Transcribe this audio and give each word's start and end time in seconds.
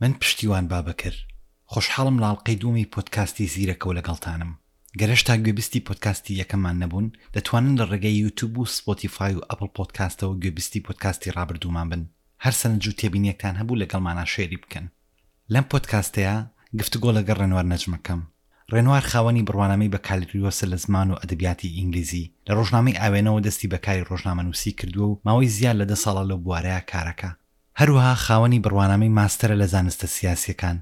من 0.00 0.12
پشتیوان 0.20 0.66
بابەکر 0.72 1.14
خۆشحاڵم 1.72 2.16
لاڵقەی 2.24 2.60
دومی 2.62 2.90
پۆتکاستی 2.94 3.46
زیرەکەەوە 3.54 3.94
لەگەڵتانم 3.98 4.50
گەرەشتا 5.00 5.34
گوێبستی 5.44 5.82
پۆتکاستی 5.88 6.38
یەکەمان 6.42 6.76
نەبوون 6.82 7.06
دەتوانن 7.34 7.74
لە 7.80 7.84
ڕێگەی 7.90 8.20
یوتوب 8.24 8.52
و 8.58 8.66
سپۆتیفاای 8.76 9.34
و 9.36 9.46
ئەپل 9.50 9.68
پۆتکاستەوە 9.76 10.38
گوێبستی 10.42 10.82
پۆتکاستی 10.86 11.32
ڕابردوومان 11.36 11.86
بن 11.92 12.02
هەر 12.44 12.54
سەنج 12.60 12.82
و 12.88 12.96
تێبینیەکتان 13.00 13.54
هەبوو 13.60 13.78
لەگەڵمانە 13.82 14.24
شێری 14.34 14.62
بکەن 14.62 14.86
لەم 15.52 15.64
پۆتکاستەیە 15.72 16.34
گفتگۆ 16.78 17.10
لەگەڵ 17.18 17.36
ڕێنوار 17.42 17.66
نەجمەکەم 17.72 18.20
ڕێنوار 18.72 19.04
خاوەنی 19.10 19.46
بڕوانامەی 19.48 19.92
بە 19.94 19.98
کالیریۆسە 20.08 20.64
لە 20.72 20.76
زمان 20.84 21.08
و 21.10 21.18
ئەدەبیاتی 21.20 21.74
ئینگلیزی 21.76 22.30
لە 22.46 22.52
ڕۆژنامەی 22.58 22.98
ئاوێنەوە 23.00 23.40
دەستی 23.46 23.70
بەکاری 23.72 24.06
ڕۆژنامەنووسی 24.10 24.76
کردووە 24.78 25.08
و 25.10 25.18
ماوەی 25.26 25.52
زیاد 25.56 25.76
لە 25.80 25.86
دە 25.90 25.96
ساڵە 26.04 26.22
لەو 26.30 26.38
بوارەیە 26.46 26.82
کارەکە 26.92 27.30
هەروەها 27.82 28.14
خاوەنی 28.24 28.62
بڕوانامەی 28.64 29.14
ماستەرە 29.18 29.56
لە 29.62 29.66
زانستە 29.74 30.06
سیاسیەکان 30.16 30.76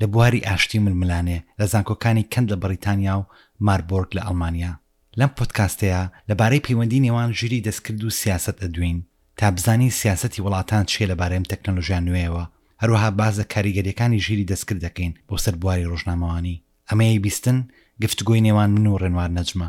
لە 0.00 0.06
بواری 0.12 0.44
ئاشتی 0.48 0.78
ململانێ 0.86 1.38
لە 1.60 1.66
زانکۆکانی 1.72 2.28
کەند 2.32 2.48
لە 2.52 2.56
بەریتانیا 2.62 3.14
و 3.18 3.28
ماربۆرگ 3.66 4.10
لە 4.16 4.22
ئەلمانیا 4.26 4.72
لەم 5.18 5.30
پۆتکاستەیە 5.36 6.02
لەبارەی 6.30 6.64
پەیوەندی 6.66 7.02
نێوان 7.06 7.30
ژیری 7.38 7.64
دەستکرد 7.66 8.00
و 8.04 8.10
سیاست 8.20 8.56
ئەدوین 8.64 8.98
تا 9.38 9.46
بزانی 9.56 9.90
سیاستی 10.00 10.42
وڵاتان 10.44 10.84
چێ 10.92 11.02
لەبارەم 11.12 11.44
تەکنەلۆژیان 11.50 12.02
نوێەوە 12.08 12.44
هەروەها 12.82 13.10
بازە 13.20 13.44
کاریگەریەکانی 13.54 14.22
ژیری 14.26 14.48
دەستکرد 14.52 14.80
دەکەین 14.86 15.12
بۆ 15.28 15.36
سەر 15.44 15.54
بواری 15.60 15.88
ڕۆژنامەوانی 15.90 16.60
ئەمەیە 16.90 17.18
بیستن 17.26 17.58
گفتگوی 18.04 18.44
نێوان 18.46 18.70
من 18.74 18.86
و 18.86 19.00
ڕێنوار 19.02 19.30
نەجمە 19.38 19.68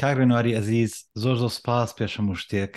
کاگرێنواری 0.00 0.56
ئەزیز 0.56 0.92
زۆر 1.22 1.36
زۆر 1.42 1.52
سپاس 1.58 1.88
پێشم 1.98 2.26
و 2.30 2.34
شتێک 2.42 2.74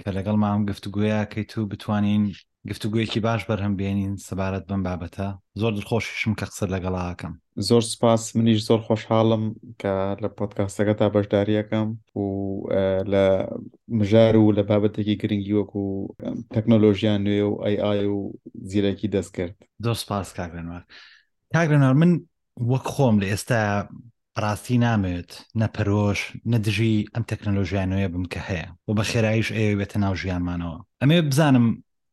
کە 0.00 0.08
لەگەڵ 0.16 0.36
مام 0.44 0.60
گفتگوۆیە 0.70 1.20
کەیت 1.32 1.52
و 1.58 1.66
بتوانین 1.72 2.22
گفتوگویەکی 2.70 3.20
باش 3.22 3.42
بەرهەم 3.48 3.74
بێنین 3.78 4.14
سەبارەت 4.28 4.64
بم 4.68 4.80
بابەتە 4.88 5.26
زۆر 5.60 5.72
دڵخۆشیشم 5.76 6.32
کە 6.40 6.44
قسە 6.50 6.64
لەگەڵاکەم 6.74 7.32
زۆر 7.68 7.80
سپاس 7.92 8.22
منیش 8.36 8.60
زۆر 8.68 8.80
خۆشحاڵم 8.86 9.44
کە 9.80 9.94
لە 10.22 10.28
پۆتکاستەکە 10.38 10.94
تا 11.00 11.06
بەشداریەکەم 11.14 11.88
و 12.20 12.24
لە 13.12 13.22
مژار 13.98 14.34
و 14.36 14.54
لە 14.58 14.62
بابەتێکی 14.68 15.16
گرنگی 15.20 15.52
وەکو 15.58 15.84
تەکنۆلۆژیان 16.54 17.20
نوێ 17.26 17.42
و 17.48 17.54
ئای 17.64 18.06
و 18.16 18.32
زیرەکی 18.70 19.08
دەست 19.14 19.32
کرد 19.36 19.56
زۆر 19.84 19.96
سپاس 20.04 20.28
کاگرێنوار 20.34 20.82
کاگرێنەوە 21.54 21.96
من 22.00 22.12
وەک 22.70 22.84
خۆم 22.94 23.16
لە 23.22 23.26
ئێستا 23.32 23.60
ڕاستی 24.42 24.76
نامێت 24.86 25.30
نەپەرۆش 25.60 26.20
نەدژی 26.52 26.96
ئەم 27.14 27.24
تەکنەلۆژیانەوەی 27.30 28.08
بم 28.14 28.24
کە 28.32 28.40
هەیە 28.48 28.66
و 28.88 28.94
بە 28.96 29.02
خێرایش 29.10 29.48
ئێوە 29.56 29.76
بێتە 29.80 29.96
ناو 30.04 30.14
ژیانمانەوە 30.22 30.76
ئەمێ 31.02 31.18
بزانم 31.30 31.66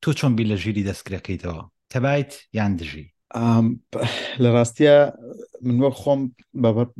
تۆ 0.03 0.09
چۆن 0.19 0.31
بی 0.37 0.43
لە 0.51 0.55
ژیری 0.63 0.83
دەستکرەکەیتەوە 0.89 1.63
تەبایت 1.93 2.31
یان 2.57 2.71
دژی 2.79 3.05
لە 4.43 4.49
ڕاستیە 4.55 4.97
من 5.67 5.77
وە 5.83 5.91
خۆم 6.01 6.21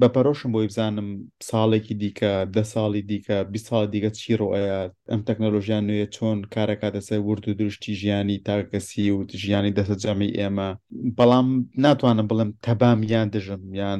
بەپەرۆشم 0.02 0.52
بۆی 0.54 0.68
بزانم 0.72 1.10
ساڵێکی 1.50 1.96
دیکە 2.02 2.32
ده 2.56 2.64
ساڵی 2.74 3.02
دیکە 3.10 3.38
بی 3.52 3.60
ساڵ 3.68 3.84
دیگە 3.94 4.10
چی 4.18 4.30
ڕۆئەیە 4.42 4.80
ئەم 5.12 5.22
تەکنەلۆژیان 5.28 5.84
نوێ 5.90 6.06
چۆن 6.16 6.38
کارەکە 6.56 6.88
دەسەر 6.96 7.20
ورد 7.28 7.44
و 7.48 7.58
دروشتی 7.60 7.94
ژیانی 8.02 8.38
تاکەسی 8.48 9.06
و 9.12 9.18
ژیانی 9.44 9.72
دەسە 9.78 9.96
جەمی 10.04 10.30
ئێمە 10.40 10.70
بەڵام 11.18 11.48
ناتوانم 11.86 12.28
بڵم 12.32 12.50
تەبام 12.66 13.00
یان 13.14 13.28
دژم 13.36 13.62
یان 13.82 14.00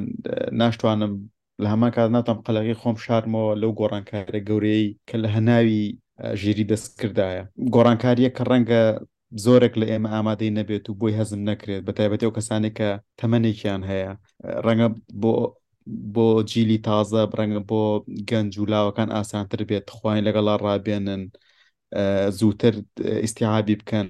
ناشتوانم 0.60 1.12
لە 1.62 1.66
هەمان 1.72 1.90
کات 1.96 2.08
ناتم 2.16 2.38
قەلەکەی 2.46 2.80
خۆم 2.82 2.96
شارمەوە 3.04 3.52
لەو 3.60 3.72
گۆڕانکارە 3.80 4.40
گەورەی 4.48 4.82
کە 5.08 5.16
لە 5.22 5.28
هەناوی 5.34 5.82
ژیری 6.42 6.64
دەستکردایە 6.70 7.40
گۆڕانکاریە 7.74 8.30
کە 8.36 8.42
ڕەنگە 8.50 8.82
زۆرێک 9.44 9.74
لە 9.80 9.86
ئێمە 9.90 10.08
ئامادەی 10.14 10.54
نەبێت 10.58 10.84
و 10.88 10.96
بۆی 11.00 11.16
هەزم 11.18 11.40
نەکرێت 11.50 11.82
بە 11.86 11.92
تایبەتی 11.98 12.24
ئەو 12.26 12.36
کەسانێک 12.38 12.74
کە 12.80 12.88
تەمەێکیان 13.20 13.82
هەیە 13.90 14.10
ڕەنگە 14.66 14.88
بۆ 15.22 15.32
بۆ 16.14 16.26
جیلی 16.50 16.78
تازە 16.86 17.22
ڕەنگە 17.38 17.60
بۆ 17.70 17.82
گەنج 18.30 18.52
و 18.58 18.68
لاوەکان 18.72 19.08
ئاسانتر 19.16 19.60
بێت 19.68 19.86
خواین 19.96 20.22
لەگەڵا 20.28 20.54
ڕابێنن 20.64 21.22
زووتر 22.38 22.74
ئیسیحابی 23.22 23.76
بکەن 23.80 24.06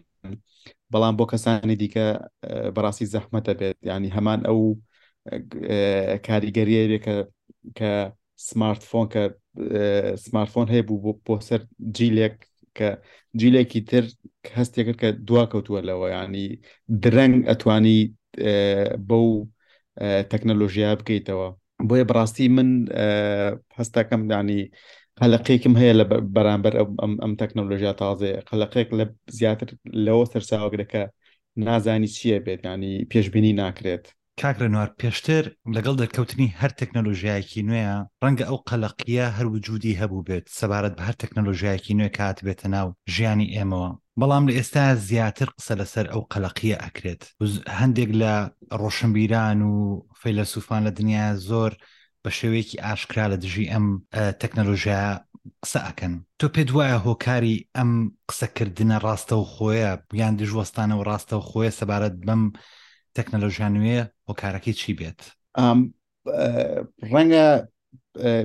بەڵام 0.92 1.14
بۆ 1.18 1.24
کەسانی 1.32 1.76
دیکە 1.82 2.06
بەڕاستی 2.76 3.10
زەحمەتە 3.14 3.52
بێت 3.60 3.76
ینی 3.90 4.10
هەمان 4.16 4.40
ئەو 4.48 4.60
کاریگەریە 6.26 6.82
بێ 6.90 6.98
کە 7.78 7.88
سمارتفۆن 8.48 9.06
کە 9.14 9.22
سمارتفۆن 10.24 10.66
هەیە 10.72 10.84
بوو 10.88 11.10
بۆ 11.26 11.34
سەر 11.48 11.60
جیلێک 11.96 12.34
کە 12.76 12.88
جیلێکی 13.40 13.80
تر 13.90 14.04
هەستێکرد 14.58 14.98
کە 15.02 15.08
دواکەوتووە 15.28 15.80
لەوە 15.88 16.06
ینی 16.16 16.46
درەنگ 17.04 17.34
ئەتوانی 17.50 17.98
بەو 19.08 19.26
تەکنەلۆژیا 20.32 20.90
بکەیتەوە 21.00 21.48
بۆیە 21.88 22.04
بڕاستی 22.10 22.46
من 22.56 22.68
هەستاکەم 23.78 24.22
دانی 24.32 24.60
قەلقێکم 25.20 25.74
هەیە 25.80 25.94
لە 26.00 26.04
بەرامبەر 26.36 26.72
ئەم 27.22 27.32
تەکنەلۆژیا 27.40 27.92
تازێ 28.02 28.32
قەلقێک 28.48 28.88
لە 28.98 29.04
زیاتر 29.38 29.68
لەوە 30.04 30.24
سەرساوەگرەکە 30.32 31.02
نازانی 31.66 32.08
چییە 32.16 32.38
بێت 32.46 32.60
ینی 32.70 32.92
پێشببینی 33.12 33.52
ناکرێت 33.62 34.04
کاکرە 34.42 34.68
نوار 34.74 34.90
پێشتر 35.02 35.44
لەگەڵ 35.76 35.94
دەرکەوتنی 36.02 36.48
هەر 36.60 36.72
تەکنەلۆژیایکی 36.80 37.66
نوێە 37.68 37.94
ڕەنگە 38.24 38.44
ئەو 38.48 38.58
قەلقیە 38.68 39.26
هەروجودی 39.36 39.98
هەبوو 40.00 40.26
بێت 40.28 40.46
سەبارەت 40.58 40.94
بە 40.98 41.02
هەر 41.08 41.16
تەکنەلۆژیایکی 41.22 41.96
نوێ 41.98 42.10
کات 42.18 42.38
بێتە 42.46 42.66
ناو 42.76 42.88
ژیانی 43.14 43.52
ئێمەوە 43.56 43.88
بەڵام 44.20 44.44
لە 44.48 44.52
ئێستا 44.58 44.84
زیاتر 45.08 45.48
قسە 45.58 45.74
لەسەر 45.80 46.06
ئەو 46.12 46.22
قەلقیە 46.32 46.76
ئەکرێت 46.84 47.22
هەندێک 47.80 48.10
لە 48.22 48.34
ڕۆشنبیران 48.80 49.58
و 49.70 49.74
فەیلە 50.20 50.44
سوفان 50.52 50.80
لە 50.86 50.90
دنیا 50.98 51.26
زۆر 51.48 51.72
بە 52.22 52.30
شێوەیەکی 52.38 52.82
ئاشکرا 52.84 53.24
لە 53.32 53.36
دژی 53.44 53.70
ئەم 53.72 53.86
تەکنەلۆژیا 54.42 55.02
قسە 55.62 55.80
ئەکەن 55.88 56.12
تۆ 56.38 56.46
پێت 56.54 56.68
وایە 56.76 56.96
هۆکاری 57.06 57.56
ئەم 57.76 57.90
قسەکردنە 58.28 58.96
ڕاستە 59.04 59.34
و 59.40 59.44
خۆیە 59.52 59.90
یان 60.20 60.34
دژوەستانە 60.40 60.94
و 60.96 61.06
ڕاستە 61.08 61.34
و 61.38 61.46
خۆیە 61.50 61.72
سەبارەت 61.80 62.16
بەم 62.26 62.42
تەکنەلۆژیان 63.18 63.72
نوێ 63.78 63.98
هۆکارەکەی 64.28 64.74
چی 64.80 64.92
بێت 64.98 65.20
ڕەنگە 67.12 67.46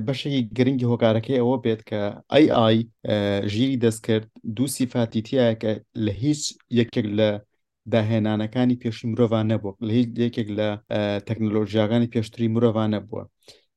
بەشێکی 0.05 0.41
گرنگی 0.57 0.89
هۆکارەکەی 0.91 1.39
ئەوە 1.41 1.57
بێت 1.65 1.81
کە 1.89 2.01
ئای 2.31 2.45
ئای 2.57 2.77
ژیری 3.53 3.81
دەستکرد 3.85 4.25
دوو 4.55 4.67
سیفاتی 4.75 5.21
تایەکە 5.27 5.71
لە 6.05 6.11
هیچ 6.23 6.41
یەکێک 6.79 7.07
لە 7.19 7.29
داهێنانەکانی 7.93 8.79
پێشی 8.81 9.05
مرۆڤان 9.11 9.45
نەبوو 9.51 9.73
لە 9.87 9.91
هیچ 9.99 10.09
یەکێک 10.25 10.47
لە 10.59 10.69
تەکنەلۆژیاگانی 11.27 12.11
پێشتری 12.13 12.47
مرۆڤان 12.53 12.89
نەبووە 12.95 13.23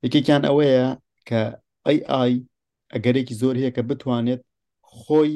یەکێکیان 0.05 0.43
ئەوەیە 0.49 0.89
کە 1.29 1.43
ئەی 1.87 1.99
ئای 2.11 2.35
ئەگەرێکی 2.95 3.35
زۆر 3.43 3.55
هەیە 3.61 3.71
کە 3.77 3.83
بتوانێت 3.91 4.43
خۆی 4.99 5.33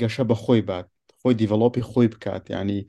گەشە 0.00 0.22
بە 0.28 0.36
خۆی 0.42 0.62
بات 0.68 0.86
خۆی 1.20 1.34
دیڤڵۆپی 1.40 1.82
خۆی 1.90 2.08
بکات 2.12 2.44
ینی 2.54 2.80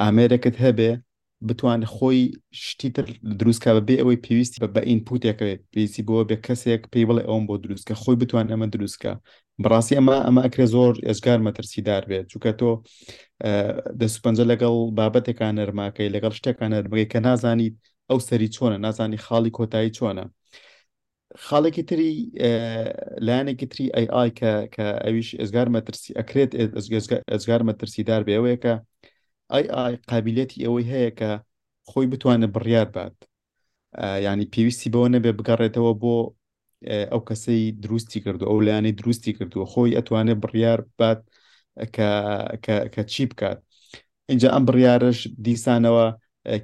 ئامێرەکەت 0.00 0.56
هەبێ 0.64 0.92
بتوان 1.40 1.84
خۆی 1.86 2.32
شتی 2.54 2.88
تر 2.96 3.04
دروستکە 3.40 3.70
بەبێ 3.76 3.96
ئەوەی 4.00 4.22
پێویستی 4.24 4.60
بە 4.62 4.68
بە 4.74 4.80
ئینپوتێکەوێت 4.88 5.60
پێویستی 5.72 6.02
بۆ 6.08 6.14
بێ 6.28 6.36
کەسێک 6.46 6.82
پێی 6.92 7.06
بڵێ 7.08 7.22
ئەوم 7.28 7.44
بۆ 7.48 7.54
دروستکە 7.64 7.94
خۆی 8.02 8.16
بتوان 8.22 8.46
ئەمە 8.52 8.66
دروستکە 8.74 9.12
بڕاستی 9.62 9.94
ئەمە 9.98 10.14
ئەمە 10.26 10.40
ئەکرێ 10.44 10.66
زۆر 10.74 10.94
ئێزگار 11.06 11.38
مەترسیدار 11.46 12.02
بێت 12.10 12.24
چووکە 12.32 12.52
تۆ 12.60 12.70
دەسوپەنجە 14.00 14.44
لەگەڵ 14.50 14.74
بابەتێکان 14.98 15.52
نەرماکەی 15.58 16.12
لەگەڵ 16.14 16.32
شتێکان 16.38 16.70
نەرمەکەی 16.74 17.10
کە 17.12 17.18
نازانیت 17.26 17.74
ئەو 18.10 18.18
سەری 18.28 18.48
چۆنە 18.56 18.76
نازانی 18.84 19.18
خاڵی 19.24 19.50
کۆتایی 19.58 19.94
چۆنە 19.98 20.24
خاڵێکی 21.46 21.82
تری 21.88 22.10
لایەنێکی 23.26 23.66
تری 23.72 23.84
ئای 23.96 24.06
ئای 24.14 24.30
کە 24.74 24.88
ئەویش 25.04 25.28
ئێزگار 25.40 25.68
مەترسی 25.74 26.10
ئەکرێت 26.18 26.50
ئەزگار 27.32 27.60
مەترسیدار 27.68 28.20
بێ 28.26 28.32
ئەوەیە 28.38 28.58
کە 28.64 28.74
ئای 29.52 29.64
ئای 29.76 29.94
قابلێتی 30.10 30.58
ئەوەی 30.64 30.84
هەیە 30.92 31.10
کە 31.18 31.30
خۆی 31.90 32.06
بتوانە 32.12 32.46
بڕیار 32.54 32.88
بات 32.96 33.16
ینی 34.26 34.46
پێویستی 34.54 34.92
بەوە 34.94 35.08
نەبێ 35.14 35.30
بگەڕێتەوە 35.38 35.92
بۆ 36.02 36.16
ئەو 37.12 37.20
کەسەی 37.28 37.62
دروستی 37.84 38.20
کردو 38.24 38.48
ئەو 38.50 38.58
لایەنەی 38.66 38.96
دروستی 39.00 39.32
کردووە 39.38 39.66
خۆی 39.72 39.96
ئەتوانێت 39.98 40.38
بڕیار 40.44 40.80
بات 40.98 41.20
کە 42.94 43.02
چی 43.12 43.22
بکات 43.30 43.58
اینجا 44.30 44.48
ئەم 44.54 44.62
بڕیارش 44.68 45.18
دیسانەوە 45.46 46.06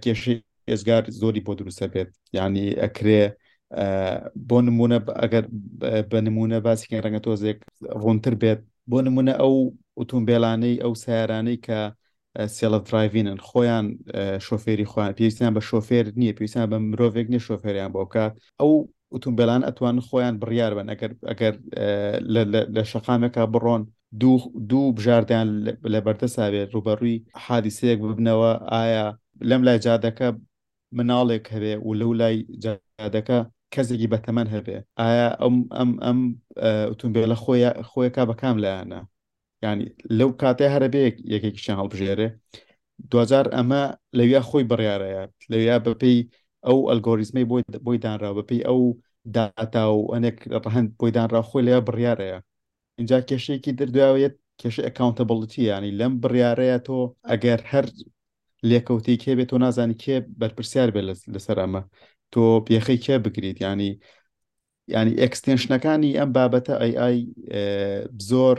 کێشەی 0.02 0.38
ئێزگار 0.70 1.02
زۆری 1.20 1.40
بۆ 1.46 1.52
دروستە 1.60 1.86
بێت 1.92 2.10
ینی 2.38 2.66
ئەکرێ 2.82 3.22
بۆ 4.48 4.58
نمونە 4.66 4.98
ئەگەر 5.22 5.44
بە 6.10 6.18
نمونە 6.26 6.58
باسیکەین 6.66 7.02
ڕەنگە 7.04 7.20
تۆزێک 7.26 7.58
ڕوونتر 8.02 8.34
بێت 8.42 8.60
بۆ 8.90 8.98
نمونە 9.06 9.32
ئەو 9.40 9.54
ئۆتۆمبیلانەی 9.98 10.76
ئەو 10.82 10.92
سیارانەی 11.04 11.58
کە 11.66 11.80
سێڵف 12.56 12.82
درایڤینن 12.88 13.38
خۆیان 13.48 13.86
شۆفێری 14.46 14.86
خۆیان 14.92 15.12
پێویستیان 15.18 15.52
بە 15.56 15.62
شۆفێر 15.70 16.04
نییە 16.20 16.32
پێویستیان 16.36 16.66
بە 16.72 16.76
مرۆڤێک 16.90 17.26
نیە 17.32 17.40
شۆفێریان 17.48 17.90
بۆکە 17.96 18.26
ئەو 18.60 18.72
ئۆتومبیلان 19.12 19.62
ئەتوان 19.66 19.96
خۆیان 20.08 20.34
بڕیار 20.42 20.72
بن 20.78 20.86
ئەگەر 21.30 21.54
لە 22.76 22.82
شەقامێکە 22.92 23.42
بڕۆن 23.54 23.82
دوو 24.70 24.94
بژاردیان 24.96 25.48
لە 25.92 25.98
بەردەساوێت 26.06 26.68
ڕوبەڕووی 26.74 27.16
حادیسەیەک 27.44 27.98
ببنەوە 28.04 28.52
ئایا 28.72 29.06
لەم 29.48 29.60
لای 29.66 29.78
جادەکە 29.86 30.28
مناڵێک 30.96 31.44
هەبێ 31.54 31.74
و 31.86 31.90
لەو 32.00 32.10
لای 32.20 32.36
جادەکە 32.64 33.38
کەسێکی 33.74 34.10
بەتەمەەن 34.12 34.48
هەبێ 34.54 34.76
ئایا 35.00 35.28
ئەم 35.42 35.56
ئەم 35.76 35.90
ئەم 36.04 36.18
ئۆتومبیلە 36.90 37.36
خۆیەکە 37.92 38.22
بە 38.28 38.34
کام 38.42 38.56
لایەنە 38.64 39.00
ینی 39.66 39.86
لەو 40.18 40.30
کاتێ 40.42 40.66
هەرەبەیەک 40.74 41.16
یەکێکیشان 41.34 41.76
هەڵبژێرێ 41.80 42.28
دوجار 43.12 43.46
ئەمە 43.56 43.82
لەویا 44.18 44.42
خۆی 44.48 44.64
بڕیارەیە 44.70 45.22
لەویا 45.52 45.76
بەپی 45.86 46.16
ئەو 46.66 46.78
ئەلگۆریزمی 46.90 47.48
بۆی 47.50 47.62
بۆی 47.86 47.98
دانرا 48.04 48.30
بەپی 48.38 48.60
ئەو 48.68 48.80
داتا 49.36 49.84
و 49.96 50.00
ئەنێک 50.14 50.36
ڕەهند 50.64 50.88
بۆی 50.98 51.10
دانرا 51.16 51.42
خۆی 51.48 51.66
لەوە 51.66 51.80
بڕیارەیە 51.88 52.38
اینجا 52.98 53.18
کێشەیەکی 53.28 53.72
دردواوێت 53.80 54.34
کێشە 54.60 54.82
ئەکاونتەبڵتی 54.86 55.62
ینی 55.72 55.90
لەم 56.00 56.12
بڕیارەیە 56.22 56.78
تۆ 56.86 56.98
ئەگەر 57.30 57.60
هەر 57.72 57.86
لێکەوتی 58.70 59.16
کێ 59.22 59.32
بێت 59.38 59.48
تۆ 59.52 59.56
نازانی 59.64 59.96
کێ 60.02 60.16
بەرپرسیار 60.40 60.88
بێت 60.94 61.06
لەسەر 61.34 61.56
ئەمە 61.62 61.82
تۆ 62.32 62.40
پێخەی 62.66 62.98
کێ 63.04 63.14
بگریت 63.24 63.58
ینی 63.66 63.90
ینی 64.94 65.14
ئەکستێنشنەکانی 65.22 66.16
ئەم 66.18 66.30
بابەتە 66.36 66.72
ئای 66.82 66.92
ئای 67.02 67.18
زۆر 68.30 68.56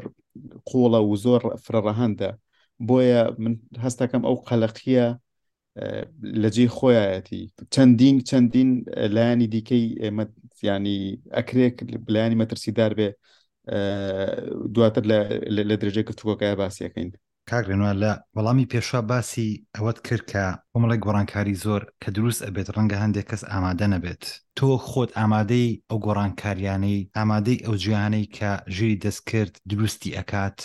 قوڵە 0.70 1.00
و 1.10 1.14
زۆر 1.24 1.42
فرڕەهەندە 1.66 2.30
بۆیە 2.88 3.22
من 3.44 3.54
هەستەکەم 3.84 4.22
ئەو 4.28 4.38
قەلەقیە 4.48 5.06
لەجێ 6.44 6.68
خۆیەتی 6.78 7.44
چەندین 7.74 8.16
چەندین 8.30 8.70
لایانی 9.16 9.48
دیکەی 9.54 9.86
ئێمە 10.04 10.26
ینی 10.68 10.98
ئەکرێک 11.36 11.76
بلایانی 12.08 12.40
مەترسیدار 12.42 12.92
بێ 13.00 13.10
دواتر 14.76 15.04
لە 15.70 15.76
درێژێ 15.82 16.04
گفتوکۆکایە 16.10 16.56
باسیەکەین 16.62 17.10
کاگرێنوە 17.52 17.94
لە 18.04 18.12
وەڵامی 18.36 18.70
پێشوا 18.74 19.02
باسی 19.10 19.50
ئەوەت 19.76 19.98
کرد 20.08 20.24
کە 20.32 20.44
کۆمەڵی 20.72 21.00
گۆڕانکاری 21.06 21.56
زۆر 21.64 21.82
کە 22.02 22.10
دروست 22.18 22.42
ئەبێت 22.46 22.68
ڕەنگە 22.76 22.98
هەندێک 23.04 23.26
کەس 23.32 23.42
ئامادە 23.52 23.88
نەبێت 23.94 24.24
تۆ 24.58 24.70
خۆت 24.90 25.10
ئامادەی 25.20 25.68
ئەو 25.90 25.98
گۆڕانکاریانەی 26.06 27.00
ئامادەی 27.18 27.62
ئەو 27.66 27.76
جویانەی 27.84 28.26
کە 28.38 28.52
ژیری 28.76 29.00
دەستکرد 29.06 29.54
دروستی 29.72 30.16
ئەکات 30.18 30.58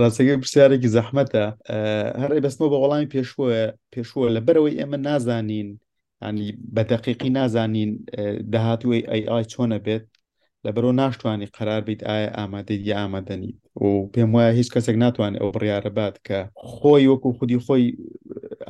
ڕاستەکەی 0.00 0.40
پرسیارێکی 0.42 0.92
زەحمەتە 0.96 1.44
هەرێ 2.22 2.38
بەستمەوە 2.44 2.70
بە 2.72 2.78
وەڵامی 2.82 3.10
پێشوە 3.14 3.46
پێشوە 3.94 4.24
لە 4.34 4.40
بەرەوەی 4.46 4.78
ئێمە 4.78 4.98
نازانین 5.06 5.68
ینی 6.26 6.48
بەدەقیقی 6.74 7.30
نازانین 7.38 7.90
داهاتوی 8.52 9.00
ئەی 9.10 9.22
ئای 9.30 9.44
چۆنە 9.52 9.78
بێت 9.84 10.04
لە 10.64 10.70
بەرەو 10.76 10.92
ناشتوانانی 11.02 11.46
قرار 11.58 11.80
بیت 11.88 12.00
ئایا 12.08 12.28
ئامادەیت 12.38 12.80
یا 12.90 12.96
ئامادەنیت 13.02 13.56
و 13.82 13.86
پێم 14.14 14.30
وایە 14.34 14.52
هیچ 14.60 14.68
کەسێک 14.74 14.96
ناتوانێت 15.04 15.40
ئەو 15.42 15.50
بڕیاەبات 15.56 16.16
کە 16.26 16.38
خۆی 16.72 17.04
وەکو 17.12 17.28
خودی 17.38 17.62
خۆی 17.66 17.84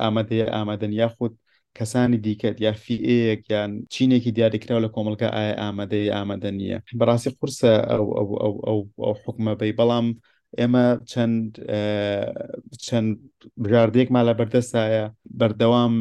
ئامادەیە 0.01 0.45
ئامادەن 0.55 0.91
یا 1.01 1.07
خودت 1.15 1.35
کەسانی 1.77 2.17
دیکەت 2.25 2.55
یا 2.65 2.73
فیەک 2.83 3.41
یان 3.53 3.71
چینێکی 3.93 4.31
دیاریکراوە 4.37 4.83
لە 4.85 4.89
کۆمەلگە 4.95 5.27
ئایا 5.35 5.53
ئامادەی 5.61 6.13
ئامادە 6.15 6.49
نییە 6.59 6.77
بەڕاستی 6.99 7.31
قورسە 7.39 7.71
ئەو 8.67 9.15
حکومە 9.23 9.53
بی 9.59 9.71
بەڵام 9.79 10.07
ئێمە 10.59 10.85
چەند 11.11 11.41
چەند 12.85 13.09
بژاردێکمان 13.63 14.23
لە 14.29 14.33
بەردەستایە 14.39 15.05
بەردەوام 15.39 15.93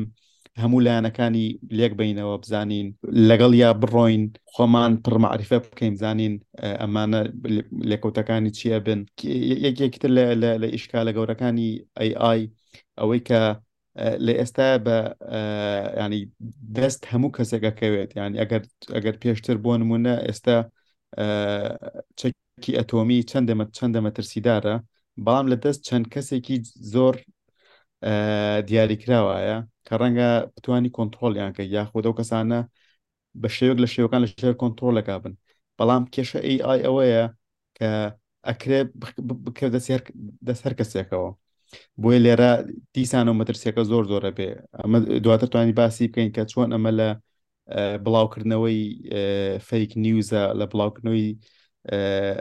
هەموو 0.63 0.81
لایەنەکانی 0.87 1.47
لێک 1.79 1.93
بینەوە 2.01 2.35
بزانین 2.43 2.87
لەگەڵ 3.29 3.53
یا 3.65 3.71
بڕۆین 3.83 4.25
خۆمان 4.55 4.93
پڕمەعرفە 5.05 5.59
بکەین 5.65 5.95
زانین 6.03 6.35
ئەمانە 6.83 7.21
لێکوتەکانی 7.91 8.51
چییە 8.59 8.79
بن 8.87 9.01
یەکێکتر 9.67 10.11
لە 10.63 10.69
ئیشکالە 10.75 11.11
گەورەکانی 11.17 11.69
AI 12.05 12.41
ئەوەی 12.99 13.21
کە 13.29 13.41
لە 14.25 14.33
ئێستا 14.41 14.69
بە 14.87 14.97
ینی 16.05 16.23
دەست 16.77 17.03
هەموو 17.13 17.35
کەسێکەکەوێت 17.37 18.11
ینی 18.21 18.37
ئەگەر 18.43 18.63
ئەگەر 18.97 19.15
پێشتر 19.23 19.57
بۆ 19.65 19.73
نمونە 19.83 20.15
ئێستا 20.27 20.59
چەکی 22.19 22.73
ئەتۆمی 22.79 23.21
چەندەمە 23.31 23.65
چەندە 23.77 24.01
مەترسیدارە 24.07 24.75
بەڵام 25.25 25.47
لە 25.53 25.57
دەست 25.65 25.81
چەند 25.89 26.07
کەسێکی 26.15 26.57
زۆر 26.95 27.15
دیاریکراوایە 28.69 29.57
کە 29.87 29.93
ڕەنگە 30.03 30.29
بتانی 30.57 30.91
کۆنتترۆلیان 30.97 31.53
کە 31.57 31.63
یاخودە 31.75 32.09
و 32.09 32.17
کەسانە 32.19 32.59
بە 33.43 33.49
شێوک 33.57 33.79
لە 33.83 33.89
شێوەکان 33.95 34.21
لە 34.25 34.29
شێر 34.43 34.55
کۆنتترۆلەکە 34.63 35.15
بن 35.25 35.35
بەڵام 35.79 36.03
کێشە 36.15 36.39
ئەی 36.47 36.59
ئای 36.67 36.81
ئەوەیە 36.87 37.25
کە 37.79 37.89
ئەکرێ 38.49 38.79
بکردە 39.47 39.81
دەست 40.49 40.63
هەر 40.67 40.75
کەسێکەوە 40.81 41.31
بۆیە 42.03 42.21
لێرە 42.25 42.51
دیسان 42.95 43.27
و 43.29 43.39
مەترسیەکە 43.41 43.83
زۆر 43.91 44.05
زۆرە 44.13 44.31
بێ 44.39 44.49
ئەمە 44.81 44.99
دواتر 45.25 45.49
توانی 45.53 45.73
باسی 45.81 46.09
بکەین 46.09 46.31
کە 46.37 46.43
چۆن 46.53 46.69
ئەمە 46.75 46.91
لە 46.99 47.09
بڵاوکردنەوەی 48.05 48.79
فەیک 49.69 49.91
نیوزە 50.05 50.43
لە 50.59 50.65
بڵاوکردنەوەی 50.71 51.27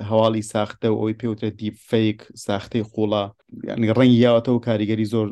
هەواڵی 0.10 0.44
ساختە 0.54 0.88
و 0.92 1.00
ئەوی 1.00 1.18
پێوترێت 1.22 1.56
دی 1.62 1.70
فیک 1.90 2.20
ساختەی 2.46 2.88
قوڵە 2.94 3.24
ینی 3.70 3.94
ڕەنگی 3.98 4.22
یاوەتەوە 4.26 4.64
کاریگەری 4.68 5.10
زۆر 5.14 5.28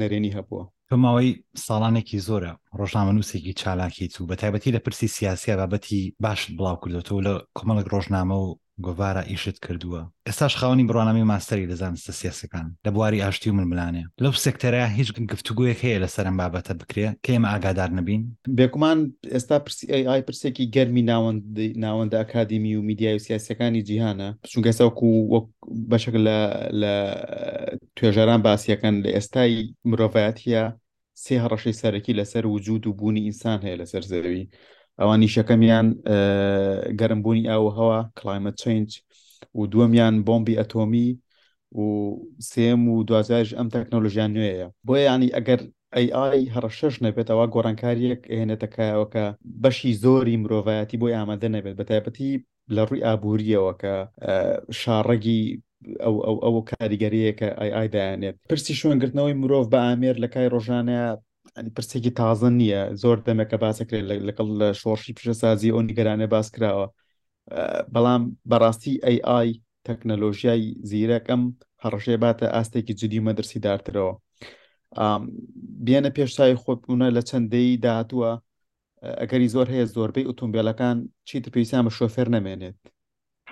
نەرێنی 0.00 0.34
هەبووە 0.36 0.64
پێماوەی 0.90 1.30
ساڵانێکی 1.66 2.22
زۆرە 2.28 2.52
ڕۆژنامەنووسێکی 2.78 3.56
چالاکی 3.60 4.06
و 4.20 4.28
بە 4.30 4.34
تایبەتی 4.40 4.74
لە 4.76 4.80
پرسی 4.84 5.08
سیاسی 5.18 5.56
بابەتی 5.60 6.00
باش 6.22 6.40
بڵاو 6.56 6.80
کردێتەوە 6.82 7.20
لە 7.26 7.34
کۆمەڵک 7.56 7.86
ڕۆژنامە 7.94 8.36
و 8.40 8.46
گۆڤارە 8.84 9.22
ئیشت 9.30 9.58
کردووە 9.64 10.02
ئێستاش 10.28 10.52
خاونی 10.60 10.84
بڕوانامی 10.88 11.22
ماستری 11.32 11.68
لە 11.70 11.76
زانستە 11.80 12.12
سیاسەکان 12.20 12.66
لە 12.86 12.90
بواری 12.94 13.22
ئاشتی 13.24 13.50
و 13.50 13.56
ململانێ 13.60 14.04
لەو 14.22 14.32
سێکتەرە 14.44 14.82
هیچ 14.98 15.08
گفتگویەک 15.32 15.78
هەیە 15.84 15.98
لە 16.04 16.08
سەرم 16.14 16.36
بابەتە 16.40 16.72
بکرێ 16.80 17.06
کێمە 17.24 17.48
ئاگادار 17.52 17.90
نبین 17.98 18.22
بێکمان 18.58 18.98
ئێستا 19.34 19.56
پرسیI 19.66 20.20
پرسێکی 20.26 20.70
گەرمی 20.74 21.02
ناوەند 21.10 21.42
ناوەندە 21.84 22.16
ئەکادمی 22.22 22.74
و 22.76 22.82
میدیای 22.88 23.16
و 23.18 23.24
سیاسەکانی 23.26 23.82
جیهانە 23.88 24.28
چونگەسەکو 24.50 25.06
وەک 25.32 25.46
بەشێک 25.90 26.14
لە 26.82 26.98
توێژەران 27.96 28.40
باسیەکەن 28.46 28.94
لە 29.04 29.10
ئێستای 29.16 29.54
مرۆڤایەتە 29.90 30.62
سێ 31.24 31.34
هەڕەشەی 31.42 31.78
سەرەکی 31.80 32.16
لەسەر 32.18 32.44
وجود 32.54 32.82
و 32.86 32.96
بوونی 32.98 33.24
ئینسان 33.26 33.58
هەیە 33.66 33.76
لەسەر 33.80 34.02
زەروی 34.12 34.44
ئەوانی 35.00 35.28
شەکەمیان 35.36 35.86
گەرمبوونی 37.00 37.48
ئاو 37.50 37.64
هەوا 37.78 37.98
کلایمە 38.18 38.52
چنج 38.60 38.88
و 39.58 39.62
دووەمیان 39.72 40.14
بۆمبی 40.26 40.58
ئەتۆمی 40.60 41.08
و 41.80 41.86
سێم 42.50 42.80
و 42.92 43.04
دوازایش 43.08 43.48
ئەم 43.58 43.68
تەکنۆلژیان 43.74 44.30
نوێیە 44.36 44.68
بۆ 44.86 44.94
ینی 45.08 45.32
ئەگەر 45.36 45.60
ئەی 45.96 46.40
هەرە 46.54 46.70
شەش 46.78 46.94
نەبێت 47.04 47.28
ئەوە 47.30 47.46
گۆڕانکاریەک 47.54 48.22
هێنێتەکەەوەکە 48.38 49.24
بەشی 49.62 49.92
زۆری 50.02 50.40
مرۆڤایەتی 50.42 51.00
بۆی 51.00 51.16
ئامادە 51.16 51.48
نەبێت 51.56 51.74
بە 51.78 51.84
تایبەتی 51.90 52.30
لە 52.74 52.82
ڕووی 52.88 53.04
ئابوووریەوە 53.06 53.72
کە 53.82 53.92
شارڕەگی 54.80 55.42
ئەو 56.04 56.14
ئەو 56.26 56.36
ئەو 56.44 56.56
کاریگەریەکە 56.70 57.48
ئایدایانێت 57.74 58.36
پرسی 58.50 58.74
شوێنگرتنەوەی 58.80 59.34
مرۆڤ 59.42 59.64
بە 59.72 59.78
ئامێر 59.86 60.16
لە 60.22 60.28
کای 60.34 60.48
ڕۆژانەیە 60.54 61.08
پرسێکی 61.74 62.12
تازە 62.20 62.48
نییە 62.60 62.80
زۆر 63.02 63.18
دەمەکە 63.26 63.56
باسەکرێت 63.64 64.04
لەگەڵ 64.28 64.48
لە 64.60 64.68
شۆڕشی 64.80 65.14
پیشەسازی 65.16 65.72
ئەو 65.74 65.82
نیگەرانە 65.88 66.26
باس 66.34 66.46
کراوە 66.54 66.86
بەڵام 67.94 68.22
بەڕاستی 68.50 68.94
AI 69.14 69.48
تەکنەلۆژیای 69.86 70.62
زیرەکەم 70.90 71.42
هەڕەشێ 71.82 72.14
باتە 72.24 72.46
ئاستێکی 72.54 72.94
جدی 73.00 73.24
مەدرسی 73.26 73.58
دارترەوە 73.66 74.14
بێنە 75.86 76.10
پێشتای 76.16 76.54
خۆبوونە 76.62 77.08
لە 77.16 77.22
چەندەی 77.28 77.68
داهتووە 77.84 78.30
ئەگەری 79.20 79.52
زۆر 79.54 79.66
هەیە 79.74 79.86
زۆربەی 79.94 80.26
ئۆتۆمبیلەکان 80.28 80.96
چیتر 81.28 81.50
پێویستان 81.54 81.82
بە 81.86 81.92
شۆفێر 81.98 82.28
نەمێنێت 82.36 82.78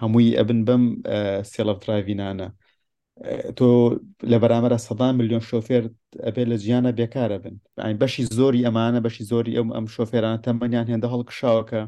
هەمووی 0.01 0.37
ئەبن 0.39 0.61
بەم 0.69 0.85
سێڵف 1.53 1.79
درراوینانە 1.83 2.49
تۆ 3.57 3.67
لە 4.31 4.37
بەرامەرە 4.43 4.79
سەدان 4.87 5.13
میلیۆن 5.19 5.43
شۆفێر 5.51 5.85
ئەبێ 6.27 6.45
لە 6.51 6.57
جیانە 6.63 6.91
بێکارە 6.99 7.37
بن 7.45 7.57
ئاین 7.83 7.97
بەشی 8.03 8.25
زۆری 8.39 8.65
ئەمانە 8.67 9.01
بەشی 9.05 9.25
زۆری 9.33 9.57
ئەم 9.59 9.69
ئەم 9.77 9.87
شۆفێرانە 9.95 10.41
تەمەنیان 10.47 10.87
هێندە 10.91 11.09
هەڵکشاوەکە 11.15 11.83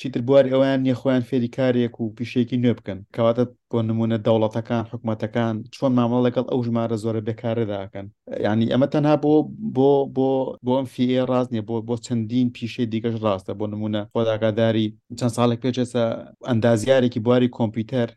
چیتر 0.00 0.20
بوار 0.28 0.44
ئەویان 0.52 0.80
نیە 0.86 0.94
خۆیان 1.00 1.24
فێری 1.28 1.50
کارێک 1.58 1.94
و 2.00 2.04
پیشێکی 2.18 2.56
نوێ 2.62 2.72
بکەن 2.78 2.98
کەواتە 3.14 3.44
بۆ 3.70 3.78
نمونە 3.90 4.16
دەوڵەتەکان 4.26 4.82
حکوومەتەکان 4.90 5.54
چۆن 5.74 5.92
مامە 5.98 6.18
لەگەڵ 6.26 6.44
ئەو 6.50 6.60
ژمارە 6.66 6.96
زۆرە 7.04 7.20
بێکارەداکەن 7.26 8.06
ینی 8.46 8.66
ئەمە 8.72 8.86
تەنها 8.94 9.14
بۆ 9.24 9.34
بۆ 9.76 9.88
بۆ 10.16 10.28
بۆ 10.64 10.70
ئەم 10.78 10.86
فێ 10.94 11.20
ڕاست 11.30 11.50
نیە 11.54 11.62
بۆ 11.68 11.74
بۆ 11.88 11.94
چەندین 12.06 12.46
پیشەی 12.56 12.86
دیگەش 12.92 13.16
ڕاستە 13.24 13.52
بۆ 13.58 13.64
نمونە 13.72 14.00
خۆداگاداری 14.12 14.86
چەند 15.18 15.32
ساڵێک 15.36 15.60
پێچێسە 15.64 16.02
ئەندازیارێکی 16.48 17.20
بواری 17.24 17.48
کۆمپیوتەر 17.56 18.08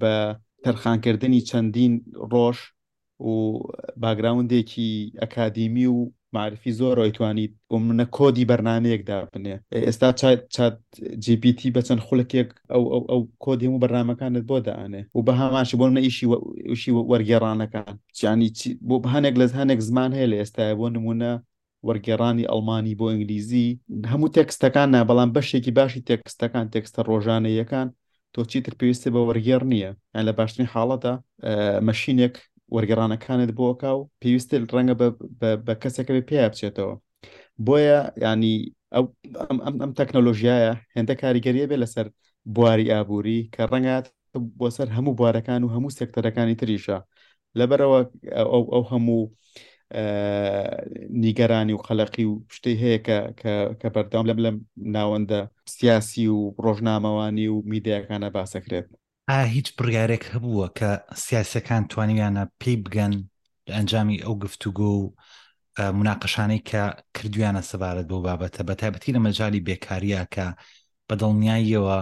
بە 0.00 0.12
تەرخانکردنی 0.66 1.40
چەندین 1.50 1.92
ڕۆژ 2.32 2.56
و 3.20 3.32
باگراوندێکی 4.04 4.90
ئەکادیمی 5.22 5.86
و 5.94 5.98
معرفی 6.36 6.72
زۆر 6.80 6.92
ڕۆیتوانیت 6.98 7.52
و 7.72 7.76
منە 7.86 8.06
کۆدی 8.16 8.44
بەرنمەیەکدا 8.50 9.16
بنێ 9.34 9.54
ئێستا 9.86 10.08
چات 10.54 10.76
جیPT 11.24 11.60
بە 11.74 11.80
چەند 11.86 12.02
خولکێک 12.06 12.48
ئەو 13.12 13.20
کۆدیم 13.44 13.72
و 13.72 13.80
بەرنمەکانت 13.84 14.44
بۆ 14.50 14.56
داانێ 14.66 15.02
و 15.16 15.20
بە 15.26 15.32
هاماشی 15.40 15.76
بۆ 15.80 15.84
منە 15.94 16.02
ئیشی 16.72 16.90
وەرگێڕانەکان 17.10 17.94
چیانی 18.16 18.48
بۆ 18.88 18.96
هەنێک 19.14 19.34
لە 19.40 19.46
هەنێک 19.60 19.80
زمان 19.88 20.10
هەیە 20.16 20.30
لە 20.32 20.36
ئێستا 20.40 20.64
بۆ 20.80 20.86
نمونە 20.96 21.32
وەرگێڕانی 21.88 22.48
ئەلمانی 22.50 22.98
بۆ 23.00 23.06
ئینگلیزی 23.10 23.66
هەموو 24.12 24.32
تێکستەکانە 24.36 24.98
بەڵام 25.08 25.30
بەشێکی 25.36 25.72
باشی 25.78 26.04
تێکستەکان 26.08 26.66
تێکستە 26.72 27.00
ڕۆژانەیەکان 27.10 27.88
تۆ 28.36 28.42
چیتر 28.50 28.72
پێویستە 28.80 29.08
بە 29.14 29.20
وەرگێر 29.28 29.62
نییە 29.72 29.90
ئەن 30.14 30.24
لە 30.28 30.32
باشترین 30.38 30.68
حاڵەتە 30.74 31.12
مەشینێک 31.88 32.34
وەرگێرانەکانت 32.74 33.50
بۆکە 33.58 33.90
و 33.98 34.02
پێویستە 34.20 34.54
ڕەنگە 34.76 34.94
بە 35.66 35.72
کەسێکە 35.82 36.12
بێ 36.16 36.22
پێ 36.28 36.36
بچێتەوە 36.50 36.94
بۆیە 37.66 38.00
ینی 38.24 38.56
ئەم 38.94 39.90
تەکنۆلۆژیایە 39.98 40.72
هێندە 40.94 41.14
کاریگەریە 41.22 41.66
بێ 41.70 41.76
لەسەر 41.82 42.06
بواری 42.54 42.90
ئابووری 42.92 43.40
کە 43.54 43.62
ڕەنگات 43.72 44.06
بۆ 44.58 44.66
سەر 44.76 44.88
هەموو 44.96 45.16
بوارەکان 45.18 45.60
و 45.62 45.72
هەموو 45.74 45.94
سێکتەرەکانی 45.98 46.58
تریشە 46.62 46.98
لەبەرەوە 47.58 48.00
ئەو 48.72 48.82
هەموو 48.90 49.22
نیگەرانی 51.10 51.72
و 51.72 51.76
خەلەقی 51.78 52.24
و 52.26 52.40
شتی 52.50 52.76
هەیە 52.78 52.98
کە 53.80 53.88
بەردام 53.94 54.26
لەم 54.28 54.38
لەم 54.44 54.56
ناوەندە 54.76 55.40
سیاسی 55.76 56.26
و 56.28 56.54
ڕۆژنامەوانی 56.64 57.48
و 57.54 57.62
میدیەکانە 57.70 58.30
باسەکرێت 58.36 58.86
هیچ 59.30 59.68
بڕیارێک 59.78 60.22
هەبووە 60.34 60.66
کە 60.78 60.90
سیاسەکان 61.24 61.82
توانیانە 61.90 62.44
پێی 62.60 62.76
بگەن 62.84 63.12
ئەنجامی 63.76 64.22
ئەو 64.24 64.34
گفتوگۆ 64.44 64.90
و 64.98 65.04
مناقەشانەی 65.98 66.62
کە 66.70 66.82
کردویانە 67.16 67.62
سەبارەت 67.70 68.06
بۆ 68.10 68.18
بابەتە 68.26 68.60
بە 68.68 68.74
تایبەتی 68.80 69.14
لە 69.16 69.20
مەجای 69.26 69.64
بێکاریە 69.68 70.22
کە 70.34 70.46
بەدڵنیاییەوە 71.08 71.98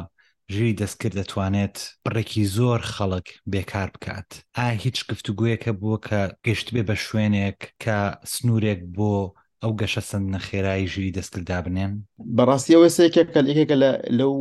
ژیری 0.53 0.77
دەستکرد 0.83 1.15
دەتوانێت 1.21 1.77
بڕێکی 2.07 2.43
زۆر 2.57 2.81
خەڵک 2.95 3.27
بێکار 3.53 3.89
بکات 3.95 4.31
ئا 4.59 4.67
هیچ 4.85 4.99
گفتوگویەکە 5.11 5.71
بووە 5.81 5.99
کە 6.07 6.21
گەشت 6.47 6.69
بێ 6.75 6.83
بە 6.89 6.97
شوێنێک 7.07 7.59
کە 7.85 7.99
سنوورێک 8.33 8.81
بۆ 8.97 9.15
ئەو 9.63 9.73
گەشە 9.81 10.03
سند 10.11 10.27
نەخێرایی 10.35 10.91
ژیری 10.93 11.15
دەستکردا 11.19 11.59
بنێن 11.67 11.93
بەڕاستی 12.37 12.75
ئەوە 12.77 12.89
سێکێکە 12.97 13.41
ێکێکە 13.51 13.77
لەو 14.19 14.35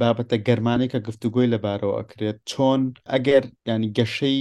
بابەتە 0.00 0.36
گەرمانێکە 0.46 0.98
گفتوگوۆی 1.08 1.50
لەبارەوە 1.54 1.94
ئەکرێت 2.00 2.38
چۆن 2.50 2.80
ئەگەر 3.12 3.44
ینی 3.70 3.88
گەشەی 3.98 4.38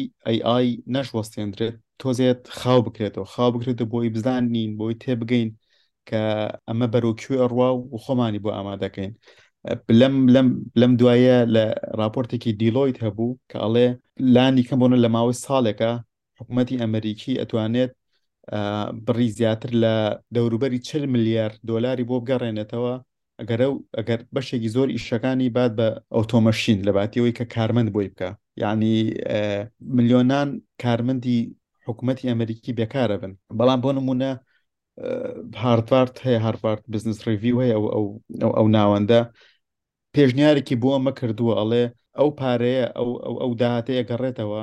ئەیI 0.48 0.68
نەشوەستێندرێت 0.96 1.76
تۆزێت 2.02 2.42
خاو 2.60 2.80
بکرێتەوە 2.88 3.28
خاو 3.34 3.50
بکرێتە 3.56 3.86
بۆی 3.92 4.10
بزانین 4.16 4.72
بۆی 4.78 4.96
تێبگەین 5.04 5.50
کە 6.10 6.22
ئەمە 6.68 6.88
بەرەوکوێ 6.94 7.38
ڕوا 7.52 7.70
و 7.92 7.98
خۆمانی 8.04 8.44
بۆ 8.44 8.50
ئامادەکەین 8.56 9.12
لەم 10.00 10.14
لەم 10.36 10.48
لەم 10.82 10.92
دوایە 11.00 11.38
لە 11.56 11.64
راپۆرتێکی 12.02 12.52
دیلۆیت 12.62 12.98
هەبوو 13.06 13.38
کە 13.52 13.58
ئەڵێ 13.64 13.88
لانی 14.36 14.64
کەم 14.68 14.78
بۆنە 14.82 14.98
لە 15.06 15.10
ماوەی 15.16 15.38
ساڵێکە 15.46 15.92
حکوومەتتی 16.38 16.80
ئەمریکی 16.82 17.40
ئەتوانێت 17.42 17.92
بڕی 19.08 19.28
زیاتر 19.38 19.72
لە 19.84 19.94
دەوروبەری 20.36 20.80
چ 20.88 20.90
ملیار 21.14 21.52
دۆلاری 21.70 22.04
بۆ 22.10 22.16
بگەڕێنێتەوە 22.24 22.94
ئەگەرە 23.40 23.68
ئەگەر 23.98 24.20
بەشێکی 24.36 24.70
زۆر 24.76 24.88
ئیشەکانی 24.96 25.48
بعد 25.58 25.72
بە 25.80 25.88
ئۆتۆمەشین 26.16 26.80
لە 26.88 26.92
باتیەوەی 26.98 27.34
کە 27.38 27.44
کارمەند 27.56 27.90
بۆی 27.96 28.08
بکە 28.14 28.30
یعنی 28.64 28.92
میلیۆنان 29.98 30.50
کارمەندی 30.84 31.36
حکوومەتتی 31.88 32.30
ئەمریکی 32.32 32.72
بێکارە 32.80 33.16
بن 33.22 33.34
بەڵام 33.60 33.80
بۆ 33.84 33.90
نمونە 33.98 34.30
هارتوارد 35.64 36.16
هەیە 36.26 36.40
هەرپارت 36.46 36.84
بزنس 36.94 37.18
ڕیوی 37.28 37.64
هەیە 37.64 37.76
ئەو 37.94 38.06
ئەو 38.58 38.66
ناوەندە 38.78 39.22
پێشنیارێکی 40.16 40.76
بۆ 40.82 40.90
ئەمە 40.96 41.12
کردووە 41.20 41.54
ئەڵێ 41.60 41.84
ئەو 42.18 42.30
پارەیە 42.40 42.86
ئەو 43.42 43.52
داهاتەیە 43.62 44.04
گەڕێتەوە 44.10 44.62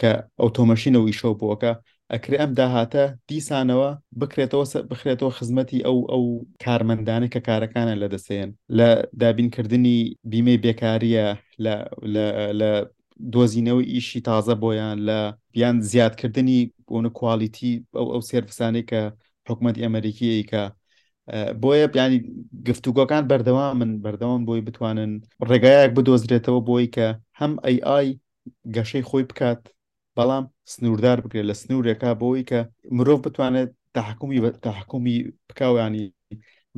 کە 0.00 0.12
ئۆتۆمەشینەوە 0.42 1.06
ئیشەو 1.08 1.32
بۆکە 1.40 1.72
ئەکرێ 2.12 2.36
ئەم 2.40 2.52
داهاتە 2.60 3.04
دیسانەوە 3.28 3.88
بکرێتەوە 4.20 4.64
بخرێتەوە 4.90 5.32
خزمەتی 5.38 5.80
ئەو 5.86 5.98
ئەو 6.12 6.24
کارمەندانە 6.64 7.28
کە 7.34 7.40
کارەکانە 7.48 7.94
لەدەسێن 8.02 8.48
لە 8.78 8.88
دابینکردنی 9.20 9.96
بیمەی 10.30 10.62
بێکاریە 10.64 11.28
لە 12.56 12.70
دۆزینەوەی 13.34 13.90
ئیشی 13.92 14.20
تازە 14.26 14.54
بۆیان 14.62 14.98
لە 15.08 15.18
بیان 15.54 15.76
زیادکردنی 15.90 16.58
بۆنە 16.86 17.10
کوالیتی 17.18 17.72
ئەو 17.98 18.06
ئەو 18.12 18.22
سێرفسانی 18.30 18.82
کە 18.90 19.00
حکوومەت 19.48 19.76
ئەمریکیەیە 19.84 20.44
کە 20.50 20.62
بۆیە 21.30 21.86
پیانی 21.94 22.18
گفتوگۆکان 22.66 23.24
بەردەوا 23.30 23.74
من 23.78 23.90
بەردەوام 24.04 24.42
بۆی 24.46 24.60
بتوانن 24.66 25.12
ڕێگایەک 25.48 25.92
بدۆزرێتەوە 25.96 26.60
بۆی 26.66 26.86
کە 26.94 27.06
هەم 27.40 27.52
ئەی 27.64 27.78
ئای 27.86 28.08
گەشەی 28.74 29.06
خۆی 29.08 29.24
بکات 29.30 29.62
بەڵام 30.18 30.44
سنووردار 30.72 31.18
بکرێت 31.24 31.46
لە 31.50 31.54
سنوورێکا 31.62 32.10
بۆی 32.22 32.42
کە 32.50 32.58
مرۆڤ 32.96 33.18
بتوانێت 33.26 33.70
تاحکومی 33.94 34.38
تاحکومی 34.66 35.16
بکاویانی 35.48 36.04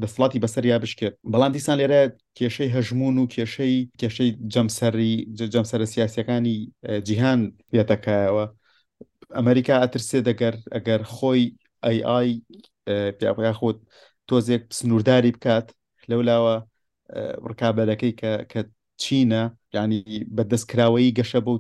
دەسڵاتی 0.03 0.43
بەسەریا 0.45 0.77
بشکێت 0.83 1.15
بەڵام 1.33 1.53
دیسان 1.57 1.77
لێرە 1.81 2.03
کێشەی 2.39 2.73
هەژمون 2.77 3.15
و 3.19 3.31
کێشەی 3.35 3.77
کێشەی 4.01 4.31
جەمسەری 4.53 5.11
جەمسەرە 5.55 5.87
سیاسەکانی 5.95 6.57
جیهان 7.07 7.41
پێتەکایەوە 7.73 8.45
ئەمریکا 9.37 9.75
ئەترسێ 9.83 10.19
دەگەر 10.29 10.55
ئەگەر 10.75 11.01
خۆی 11.15 11.43
ئەی 11.85 11.99
ئای 12.09 12.31
پیاپیا 13.19 13.53
خۆت 13.61 13.79
تۆزێک 14.31 14.63
سنوورداری 14.79 15.31
بکات 15.37 15.67
لەولاوە 16.11 16.55
ڕکابەرەکەی 17.51 18.13
کە 18.53 18.61
چینە 19.03 19.43
ینی 19.77 20.01
بەدەستکراوەی 20.37 21.15
گەشە 21.19 21.41
بۆ 21.47 21.53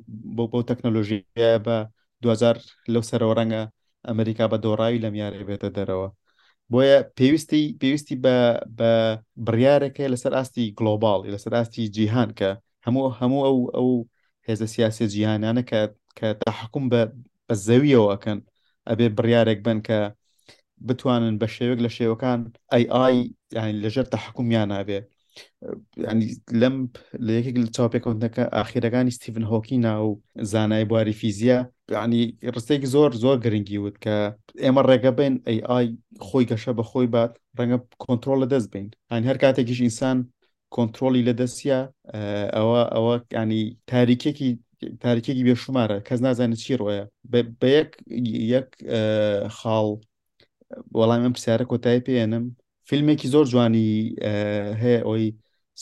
بۆ 0.53 0.61
تەکنۆلۆژیە 0.69 1.53
بە 1.67 1.77
2000 2.25 2.57
لەو 2.93 3.03
سەرەوە 3.11 3.35
ڕەنگە 3.39 3.63
ئەمریکا 4.09 4.45
بە 4.53 4.57
دۆڕاوی 4.65 5.03
لەم 5.05 5.15
یارە 5.23 5.39
بێتە 5.49 5.69
دەرەوە 5.77 6.09
بۆیە 6.73 6.99
پێویستی 7.19 7.65
پێویستی 7.81 8.17
بە 8.25 8.37
بڕارێکە 9.47 10.05
لەسەر 10.13 10.33
ئاستی 10.37 10.65
گلۆباڵی 10.79 11.33
لەسەر 11.35 11.53
ئاستی 11.57 11.85
جیهان 11.97 12.31
کە 12.39 12.51
هەموو 12.87 13.15
هەموو 13.21 13.43
ئەو 13.47 13.59
ئەو 13.77 13.91
هێزە 14.47 14.67
سیاسی 14.75 15.07
جیهانانە 15.13 15.63
کە 15.71 15.81
کە 16.19 16.27
تاحکوم 16.43 16.85
بە 16.93 17.03
زەویەوەکەن 17.67 18.39
ئەبێ 18.91 19.07
بڕارێک 19.17 19.61
بن 19.67 19.79
کە 19.87 19.99
بتوانن 20.89 21.37
بە 21.43 21.47
شێوەک 21.57 21.79
لە 21.87 21.91
شێوەکان 21.97 22.41
ئەی 22.73 22.85
ئای 22.95 23.17
ینی 23.57 23.75
لەژەر 23.85 24.07
تەحکومیان 24.15 24.69
نابێ 24.75 24.99
ینی 26.11 26.27
لەم 26.61 26.77
لە 27.27 27.31
یەکێک 27.39 27.57
لە 27.63 27.69
چاوپێکۆندەکە 27.77 28.45
ئاخیرەکانی 28.57 29.15
ستیڤن 29.19 29.45
هۆکینا 29.53 29.95
و 30.09 30.21
زانای 30.53 30.85
بواری 30.91 31.15
فیزیە 31.21 31.59
ینی 32.03 32.23
ڕستێکی 32.55 32.89
زۆر 32.95 33.11
زۆر 33.25 33.37
گرنگی 33.45 33.79
وت 33.85 33.97
کە 34.05 34.17
ئێمە 34.65 34.83
ڕێگە 34.89 35.11
بین 35.19 35.35
ئەی 35.47 35.59
ئای 35.71 35.87
خۆی 36.27 36.45
گەشە 36.51 36.73
بە 36.79 36.85
خۆی 36.91 37.07
بات 37.15 37.33
ڕەنگە 37.59 37.79
کۆنتترۆل 38.05 38.39
لە 38.45 38.49
دەست 38.53 38.69
بین 38.75 38.87
ئەین 39.11 39.25
هەر 39.29 39.37
کاتێکیش 39.43 39.81
ئینسان 39.87 40.19
کۆنتترۆلی 40.75 41.23
لە 41.29 41.33
دەستە 41.41 41.79
ئەوە 42.57 42.81
ئەوە 42.95 43.13
ینی 43.39 43.63
تاریکێکی 43.93 44.49
تاریکێکی 45.05 45.43
بێشمارە 45.49 45.99
کەس 46.09 46.21
نازانێت 46.27 46.61
چی 46.65 46.75
ڕۆیە 46.81 47.03
بە 47.61 47.69
یەک 47.77 47.91
یەک 48.55 48.71
خاڵ 49.59 49.87
وەڵام 50.99 51.21
ئەم 51.25 51.33
پرسیارە 51.37 51.65
کۆتایی 51.73 52.05
پێێنم 52.07 52.45
فیلمێکی 52.89 53.29
زۆر 53.35 53.45
جوانی 53.53 53.85
هەیە 54.83 55.01
ئەوی 55.07 55.25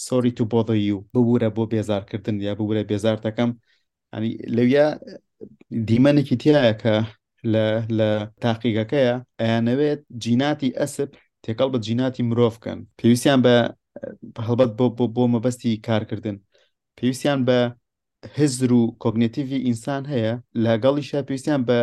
سۆری 0.07 0.33
تو 0.39 0.45
بۆدەی 0.53 0.87
و 0.95 0.99
ببورە 1.15 1.49
بۆ 1.57 1.63
بێزارکردن 1.73 2.37
یا 2.47 2.53
ببورە 2.59 2.83
بێزارتەکەم 2.91 3.51
ئەنی 4.13 4.31
لەویا 4.57 4.87
دیمەنێکی 5.89 6.37
تایە 6.43 6.73
کە 6.83 6.95
لە 7.99 8.09
تاقیگەکەیە 8.43 9.15
ئەیانەوێت 9.41 10.01
جیناتی 10.25 10.77
ئەسب 10.79 11.11
تێکەڵ 11.45 11.69
بە 11.75 11.79
جیناتی 11.87 12.23
مرۆڤکەن 12.29 12.79
پێویستیان 12.99 13.41
بە 13.47 13.55
هەڵبەت 14.47 14.71
بۆ 14.79 14.85
بۆ 14.99 15.05
بۆ 15.17 15.25
مەبەستی 15.35 15.73
کارکردن 15.87 16.37
پێویستیان 16.97 17.41
بە 17.49 17.57
هزر 18.31 18.73
و 18.73 18.81
کۆگنیتیوی 19.05 19.57
ئینسان 19.69 20.03
هەیە 20.13 20.33
لەگەڵی 20.65 21.05
شاپویستیان 21.11 21.61
بە 21.69 21.79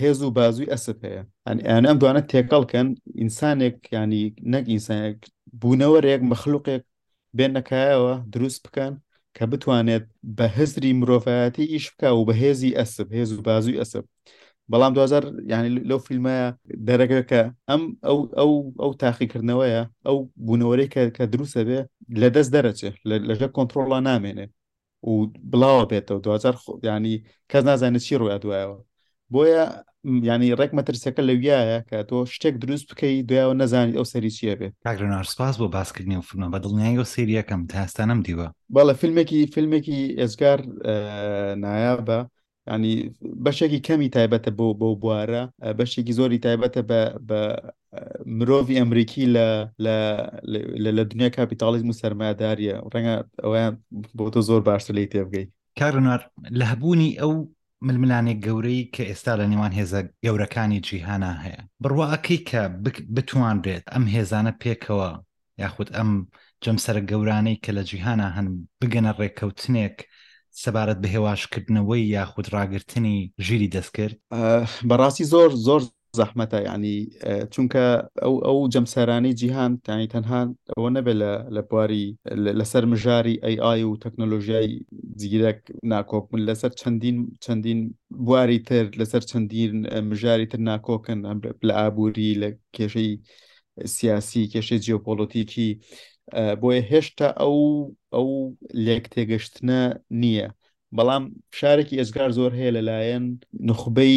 هێز 0.00 0.18
و 0.22 0.30
بازووی 0.38 0.70
ئەسب 0.72 0.96
هەیە 1.06 1.22
ئەن 1.68 1.86
ئەم 1.86 1.96
دوانە 2.00 2.22
تێکەڵکەن 2.32 2.88
ئینسانێک 3.20 3.76
ینی 3.96 4.24
نەک 4.52 4.64
ئینسانێک 4.72 5.18
بوونەوەرێک 5.60 6.20
مەخلوقێک 6.32 6.82
بێنەکایەوە 7.38 8.14
دروست 8.34 8.60
بکەن 8.66 8.92
کە 9.36 9.42
بتوانێت 9.52 10.04
بە 10.38 10.44
هزری 10.56 10.92
مرۆڤایەتی 11.00 11.64
ئیش 11.72 11.84
بکە 11.92 12.08
و 12.16 12.26
بە 12.28 12.34
هێزی 12.42 12.76
ئەسب 12.78 13.08
هێز 13.18 13.30
و 13.32 13.42
بازووی 13.48 13.80
ئەسب 13.80 14.04
بەڵام 14.70 14.92
دوزار 14.98 15.24
ینی 15.52 15.70
لەو 15.90 16.00
فیلمەیە 16.06 16.48
دەرەگەکە 16.88 17.42
ئەم 17.70 17.82
ئەو 18.06 18.18
ئەو 18.38 18.52
ئەو 18.80 18.90
تاقیکردنەوەیە 19.02 19.82
ئەو 20.06 20.16
بوونەوەی 20.46 20.88
کە 21.16 21.24
دروستە 21.32 21.60
بێ 21.68 21.80
لە 22.20 22.28
دەست 22.34 22.50
دەرەچێت 22.54 22.94
لەژە 23.28 23.48
کۆنتترۆڵا 23.56 23.98
نامێنێت 24.10 24.50
و 25.08 25.12
بڵاوە 25.50 25.84
بێتەوە 25.90 26.20
دوزار 26.26 26.54
ینی 26.88 27.14
کەس 27.50 27.62
نازانێت 27.70 28.02
چی 28.06 28.14
ڕویا 28.20 28.36
دوایەوە 28.44 28.76
بۆیە 29.32 29.64
ینی 30.30 30.56
ڕێک 30.60 30.72
مەترسەکە 30.78 31.20
لەویایە 31.28 31.78
کە 31.88 31.98
تۆ 32.08 32.18
شتێک 32.34 32.54
دروست 32.62 32.84
بکەی 32.90 33.16
دوایەوە 33.28 33.54
نەزانانی 33.60 33.96
ئەو 33.98 34.06
سەری 34.12 34.32
چیە 34.36 34.54
بێت 34.60 34.72
کاگرنارسپاس 34.86 35.54
بۆ 35.60 35.66
باسکردنی 35.76 36.16
و 36.20 36.26
فمە 36.28 36.46
بە 36.52 36.58
دڵنیایی 36.64 37.00
و 37.00 37.08
سریەکەم 37.14 37.60
تاستانم 37.72 38.20
دیوە 38.26 38.46
بەڵە 38.74 38.94
فیلمێکی 39.00 39.40
فیلمێکی 39.54 40.00
ئێزگار 40.20 40.58
نایابە 41.64 42.18
ینی 42.74 42.92
بەشێکی 43.44 43.80
کەمی 43.88 44.08
تایبەتە 44.16 44.50
بۆ 44.58 44.66
بۆ 44.80 44.88
بوارە 45.02 45.42
بەشێکی 45.78 46.12
زۆری 46.18 46.38
تایبەتە 46.46 46.80
بە 47.28 47.40
مرۆڤ 48.38 48.66
ئەمریکی 48.78 49.24
لە 49.84 50.96
لە 50.96 51.02
دنیا 51.10 51.28
کاپیتالیزم 51.38 51.88
و 51.90 51.98
سەرماداریە 52.02 52.76
ڕەنگە 52.92 53.14
ئەویان 53.44 53.72
بۆ 54.18 54.24
تۆ 54.34 54.40
زۆر 54.48 54.60
باشتر 54.68 54.94
لی 54.98 55.06
تێبگەیت 55.14 55.48
کارنار 55.80 56.20
لە 56.58 56.64
هەبوونی 56.72 57.10
ئەو 57.20 57.32
ململانێک 57.86 58.38
گەورەی 58.46 58.80
کە 58.94 59.02
ئێستا 59.10 59.32
لە 59.40 59.46
نێوان 59.50 59.72
هێزە 59.78 60.00
گەورەکانی 60.24 60.80
جیهانا 60.88 61.32
هەیە 61.44 61.60
بڕواەکەی 61.82 62.38
کە 62.50 62.60
بتوانرێت 63.16 63.84
ئەم 63.94 64.04
هێزانە 64.14 64.52
پێکەوە 64.62 65.10
یاخود 65.62 65.88
ئەم 65.96 66.10
جەمسەر 66.64 66.96
گەورانەی 67.10 67.56
کە 67.64 67.70
لە 67.76 67.82
جیهانە 67.90 68.26
هەن 68.36 68.46
بگەنە 68.80 69.10
ڕێککەوتنێک 69.18 69.96
سەبارەت 70.64 70.98
بە 71.02 71.08
هێواشکردنەوەی 71.14 72.10
یاخود 72.16 72.46
ڕاگررتنی 72.56 73.16
ژیری 73.46 73.72
دەستکرد 73.76 74.14
بەڕاستی 74.88 75.24
زۆر 75.32 75.50
زۆر 75.66 75.82
زەحمەتە 76.18 76.58
ینی 76.68 76.96
چونکە 77.52 77.84
ئەو 78.22 78.34
ئەو 78.46 78.58
جەمسەرانی 78.72 79.36
جیهان 79.40 79.72
تانی 79.86 80.08
تەنها 80.14 80.40
ئەوە 80.74 80.88
نەبێت 80.96 81.16
لە 81.54 81.62
بواری 81.70 82.04
لەسەر 82.58 82.84
مژاری 82.92 83.40
ئەیI 83.44 83.80
و 83.86 84.00
تەکنۆلۆژیای 84.04 84.68
جگیرەک 85.20 85.60
ناکۆکبوون 85.92 86.40
لەسەر 86.48 86.70
چەندین 86.80 87.18
چەندین 87.44 87.80
بواری 88.26 88.58
تر 88.68 88.84
لەسەر 89.00 89.22
چەندین 89.30 89.72
مژاری 90.10 90.46
تر 90.52 90.60
ناکۆکن 90.70 91.18
لە 91.68 91.72
ئابووری 91.80 92.38
لە 92.42 92.48
کێشەی 92.76 93.10
سیاسی 93.96 94.48
کێشەی 94.52 94.78
جیۆپۆلۆتیکی 94.84 95.70
بۆیە 96.62 96.80
هێشتا 96.90 97.28
ئەو 97.40 97.56
ئەو 98.14 98.28
لێک 98.84 99.04
تێگەشتنە 99.14 99.80
نییە 100.22 100.48
بەڵام 100.96 101.24
شارێکی 101.58 101.98
ئێزگار 102.00 102.30
زۆر 102.38 102.52
هەیە 102.58 102.72
لەلایەن 102.76 103.24
نخبەی 103.68 104.16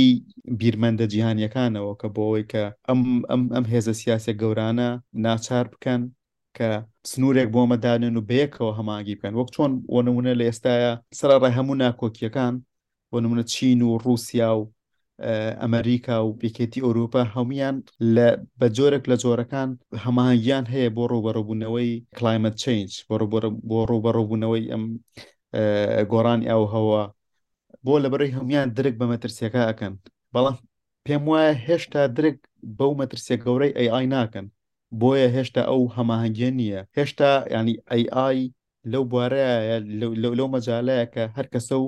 بیرمەندە 0.59 1.05
جیهانیەکانەوە 1.13 1.91
کە 2.01 2.07
بۆەوەی 2.15 2.43
کە 2.51 2.63
ئەم 2.87 3.01
ئەم 3.29 3.41
ئەم 3.55 3.65
هێزە 3.73 3.93
سیاسە 4.01 4.31
گەورانە 4.41 4.89
ناچار 5.25 5.65
بکەن 5.73 6.01
کە 6.57 6.69
سنوورێک 7.11 7.49
بۆمەدانن 7.55 8.13
و 8.17 8.25
بەیەکەوە 8.29 8.71
هەماگی 8.79 9.15
بکەن 9.17 9.33
وەک 9.39 9.49
چۆن 9.55 9.71
بۆ 9.91 9.97
نمونە 10.07 10.31
لە 10.39 10.43
ئێستاە 10.47 10.91
سرە 11.19 11.35
ڕێ 11.43 11.49
هەموو 11.57 11.79
ناکۆکیەکان 11.83 12.53
بۆ 13.11 13.17
نمونە 13.23 13.43
چین 13.53 13.79
و 13.85 13.91
رووسیا 14.05 14.49
و 14.57 14.61
ئەمریکا 15.61 16.15
و 16.25 16.37
پێکێتی 16.41 16.83
ئەوروپا 16.85 17.21
هەمویان 17.35 17.75
لە 18.15 18.27
بە 18.59 18.67
جۆرێک 18.77 19.03
لە 19.11 19.15
جۆرەکان 19.23 19.69
هەماهنگیان 20.05 20.65
هەیە 20.73 20.89
بۆ 20.97 21.03
ڕوبەڕوبوونەوەی 21.11 21.89
کلایمت 22.17 22.55
چنج 22.63 22.89
بۆ 23.69 23.75
ڕوبەڕوبوونەوەی 23.89 24.65
ئەم 24.71 24.83
گۆڕانی 26.11 26.47
ئەو 26.51 26.63
هەوە 26.73 27.01
بۆ 27.85 27.93
لەبەرەی 28.03 28.35
هەمویان 28.37 28.67
درک 28.77 28.95
بە 28.99 29.05
مەترسیەکە 29.11 29.61
ئەکەن 29.69 29.93
بەڵام 30.33 30.55
پێم 31.05 31.23
وایە 31.31 31.53
هێشتا 31.67 32.01
درک 32.17 32.37
بەو 32.79 32.91
مەترسیە 33.01 33.37
گەورەی 33.45 33.71
ئەیI 33.77 34.05
ناکەن 34.15 34.45
بۆیە 35.01 35.27
هێشتا 35.35 35.61
ئەو 35.69 35.81
هەماهنگگە 35.95 36.49
نییە 36.59 36.81
هێشتا 36.97 37.29
ینی 37.55 37.75
ئەیI 37.91 38.39
لەو 38.91 39.03
بوارەیە 39.11 39.53
لەو 40.37 40.47
مەجاالەیە 40.55 41.05
کە 41.13 41.23
هەر 41.35 41.45
کەسە 41.53 41.75
و 41.81 41.85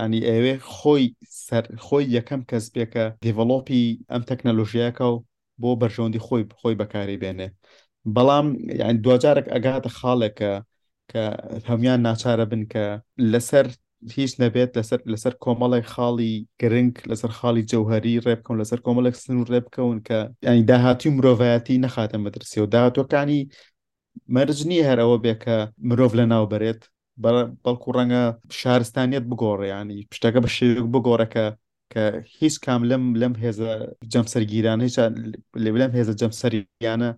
ینی 0.00 0.20
ئێوێ 0.28 0.54
خۆی 0.76 1.04
خۆی 1.86 2.04
یەکەم 2.16 2.40
کەس 2.50 2.64
پێکە 2.74 3.04
دیڤڵۆپی 3.24 3.82
ئەم 4.10 4.22
تەکنەلۆژیەکە 4.30 5.06
و 5.12 5.16
بۆ 5.60 5.70
بەرژەوەندی 5.80 6.24
خۆی 6.26 6.42
خۆی 6.60 6.78
بەکاری 6.80 7.20
بێنێ 7.22 7.48
بەڵام 8.14 8.46
یعنی 8.80 8.98
دوجارێک 9.06 9.46
ئەگاتە 9.54 9.90
خاڵێکە 9.98 10.52
کە 11.10 11.22
هەموان 11.68 12.00
ناچارە 12.06 12.44
بن 12.52 12.62
کە 12.72 12.84
لەسەر 13.32 13.66
هیچ 14.16 14.32
نەبێت 14.42 14.70
لەسەر 14.78 15.00
لەسەر 15.12 15.34
کۆمەڵێک 15.44 15.86
خاڵی 15.94 16.32
گرنگ 16.60 16.94
لەسەر 17.10 17.30
خاڵی 17.38 17.62
جەوهری 17.70 18.14
ڕێبکەون 18.26 18.56
لەسەر 18.62 18.78
کۆمەڵێک 18.86 19.16
سن 19.24 19.36
و 19.38 19.48
ڕێبکەون 19.52 19.96
کە 20.08 20.18
ینی 20.46 20.62
داهاتی 20.70 21.08
مرۆڤایەتی 21.16 21.80
نەخاتە 21.84 22.16
مەدرسی 22.24 22.58
و 22.62 22.66
داهاتوەکانی 22.74 23.40
مەرجنی 24.34 24.86
هەرەوە 24.88 25.16
بێ 25.24 25.34
کە 25.44 25.54
مرۆڤ 25.88 26.12
لە 26.18 26.24
ناو 26.32 26.44
بەرێت 26.52 26.82
بەڵکو 27.24 27.88
ڕەنگە 27.98 28.22
شارستانیت 28.60 29.24
بگۆڕیانی 29.30 29.98
پشتەکە 30.10 30.38
بە 30.44 30.48
شێوک 30.56 30.86
بگۆڕەکە 30.94 31.44
کە 31.92 32.02
هیچ 32.40 32.54
کام 32.64 32.80
لەم 32.90 33.04
لەم 33.20 33.34
هێزە 33.42 33.70
جەمسەرگیران 34.12 34.78
هیچ 34.86 34.96
لێ 35.64 35.70
لەم 35.82 35.92
هێزە 35.96 36.12
جەمسەریانە 36.20 37.10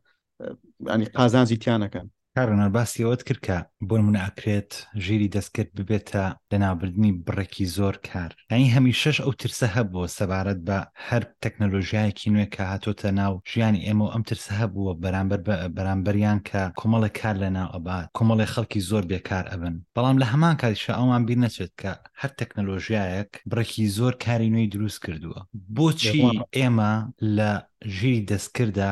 ینی 0.93 1.07
قازانجی 1.17 1.59
تیانەکەن 1.63 2.07
کارۆنەر 2.39 2.71
باسی 2.77 3.03
ئەوەت 3.05 3.23
کرد 3.29 3.41
کە 3.47 3.57
بۆن 3.89 4.03
منەکرێت 4.09 4.71
ژیری 5.05 5.33
دەستکرد 5.37 5.71
ببێتە 5.77 6.25
لەنابردنی 6.51 7.13
بڕێکی 7.27 7.65
زۆر 7.77 7.95
کار 8.09 8.31
ئەنی 8.53 8.67
هەمیشەش 8.77 9.17
ئەو 9.25 9.33
ترسە 9.41 9.67
هەبوو 9.77 10.11
سەبارەت 10.19 10.61
بە 10.69 10.79
هەر 11.09 11.23
تەکنەلۆژیایەکی 11.43 12.33
نوێ 12.35 12.47
کە 12.55 12.63
هاتۆتە 12.73 13.09
ناو 13.21 13.33
ژیانی 13.51 13.85
ئێمە 13.87 14.07
ئەم 14.13 14.23
ترسە 14.29 14.53
هەبووە 14.61 14.93
بەرامبەر 15.03 15.41
بە 15.47 15.55
بەرامبەریان 15.77 16.39
کە 16.49 16.63
کۆمەڵی 16.81 17.11
کار 17.21 17.37
لە 17.43 17.49
ناو 17.59 17.69
ئەبات 17.75 18.07
کۆمەڵی 18.17 18.51
خەڵکی 18.55 18.81
زۆر 18.91 19.05
بێکار 19.11 19.45
ئەبن 19.53 19.75
بەڵام 19.97 20.17
لە 20.23 20.27
هەمان 20.33 20.55
کاریشە 20.63 20.93
ئەوان 20.99 21.23
بیر 21.27 21.39
نەچێت 21.45 21.73
کە 21.81 21.93
هەر 22.21 22.31
تەکنەلۆژیایەک 22.39 23.31
بڕێکی 23.51 23.85
زۆر 23.97 24.13
کاری 24.25 24.53
نوێی 24.55 24.71
دروست 24.75 24.99
کردووە 25.05 25.41
بۆچی 25.77 26.23
ئێمە 26.59 26.93
لە 27.37 27.51
ژیری 27.91 28.23
دەستکردا 28.33 28.89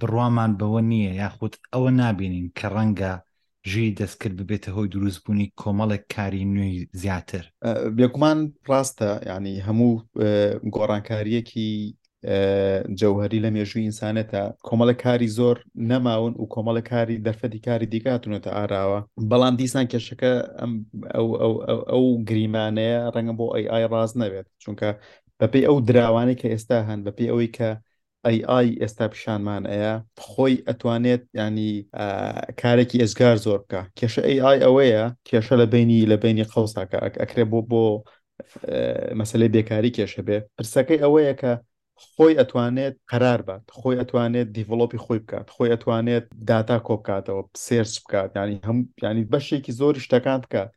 بڕوامان 0.00 0.50
بەوە 0.60 0.80
نییە 0.90 1.12
یاخود 1.22 1.52
ئەوە 1.72 1.90
نابینین 2.00 2.46
کە 2.58 2.66
ڕەنگە 2.76 3.12
ژی 3.70 3.86
دەستکرد 4.00 4.34
ببێتە 4.40 4.68
هۆی 4.76 4.88
دروستبوونی 4.94 5.52
کۆمەڵێک 5.60 6.02
کاری 6.14 6.44
نوێی 6.54 6.78
زیاتر 7.02 7.44
بێکمان 7.96 8.38
ڕاستە 8.70 9.10
ینی 9.34 9.54
هەموو 9.66 9.92
گۆڕانکاریەکی 10.74 11.70
جەوهری 13.00 13.42
لە 13.44 13.50
مێژووی 13.54 13.84
ئینسانێتە 13.86 14.40
کۆمەڵە 14.66 14.94
کاری 15.04 15.28
زۆر 15.38 15.56
نەماون 15.90 16.32
و 16.42 16.50
کۆمەڵە 16.54 16.82
کاری 16.90 17.22
دەرفەتی 17.26 17.60
کاری 17.66 17.86
دیکاتونێتە 17.94 18.48
ئاراوە 18.56 18.98
بەڵام 19.30 19.54
دیسان 19.60 19.86
کێشەکە 19.92 20.32
ئەو 21.92 22.04
گریمانەیە 22.28 23.00
ڕەنگە 23.14 23.34
بۆ 23.38 23.46
ئەی 23.54 23.66
ئای 23.72 23.84
ڕاز 23.92 24.10
نەبێت 24.22 24.46
چونکە 24.62 24.88
بەپی 25.40 25.62
ئەو 25.66 25.76
دراوانەی 25.88 26.36
کە 26.40 26.46
ئێستا 26.52 26.78
هەن 26.88 26.98
بەپی 27.06 27.26
ئەوەی 27.30 27.50
کە 27.56 27.70
ئەی 28.26 28.68
ئێستا 28.82 29.04
پیشانمان 29.12 29.62
ئەیە 29.70 29.94
خۆی 30.28 30.54
ئەتوانێت 30.68 31.22
ینی 31.40 31.70
کارێکی 32.62 33.00
ئێزگار 33.02 33.36
زۆر 33.46 33.60
بکە 33.64 33.80
کێشە 33.98 34.22
ئەی 34.28 34.58
ئەوەیە 34.64 35.04
کێشە 35.28 35.54
لە 35.60 35.66
بینی 35.74 36.08
لە 36.12 36.16
بینی 36.24 36.44
قەوساکە 36.52 36.98
ئەکرێ 37.22 37.44
بۆ 37.52 37.60
بۆ 37.70 37.84
مەسلەی 39.20 39.52
بێکاری 39.54 39.94
کێشە 39.96 40.22
بێ 40.28 40.38
پرسەکەی 40.56 41.02
ئەوەیە 41.04 41.34
کە 41.40 41.52
خۆی 42.12 42.32
ئەتوانێت 42.40 42.94
قەرار 43.10 43.40
بات 43.48 43.62
خۆی 43.78 43.98
ئەتوانێت 44.00 44.48
دیڤڵۆپی 44.56 45.02
خۆی 45.04 45.18
بکات 45.24 45.46
خۆی 45.54 45.68
ئەتوانێت 45.72 46.24
داتا 46.48 46.78
کۆبکاتەوە 46.86 47.42
سێرس 47.66 47.94
بکات 48.02 48.28
ینی 48.40 48.56
هەم 48.68 48.78
ینی 49.04 49.24
بەشێکی 49.32 49.72
زۆری 49.80 50.00
شتەکان 50.06 50.38
بکات 50.44 50.70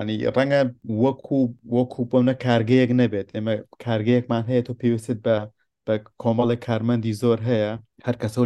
ینی 0.00 0.16
ڕەنگە 0.36 0.60
وەکو 1.02 1.40
وەکو 1.76 2.00
بۆ 2.10 2.18
نە 2.28 2.34
کارگەیەک 2.44 2.90
نەبێت 3.00 3.28
ئێمە 3.36 3.54
کارگەیەکمان 3.84 4.42
هەیە 4.50 4.62
تۆ 4.66 4.72
پێویست 4.80 5.20
بە 5.26 5.36
بە 5.86 5.94
کۆمەڵێک 6.22 6.60
کارمەندی 6.68 7.16
زۆر 7.22 7.38
هەیە 7.48 7.70
هەر 8.06 8.16
کەسە 8.22 8.40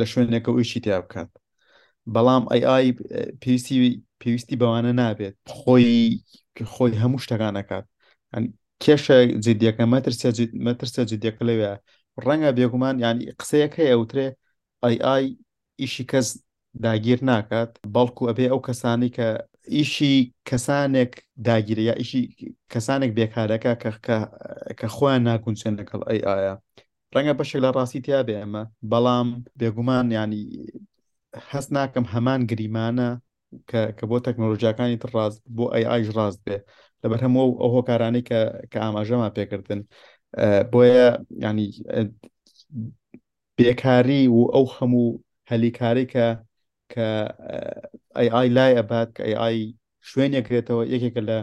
لە 0.00 0.06
شوێنێکە 0.12 0.50
ئویشی 0.54 0.80
تیا 0.84 0.98
بکات 1.04 1.30
بەڵام 2.14 2.42
ئەی 2.50 2.62
ئای 2.68 2.88
پێویستی 3.42 3.76
پێویستی 4.20 4.58
بەوانە 4.60 4.92
نابێت 5.00 5.34
خۆی 5.56 5.86
خۆی 6.74 6.98
هەموو 7.02 7.22
شتەکانەکات 7.24 7.84
کێشە 8.82 9.18
جدیەکە 9.44 9.84
مەترسە 10.72 11.00
جدیەکە 11.10 11.42
لەوێ 11.48 11.72
ڕەنگە 12.24 12.50
بێگومان 12.58 12.94
ینی 13.06 13.24
قسەیەک 13.40 13.72
هەیە 13.78 13.90
ئەوترێ 13.94 14.26
ئای 14.82 14.96
ئای 15.06 15.24
ئیشی 15.80 16.04
کەس 16.10 16.28
داگیر 16.84 17.18
ناکات 17.30 17.70
بەڵکو 17.94 18.22
ئەبێ 18.30 18.46
ئەو 18.50 18.60
کەسانی 18.66 19.10
کە 19.16 19.28
ئیشی 19.76 20.10
کەسانێک 20.48 21.12
داگیرە 21.46 21.82
یا 21.90 21.94
ئیشی 22.00 22.22
کەسانێک 22.72 23.10
بێکارەکە 23.18 23.72
کە 24.78 24.86
خۆیان 24.94 25.22
ناکونچێن 25.28 25.74
لەگەڵ 25.80 26.00
ئەی 26.08 26.20
ئایا 26.28 26.54
ڕەنگە 27.14 27.34
بەشێک 27.38 27.60
لە 27.64 27.70
ڕاستی 27.76 28.00
تیا 28.06 28.20
بێ 28.28 28.34
ئەمە 28.40 28.62
بەڵام 28.92 29.28
بێگومان 29.60 30.06
ینی 30.18 30.42
هەست 31.50 31.70
ناکەم 31.76 32.04
هەمان 32.12 32.40
گریمانە 32.50 33.08
کە 33.98 34.04
بۆ 34.10 34.16
تەکنۆلۆژیەکانی 34.26 34.96
ڕاست 35.16 35.40
بۆ 35.56 35.64
ئەی 35.74 35.84
ئاژ 35.90 36.06
ڕاست 36.18 36.40
بێ 36.46 36.56
لەبەر 37.02 37.18
هەموو 37.26 37.48
ئەو 37.60 37.70
هۆکارانی 37.76 38.22
کە 38.72 38.78
ئاماژەمان 38.84 39.30
پێکردن 39.36 39.80
بۆیە 40.72 41.08
ینی 41.44 41.68
بێکاری 43.58 44.22
و 44.36 44.40
ئەو 44.54 44.66
هەموو 44.76 45.08
هەلیکاری 45.50 46.04
کە 46.14 46.26
کە 46.92 47.06
ئای 48.16 48.46
لای 48.56 48.72
ئەبات 48.78 49.08
کە 49.16 49.22
ئای 49.42 49.56
شوێنێکرێتەوە 50.08 50.82
یەکێکە 50.94 51.22
لە 51.28 51.38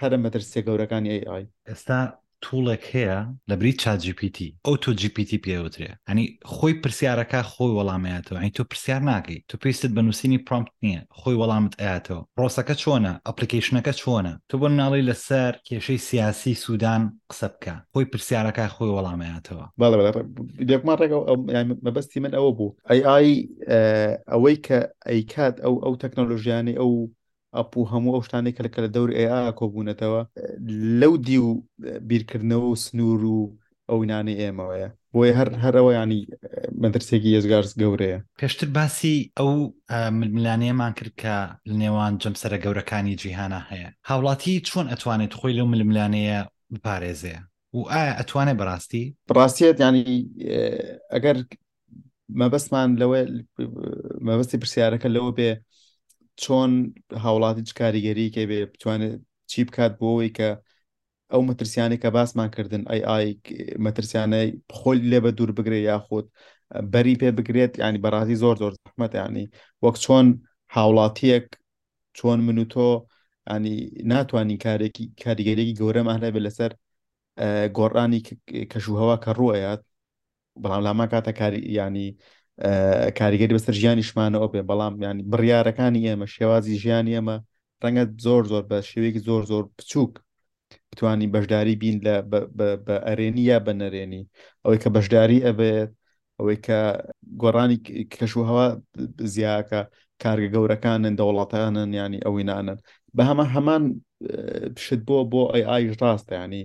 هەرە 0.00 0.16
مەترسیە 0.24 0.60
گەورەکانی 0.68 1.22
ئای 1.30 1.44
ئێستا 1.68 2.00
توڵێک 2.46 2.80
هەیە 2.94 3.18
لە 3.50 3.54
بری 3.60 3.72
چاجیPT 3.82 4.38
ئەو 4.66 4.74
تۆ 4.84 4.90
GPT 5.00 5.30
پێوترێ 5.44 5.90
ئەنی 6.08 6.26
خۆی 6.54 6.74
پرسیارەکە 6.82 7.40
خۆی 7.52 7.74
وەڵامەیەەوە 7.78 8.38
ئەنی 8.40 8.54
تۆ 8.56 8.62
پرسیار 8.70 9.00
ناکەی 9.10 9.38
تۆ 9.50 9.54
پێیست 9.62 9.82
بە 9.96 10.02
نووسینی 10.06 10.38
پرامپت 10.48 10.72
نییە 10.84 11.00
خۆی 11.18 11.36
وەڵامت 11.40 11.72
ئاەتەوە 11.82 12.20
ڕۆسەکە 12.40 12.74
چۆنە 12.82 13.12
ئەپلیکیشنەکە 13.26 13.92
چۆنە 14.00 14.32
تۆ 14.50 14.54
بۆ 14.60 14.66
ناڵی 14.80 15.02
لەسەر 15.08 15.52
کێشەی 15.68 16.00
سیاسی 16.08 16.54
سوودان 16.62 17.02
قسە 17.30 17.46
بکە 17.54 17.74
خۆی 17.92 18.04
پرسیارەکە 18.12 18.64
خۆی 18.74 18.90
وەڵامەیەەوە 18.96 19.66
باڵمان 19.80 20.96
ڕێگە 21.00 21.16
مەبەستی 21.86 22.18
من 22.24 22.32
ئەوە 22.36 22.50
بوو 22.56 22.70
ئەی 22.90 23.00
ئای 23.08 23.28
ئەوەی 24.32 24.56
کە 24.66 24.78
ئەیکات 25.10 25.54
ئەو 25.64 25.74
ئەو 25.84 25.94
تەکنۆلژیانی 26.02 26.74
ئەو 26.80 26.90
ئەپ 27.58 27.76
و 27.80 27.84
هەموو 27.92 28.14
ئەو 28.16 28.22
شتانێک 28.26 28.54
کە 28.56 28.62
لەکە 28.66 28.78
لە 28.84 28.90
دەور 28.96 29.10
ئێ 29.18 29.26
کۆبوونەتەوە 29.58 30.20
لەو 31.00 31.12
دی 31.26 31.38
و 31.46 31.62
بیرکردنەوە 32.08 32.66
و 32.70 32.74
سنوور 32.84 33.22
و 33.34 33.38
ئەوینانی 33.90 34.38
ئێمەوەیە 34.42 34.88
بۆی 35.12 35.32
هەر 35.38 35.48
هەرەوەیانی 35.64 36.20
مەدرسێکی 36.82 37.32
هێزگارس 37.36 37.72
گەورەیە 37.80 38.18
پێشتر 38.40 38.68
باسی 38.76 39.16
ئەو 39.38 39.50
ململانەیەمان 40.20 40.92
کرد 40.98 41.14
کە 41.22 41.36
لە 41.68 41.74
نێوان 41.82 42.12
جەمسەرە 42.22 42.58
گەورەکانی 42.64 43.14
جیهانە 43.22 43.60
هەیە 43.70 43.88
هاوڵاتی 44.08 44.54
چۆن 44.68 44.86
ئەتوانێت 44.92 45.32
خۆی 45.38 45.56
لەو 45.58 45.66
ململانەیە 45.72 46.38
بپارێزەیە 46.74 47.40
و 47.76 47.80
ئایا 47.92 48.12
ئەتوانێت 48.18 48.56
بەڕاستی 48.60 49.04
بڕاستیت 49.28 49.76
ینی 49.86 50.06
ئەگەر 51.14 51.36
مەبەستمان 52.40 52.88
لەوە 53.00 53.18
مەبەستی 54.26 54.60
پرسیارەکە 54.62 55.08
لەوە 55.16 55.32
بێ 55.38 55.50
چۆن 56.42 56.72
هاوڵاتی 57.24 57.62
چ 57.68 57.72
کاریگەری 57.80 58.26
کە 58.34 58.42
بێ 58.50 58.58
بتوانێت 58.72 59.14
چی 59.52 59.60
بکات 59.68 59.92
بۆەوەی 60.00 60.30
کە 60.38 60.48
ئەو 61.32 61.42
مەترسیانێک 61.50 62.00
کە 62.04 62.10
باسمان 62.16 62.48
کردن 62.56 62.82
ئەی 62.90 63.02
ئای 63.10 63.26
مەترسیانەی 63.86 64.48
خۆل 64.78 64.98
لێ 65.10 65.18
بە 65.24 65.30
دوور 65.36 65.50
بگرێت 65.58 65.84
یاخود 65.90 66.26
بەری 66.92 67.14
پێ 67.20 67.28
بگرێت 67.38 67.72
ینی 67.84 67.98
بەڕاستی 68.04 68.36
زۆر 68.42 68.56
زۆر 68.62 68.72
زەحمەت 68.82 69.12
ینی 69.22 69.46
وەک 69.84 69.96
چۆن 70.04 70.26
هاوڵاتیەک 70.74 71.46
چۆن 72.18 72.38
من 72.46 72.58
و 72.64 72.66
تۆ 72.74 72.86
ینی 73.52 73.74
ناتوانین 74.10 74.58
کارێکی 74.64 75.04
کاریگەرێکی 75.24 75.76
گەورەمان 75.80 76.18
هەبێت 76.24 76.44
لەسەر 76.46 76.70
گۆڕانی 77.78 78.20
کەژوهەوە 78.72 79.16
کە 79.24 79.30
ڕوەیات 79.38 79.82
بەڵام 80.62 80.82
لاما 80.86 81.06
کاتە 81.12 81.30
کاری 81.40 81.58
ینی 81.78 82.08
کاریگەری 83.18 83.54
بەسەر 83.56 83.74
ژیانی 83.80 84.04
شمانەوە 84.10 84.48
بێ 84.52 84.60
بەڵام 84.70 84.94
ینی 85.06 85.22
بڕیارەکانی 85.32 86.04
ئێمە 86.08 86.26
شێوازی 86.36 86.80
ژیانی 86.82 87.14
ئێمە 87.16 87.36
ڕەنگە 87.82 88.04
زۆر 88.26 88.42
زۆر 88.52 88.62
بە 88.70 88.78
شێوەیەکی 88.90 89.22
زۆر 89.28 89.42
زۆر 89.50 89.64
بچووک 89.78 90.12
بتانی 90.90 91.26
بەشداری 91.34 91.74
بین 91.82 91.96
لە 92.06 92.14
بە 92.86 92.96
ئەرێنی 93.08 93.42
یا 93.50 93.58
بە 93.66 93.72
نەرێنی 93.80 94.22
ئەوەی 94.64 94.78
کە 94.82 94.88
بەشداری 94.96 95.44
ئەبێت 95.46 95.88
ئەوەی 96.38 96.56
کە 96.66 96.78
گۆڕانی 97.42 97.78
کەشوهوا 98.18 98.66
زیاکە 99.34 99.80
کارگە 100.22 100.48
گەورەکانن 100.54 101.14
دەوڵاتانن 101.20 101.90
ینی 102.00 102.18
ئەوینانن 102.24 102.78
بە 103.16 103.22
هەمە 103.28 103.44
هەمان 103.54 103.82
پشت 104.76 105.00
بۆ 105.08 105.18
بۆ 105.30 105.42
ئەی 105.52 105.64
ئایش 105.70 105.94
ڕاستە 106.02 106.32
ینی 106.42 106.62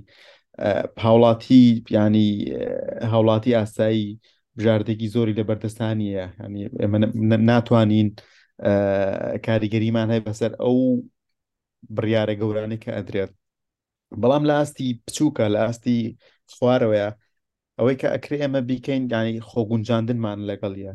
هاوڵاتی 1.03 1.63
ینی 1.97 2.25
هاوڵاتی 3.11 3.55
ئاسایی 3.57 4.05
ژاردێکی 4.65 5.07
زۆری 5.15 5.33
لە 5.39 5.43
بەردەستانیە 5.49 6.25
ینی 6.43 6.63
ئێمە 6.81 6.97
ناتوانین 7.49 8.07
کاریگەریمان 9.47 10.07
هەیە 10.11 10.25
بەسەر 10.27 10.51
ئەو 10.61 10.77
بڕیارە 11.95 12.33
گەورانی 12.41 12.77
کە 12.83 12.89
ئەدرێت 12.97 13.31
بەڵام 14.21 14.43
لاستی 14.51 14.87
بچووکە 15.05 15.45
لاستی 15.55 15.97
خوارەوەە 16.53 17.07
ئەوەی 17.77 17.95
کە 18.01 18.07
ئەکرێ 18.13 18.37
ئەمە 18.43 18.61
بیکەین 18.69 19.03
ینی 19.13 19.35
خۆگونجاندنمان 19.49 20.39
لەگەڵیە 20.49 20.93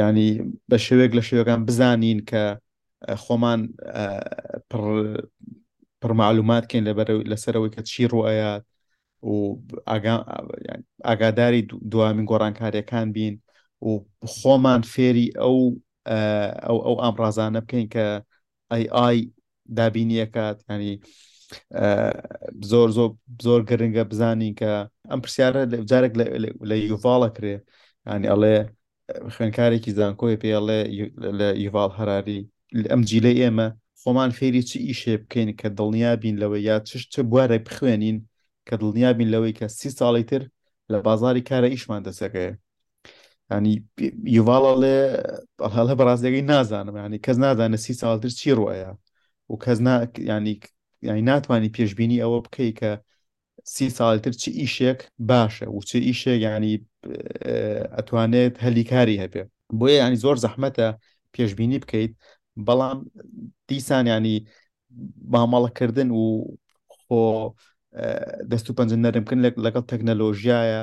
ینی 0.00 0.28
بە 0.70 0.76
شێوێک 0.86 1.12
لە 1.18 1.22
شێوەکان 1.28 1.60
بزانین 1.68 2.18
کە 2.30 2.42
خۆمان 3.24 3.60
پڕمعلوماتکەین 6.00 6.82
لەبەر 6.88 7.08
لەسەرەوەی 7.32 7.70
کە 7.74 7.80
چی 7.90 8.02
ڕوایات 8.12 8.64
و 9.22 9.56
ئاگاداری 9.86 11.62
دوامین 11.64 12.26
گۆڕانکاریەکان 12.30 13.06
بین 13.16 13.34
و 13.82 13.86
خۆمان 14.40 14.82
فێری 14.92 15.26
ئەو 15.40 15.56
ئەو 16.66 16.78
ئەو 16.86 16.96
ئامڕازانە 17.02 17.60
بکەین 17.64 17.86
کە 17.94 18.06
ئای 18.94 19.18
دابینیەکات 19.78 20.58
ینی 20.70 20.92
زۆر 22.70 22.88
زۆر 22.96 23.10
زۆر 23.46 23.60
گرنگە 23.68 24.02
بزانین 24.12 24.52
کە 24.60 24.72
ئەم 25.10 25.20
پرسیارە 25.24 25.62
جارێک 25.90 26.12
لە 26.70 26.74
یوڤالە 26.90 27.28
کرێ 27.36 27.56
ینی 28.12 28.28
ئەڵێ 28.32 28.56
خوێنکارێکی 29.34 29.90
زانکۆی 29.98 30.40
پێڵێ 30.42 30.60
لە 31.40 31.48
یڤال 31.64 31.90
هەراری 31.98 32.40
ئەم 32.92 33.00
جیلە 33.08 33.32
ئێمە 33.40 33.68
خۆمان 34.00 34.30
فێری 34.38 34.62
چ 34.70 34.72
ئیشێ 34.88 35.14
بکەین 35.22 35.50
کە 35.60 35.68
دڵنیا 35.78 36.12
بین 36.22 36.36
لەوە 36.42 36.58
یا 36.68 36.76
چ 37.12 37.14
بوارە 37.30 37.58
بخوێنین 37.68 38.18
کە 38.68 38.74
دڵنیابین 38.80 39.28
لەوەی 39.34 39.54
کە 39.58 39.66
سی 39.78 39.90
ساڵی 39.98 40.24
تر 40.30 40.42
لە 40.92 40.98
بازاری 41.06 41.42
کارە 41.48 41.68
ئیشمان 41.74 42.02
دەسەکەەیە 42.08 42.52
ینی 43.54 43.74
یوواڵە 44.36 44.72
لێ 44.82 44.96
هەڵە 45.76 45.94
بەڕاستەکەی 46.00 46.46
نازانم 46.52 46.96
ینی 47.04 47.18
کەس 47.26 47.36
نازانە 47.44 47.78
سی 47.84 47.92
ساڵتر 48.02 48.30
چی 48.40 48.50
ڕایە 48.60 48.90
و 49.50 49.54
کەس 49.64 49.78
ینی 50.32 50.54
ینی 51.08 51.22
ناتوانانی 51.30 51.72
پێشببینی 51.76 52.22
ئەوە 52.22 52.38
بکەی 52.46 52.70
کە 52.80 52.90
سی 53.74 53.86
ساڵتر 53.98 54.32
چی 54.42 54.50
ئیشێک 54.60 55.00
باشە 55.30 55.66
و 55.76 55.80
چی 55.88 55.98
ئیشێک 56.08 56.40
ینی 56.48 56.74
ئەتوانێت 57.96 58.54
هەلیکاری 58.64 59.16
هەبێ 59.22 59.42
بۆیە 59.78 59.96
ینی 60.06 60.18
زۆر 60.24 60.36
زەحمەتە 60.44 60.88
پێشببینی 61.34 61.78
بکەیت 61.84 62.12
بەڵام 62.66 62.98
دیسان 63.68 64.04
ینی 64.14 64.36
مامەڵەکردن 65.32 66.08
و 66.12 66.22
خۆ 66.94 67.20
دەست 68.50 68.70
و 68.70 68.72
پنج 68.76 68.90
نەرمکن 69.04 69.38
لەگەڵ 69.56 69.84
تەکنەلۆژیایە 69.90 70.80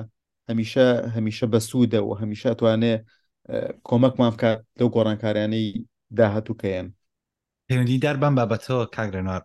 هەمیشە 0.49 0.85
هەمیشە 1.15 1.45
بەسوودە 1.53 1.99
و 2.03 2.17
هەمیشە 2.21 2.49
توانێ 2.59 2.93
کۆمەک 3.87 4.13
مافکات 4.19 4.57
لەو 4.79 4.89
گۆڕانکاریانەی 4.95 5.69
داهتوکەیەن 6.17 6.87
پەیوەندیدار 7.67 8.15
بم 8.21 8.33
بابەتەوە 8.37 8.85
کاگرێنوار 8.95 9.41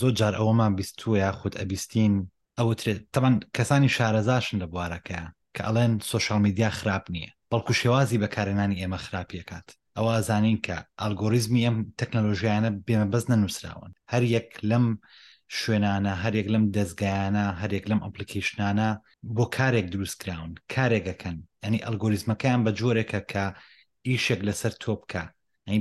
زۆر 0.00 0.12
جار 0.18 0.34
ئەوەمان 0.38 0.72
بیستوە 0.78 1.08
یا 1.24 1.32
خودت 1.32 1.56
ئەبیستین 1.60 2.12
ئەوترێت 2.58 3.00
تەمان 3.14 3.34
کەسانی 3.56 3.94
شارەزاشن 3.96 4.56
لە 4.62 4.66
بوارەکە 4.72 5.20
کە 5.56 5.62
ئەڵێن 5.66 5.92
سوۆشال 6.10 6.38
میدیا 6.46 6.68
خراپ 6.78 7.04
نییە 7.14 7.30
بەڵکو 7.50 7.72
شێوازی 7.80 8.18
بەکارێنانی 8.22 8.78
ئێمە 8.80 8.98
خراپیەکات 9.06 9.68
ئەوە 9.96 10.10
ئازانین 10.14 10.58
کە 10.66 10.76
ئالگۆریزمی 11.00 11.64
ئەم 11.66 11.76
تەکنەلۆژیانە 12.00 12.70
بێمە 12.86 13.06
بەز 13.12 13.24
نەنووسراون 13.30 13.92
هەر 14.12 14.22
یەک 14.36 14.48
لەم 14.70 14.84
شوێنانە 15.60 16.12
هەرێک 16.22 16.46
لەم 16.54 16.64
دەستگایانە 16.76 17.44
هەرێک 17.60 17.84
لەم 17.90 18.00
ئەپلیکیشنانە 18.04 18.88
بۆ 19.36 19.44
کارێک 19.56 19.86
دروستکراون 19.94 20.50
کارێکەکەن 20.72 21.36
ئەنی 21.62 21.84
ئەلگۆریزمەکەیان 21.84 22.60
بە 22.66 22.70
جۆرێکە 22.78 23.20
کە 23.32 23.44
ئیشێک 24.08 24.40
لەسەر 24.48 24.72
تۆ 24.82 24.92
بکە 25.00 25.24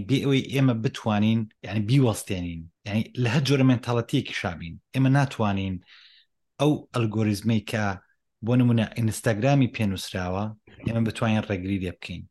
بێ 0.07 0.17
ئەوی 0.25 0.41
ئێمە 0.53 0.75
بتوانین 0.83 1.41
یعنی 1.65 1.81
بیوەستێنین 1.89 2.61
یعنی 2.87 3.01
لە 3.23 3.27
هەر 3.33 3.43
جۆرە 3.47 3.65
منتەڵەتیەکی 3.71 4.35
شابین 4.41 4.75
ئێمە 4.93 5.09
ناتوانین 5.19 5.75
ئەو 6.59 6.71
ئەلگۆریزمی 6.93 7.61
کە 7.71 7.83
بۆ 8.45 8.53
نمونە 8.59 8.85
ئینستاگرامی 8.97 9.71
پێنووسراوە 9.75 10.43
ئێمە 10.85 11.01
بتوانین 11.07 11.39
ڕێگری 11.49 11.79
لێ 11.83 11.91
بکەین 11.97 12.23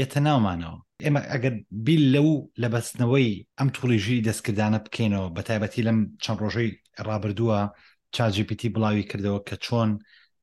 یەتە 0.00 0.18
ناومانەوە 0.26 0.78
ئێمە 1.04 1.22
ئەگەر 1.32 1.54
بیل 1.86 2.04
لەو 2.14 2.28
لە 2.62 2.68
بەستنەوەی 2.74 3.30
ئەم 3.58 3.68
توڵیژی 3.76 4.24
دەستکردانە 4.26 4.78
بکەینەوە 4.86 5.28
بە 5.34 5.40
تایبەتی 5.48 5.86
لەم 5.88 5.98
چەند 6.24 6.38
ڕۆژەی 6.44 6.70
ڕابردووە 7.06 7.60
چاجیPT 8.16 8.62
بڵاوی 8.74 9.08
کردەوە 9.10 9.40
کە 9.48 9.56
چۆن 9.64 9.90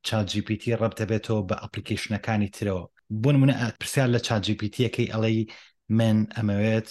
چاجیPT 0.06 0.62
ڕب 0.82 0.92
دەبێتەوە 1.00 1.40
بە 1.48 1.56
ئەپلیکیشنەکانی 1.62 2.52
ترەوە 2.56 2.84
بۆ 3.22 3.28
نمونە 3.34 3.54
پرسیار 3.80 4.08
لە 4.14 4.20
چاجیPTەکەی 4.28 5.10
ئەڵێ 5.12 5.30
من 5.98 6.18
ئەمەوێت 6.36 6.88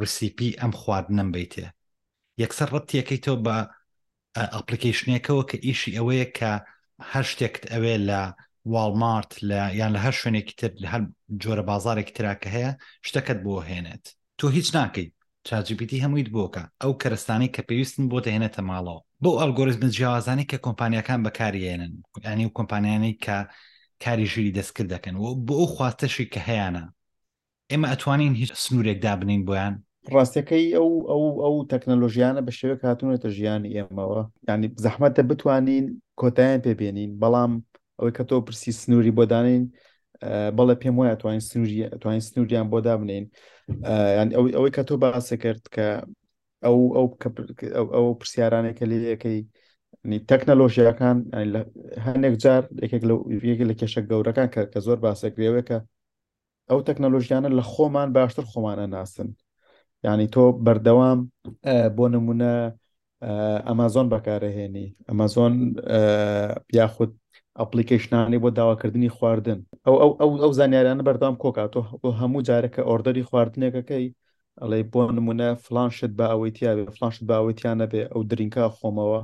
ڕسیپی 0.00 0.50
ئەم 0.60 0.72
خواردنم 0.80 1.28
بیتێ 1.34 1.66
یەکسەر 2.42 2.68
ڕەتیەکەیتەوە 2.74 3.38
بە 3.46 3.56
ئەپلیکیشنەکەەوە 4.54 5.42
کە 5.50 5.56
ئیشی 5.66 5.92
ئەوەیە 5.98 6.26
کە 6.38 6.52
هەر 7.12 7.24
شتێکت 7.30 7.62
ئەوێ 7.72 7.94
لە 8.08 8.20
والمارت 8.64 9.32
لە 9.48 9.60
یان 9.78 9.92
لە 9.96 9.98
هەر 10.04 10.12
شوێنێکی 10.20 10.54
تر 10.60 10.68
لە 10.82 10.86
هەر 10.94 11.02
جۆرە 11.42 11.62
بازارێکی 11.68 12.14
تراکە 12.16 12.46
هەیە 12.54 12.70
شتەکەت 13.08 13.38
بۆ 13.44 13.54
هێنێت 13.70 14.04
تۆ 14.38 14.44
هیچ 14.56 14.68
ناکەیت 14.78 15.12
چاجیبیتی 15.48 16.02
هەموویت 16.04 16.28
بۆکە 16.34 16.64
ئەو 16.82 16.92
کەرستانی 17.02 17.48
کە 17.54 17.60
پێویستن 17.68 18.04
بۆ 18.10 18.18
دەهێنێتە 18.24 18.60
ماڵەوە 18.68 19.00
بۆ 19.22 19.30
ئەلگۆریزم 19.40 19.84
جیاوازانی 19.96 20.46
کە 20.50 20.56
کۆمپانیەکان 20.66 21.20
بەکارهێنن 21.26 21.92
ینی 22.32 22.46
و 22.46 22.54
کۆمپانیانی 22.58 23.12
کە 23.24 23.36
کاری 24.04 24.26
ژووری 24.32 24.54
دەستکرد 24.58 24.88
دەکەن 24.94 25.14
و 25.16 25.24
بۆ 25.46 25.54
ئەو 25.60 25.66
خواستەشی 25.74 26.26
کە 26.32 26.40
هەیەە 26.48 26.82
ئێمە 27.70 27.86
ئەتوانین 27.92 28.32
هیچ 28.40 28.50
سنوورێکدا 28.64 29.12
بنین 29.20 29.40
بۆیان 29.48 29.74
ڕاستەکەی 30.14 30.64
ئەو 30.78 30.88
ئەو 31.10 31.24
ئەو 31.44 31.54
تەکنەلۆژیانە 31.72 32.40
بە 32.46 32.52
شێوە 32.58 32.76
هاتونێتە 32.88 33.28
ژیانی 33.36 33.70
ئێمەوە 33.76 34.20
ینی 34.48 34.68
زەحمەتە 34.84 35.22
بتوانین 35.30 35.84
کۆتایان 36.20 36.60
پێبێنین 36.64 37.12
بەڵام 37.22 37.52
ئەوەی 38.00 38.12
کە 38.16 38.24
تۆ 38.28 38.36
پرسی 38.46 38.72
سنووری 38.80 39.12
بۆ 39.18 39.24
دانین 39.32 39.62
بەڵە 40.56 40.74
پێم 40.82 40.94
وایە 41.00 41.16
توانین 41.20 41.42
توانین 42.00 42.24
سنووریان 42.28 42.66
بۆ 42.72 42.78
دابنین 42.86 43.24
ئەوەی 44.36 44.74
کە 44.76 44.82
تۆ 44.88 44.94
باسە 45.02 45.36
کرد 45.42 45.62
کە 45.74 45.86
ئەو 46.64 46.76
ئەو 46.96 47.08
ئەو 47.94 48.06
پرسیارانێکە 48.20 48.84
لەکەی 48.90 49.38
تەکنەلۆژیەکان 50.30 51.16
هەندێک 52.06 52.34
جار 52.44 52.62
یەکێک 52.84 53.02
لە 53.08 53.14
لە 53.70 53.74
کێشە 53.80 54.00
گەورەکان 54.10 54.48
کە 54.54 54.60
کە 54.72 54.80
زۆر 54.86 54.98
باسەکرێوەکە 55.04 55.78
ئەو 56.70 56.80
تەکنەلۆژیانە 56.88 57.48
لە 57.58 57.62
خۆمان 57.72 58.08
باشتر 58.16 58.44
خۆمانە 58.50 58.86
ناسن 58.94 59.28
ینی 60.04 60.26
تۆ 60.34 60.42
بەردەوام 60.64 61.18
بۆ 61.96 62.04
نمونە 62.14 62.54
ئەمازۆن 63.66 64.06
بەکارەهێنی 64.12 64.86
ئەمازۆن 65.08 65.54
یاخود 66.78 67.10
ئەپلیکیشنانی 67.58 68.38
بۆ 68.42 68.48
داواکردنی 68.58 69.08
خواردن 69.16 69.58
ئەو 69.86 69.94
ئەو 70.02 70.10
ئەو 70.20 70.30
ئەو 70.42 70.52
زانیاریانە 70.58 71.02
بەردام 71.08 71.34
کۆکاتۆ 71.42 71.82
بۆ 72.02 72.08
هەموو 72.20 72.44
جارەکە 72.48 72.82
ئۆردەری 72.88 73.24
خواردنێکەکەی 73.28 74.06
ئەڵێ 74.60 74.78
بۆ 74.92 75.00
نمونە 75.16 75.48
فلانشت 75.66 76.10
بە 76.18 76.26
ئەوەی 76.32 76.50
تیاابێ 76.56 76.84
فلانشت 76.96 77.20
بە 77.28 77.34
ئەوەیتیانە 77.38 77.86
بێ 77.92 78.02
ئەو 78.12 78.22
درینکە 78.30 78.64
خۆمەوە 78.76 79.20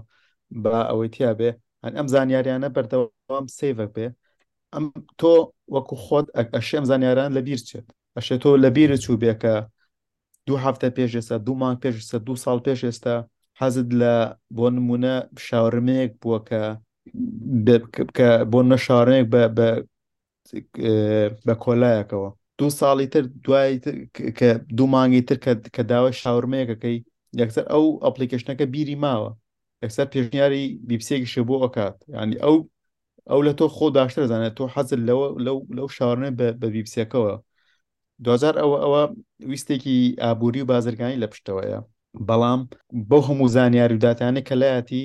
بە 0.63 0.75
ئەوەی 0.91 1.09
تیاابێ 1.17 1.51
هەن 1.85 1.93
ئەم 1.99 2.07
زانیاریانە 2.15 2.69
بەردەوام 2.75 3.47
سیڤک 3.59 3.91
بێ 3.97 4.07
ئەم 4.75 4.85
تۆ 5.21 5.33
وەکو 5.75 5.95
خۆت 6.05 6.27
ئەشێم 6.57 6.85
زانیاران 6.91 7.31
لە 7.37 7.41
بیر 7.47 7.61
چێت 7.69 7.87
ئەشێ 8.17 8.37
تۆ 8.43 8.51
لە 8.65 8.69
بیرە 8.77 8.97
چوو 9.05 9.17
بێکە 9.23 9.55
دوو 10.47 10.57
هەفتە 10.65 10.89
پێش 10.97 11.13
ئێستا 11.19 11.37
دوو 11.47 11.55
مانگ 11.63 11.77
پێش 11.85 11.95
ئێستا 12.01 12.19
دو 12.27 12.35
ساڵ 12.45 12.59
پێش 12.67 12.81
ئێستا 12.89 13.15
حەزت 13.61 13.89
لە 14.01 14.15
بۆ 14.57 14.67
نمونە 14.77 15.15
شاورمەیەک 15.47 16.13
بووە 16.23 16.39
کە 16.49 16.63
کە 18.17 18.31
بۆ 18.51 18.61
نەشارەیەک 18.71 19.27
بە 21.47 21.55
کۆلایەکەوە 21.65 22.29
دوو 22.59 22.71
ساڵی 22.81 23.07
تر 23.13 23.23
دوای 23.47 23.73
کە 24.39 24.49
دوو 24.77 24.87
مانگی 24.95 25.23
تر 25.29 25.39
کە 25.77 25.83
داوە 25.91 26.11
شاورمەیەکەکەی 26.23 26.97
یەکسەر 27.41 27.65
ئەو 27.73 27.85
ئەپلیکیشنەکە 28.05 28.67
بیری 28.75 28.97
ماوە 29.05 29.31
یەکسەر 29.83 30.07
پێشنیاری 30.13 30.63
بیپسێکیشە 30.89 31.43
بۆ 31.49 31.57
ئەکات 31.65 31.97
ینی 32.17 32.37
ئەو 32.45 32.57
ئەو 33.31 33.41
لە 33.47 33.53
تۆ 33.59 33.67
خۆ 33.77 33.85
داشتر 33.97 34.25
زانێت 34.31 34.55
تۆ 34.59 34.65
حەزل 34.75 35.01
لەوە 35.09 35.27
لەو 35.77 35.89
شارنە 35.97 36.31
بە 36.39 36.47
بیپسیەکەەوە 36.75 37.35
دوزار 38.25 38.55
ئەوە 38.63 38.77
ئەوە 38.85 39.03
ویستێکی 39.51 39.97
ئابووری 40.23 40.63
و 40.63 40.67
بازرگانی 40.73 41.21
لە 41.23 41.27
پشتەوەیە 41.33 41.79
بەڵام 42.29 42.61
بەو 43.09 43.23
هەموو 43.29 43.49
زانیاری 43.55 43.97
وداتیانە 43.99 44.41
کە 44.49 44.55
لایەتی 44.61 45.01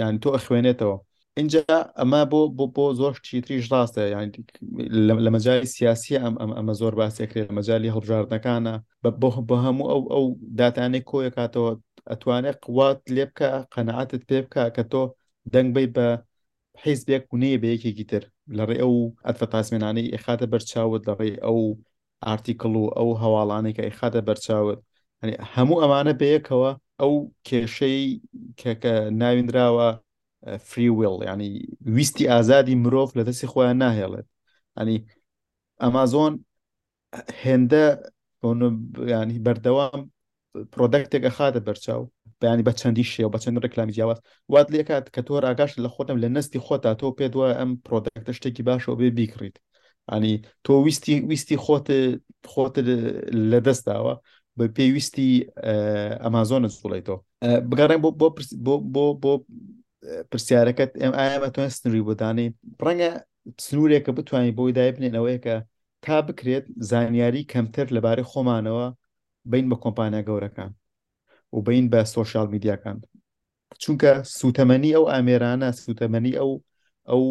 یان 0.00 0.14
تۆ 0.22 0.28
ئەخوێنێتەوە 0.36 0.96
اینجا 1.36 1.60
ئەمە 1.98 2.20
بۆ 2.30 2.40
بۆ 2.56 2.64
بۆ 2.76 2.84
زۆر 3.00 3.14
چیتریش 3.26 3.64
ڕاستە 3.72 4.02
یان 4.14 4.28
لە 5.24 5.30
مەجای 5.34 5.60
سیاسی 5.76 6.12
ئەم 6.22 6.34
ئەم 6.40 6.50
ئەمە 6.58 6.74
زۆر 6.80 6.92
باسێکرێت 7.00 7.46
لە 7.50 7.54
مەجای 7.58 7.92
هەڵبژاردنەکانە 7.94 8.74
بە 9.20 9.56
هەموو 9.66 9.88
ئەو 9.92 10.02
ئەو 10.14 10.24
داتانەی 10.60 11.02
کۆیە 11.10 11.30
کاتەوە 11.38 11.72
ئەتوانێت 12.10 12.56
قوات 12.64 12.98
لێ 13.14 13.24
بکە 13.30 13.50
قەنەعاتت 13.74 14.22
پێ 14.28 14.38
بکە 14.44 14.62
کە 14.76 14.82
تۆ 14.92 15.02
دەنگ 15.52 15.68
بی 15.76 15.86
بە 15.96 16.06
حیزبێک 16.84 17.22
و 17.32 17.36
نەیە 17.42 17.58
بە 17.62 17.68
یەکێکی 17.74 18.04
تر 18.10 18.22
لەڕێ 18.58 18.76
ئەو 18.82 18.94
ئەتفەتاسمێنانەی 19.26 20.10
ئێخاتە 20.14 20.46
بەرچاوت 20.52 21.02
لەڕێ 21.08 21.30
ئەو 21.46 21.60
ئارتیکڵ 22.26 22.72
و 22.82 22.86
ئەو 22.96 23.08
هەواڵانێک 23.22 23.76
ئەیخاتە 23.84 24.20
بەرچاوت 24.28 24.78
هەموو 25.54 25.80
ئەمانە 25.82 26.12
بەیەکەوە 26.20 26.70
ئەو 27.00 27.12
کێشەی 27.46 27.98
کە 28.82 28.94
ناویندراوە 29.20 29.88
فریویل 30.60 31.28
ینی 31.28 31.50
ویستی 31.94 32.24
ئازادی 32.32 32.74
مرۆڤ 32.82 33.08
لە 33.18 33.22
دەستی 33.28 33.46
خۆیان 33.52 33.76
ناهێڵێت 33.82 34.26
ئەنی 34.78 34.96
ئەمازۆن 35.82 36.34
هێندە 37.44 37.84
ینی 39.22 39.38
بەردەوام 39.46 40.00
پرۆدەکتێکە 40.72 41.30
خاتە 41.36 41.60
بەرچاو 41.68 42.02
بەیانی 42.40 42.64
بە 42.68 42.72
چەندی 42.80 43.06
شێ 43.12 43.22
و 43.26 43.32
بە 43.34 43.38
چەند 43.44 43.58
ڕکلامی 43.66 43.94
جیاواز 43.96 44.18
وات 44.52 44.68
لێکات 44.74 45.04
کە 45.14 45.20
تۆ 45.26 45.32
ئاگاش 45.48 45.72
لە 45.84 45.88
خۆتم 45.94 46.16
لە 46.24 46.28
نستی 46.36 46.60
خۆتا 46.66 46.90
تۆ 47.00 47.06
پێ 47.18 47.26
دووە 47.32 47.48
ئەم 47.58 47.70
پرۆدەکتە 47.86 48.32
شتێکی 48.38 48.62
باشەوە 48.68 48.94
بێ 49.00 49.08
بیکڕیت 49.18 49.56
ئەنی 50.10 50.32
تۆ 50.64 50.72
ویستی 50.84 51.14
ویستی 51.30 51.56
خۆت 51.64 51.88
خۆت 52.52 52.74
لە 53.50 53.58
دەستداوە 53.66 54.14
بە 54.58 54.64
پێویستی 54.76 55.28
ئەمازۆنە 56.24 56.68
سوڵیتەوە 56.78 57.18
بگەڕێن 57.70 58.00
بۆ 58.04 58.10
بۆ 58.94 59.04
بۆ 59.22 59.32
پرسیارەکەت 60.30 60.90
ئەم 61.02 61.12
ئایا 61.18 61.38
بەتوان 61.44 61.70
سنووری 61.78 62.02
بۆدانەی 62.08 62.48
ڕەنگە 62.86 63.10
سنوورێکە 63.64 64.10
بتوانین 64.18 64.52
بۆی 64.58 64.72
دای 64.78 64.92
بنێنەوەی 64.96 65.38
کە 65.44 65.54
تا 66.04 66.16
بکرێت 66.26 66.64
زانیاری 66.90 67.48
کەمتر 67.52 67.86
لەبارەی 67.96 68.28
خۆمانەوە 68.30 68.86
بین 69.52 69.66
بە 69.70 69.76
کۆمپانیا 69.84 70.22
گەورەکان 70.28 70.70
و 71.56 71.60
بین 71.66 71.84
بە 71.92 72.00
سوۆشال 72.12 72.46
میدیاکان 72.54 72.96
چونکە 73.82 74.12
سوتەمەنی 74.38 74.92
ئەو 74.96 75.04
ئامێرانە 75.12 75.68
سوتەمەنی 75.84 76.34
ئەو 76.38 76.50
ئەو 77.10 77.22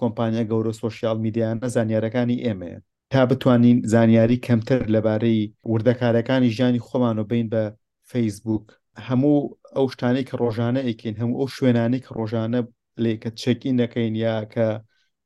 کۆمپانیا 0.00 0.42
گەورە 0.50 0.72
سوۆشیال 0.80 1.18
میدیانە 1.24 1.66
زانیارەکانی 1.74 2.38
ئێمەیە 2.44 2.78
تا 3.12 3.26
بتوانین 3.30 3.76
زانیاری 3.92 4.42
کەمتر 4.46 4.80
لەبارەی 4.94 5.40
وردەکارەکانی 5.72 6.50
ژیانی 6.56 6.80
خۆمان 6.86 7.16
و 7.18 7.24
بین 7.32 7.46
بە 7.54 7.64
فەیسبوک 8.10 8.64
هەموو 9.08 9.36
ئەو 9.76 9.86
شتانەی 9.94 10.24
کە 10.28 10.34
ڕۆژانە 10.42 10.80
ئەیکەین 10.86 11.14
هەموو 11.20 11.38
ئەو 11.40 11.48
شوێنانی 11.56 12.00
کە 12.04 12.10
ڕۆژانە 12.18 12.60
لێ 13.02 13.14
کە 13.22 13.30
چەکی 13.40 13.70
نەکەین 13.80 14.14
یا 14.24 14.36
کە 14.52 14.66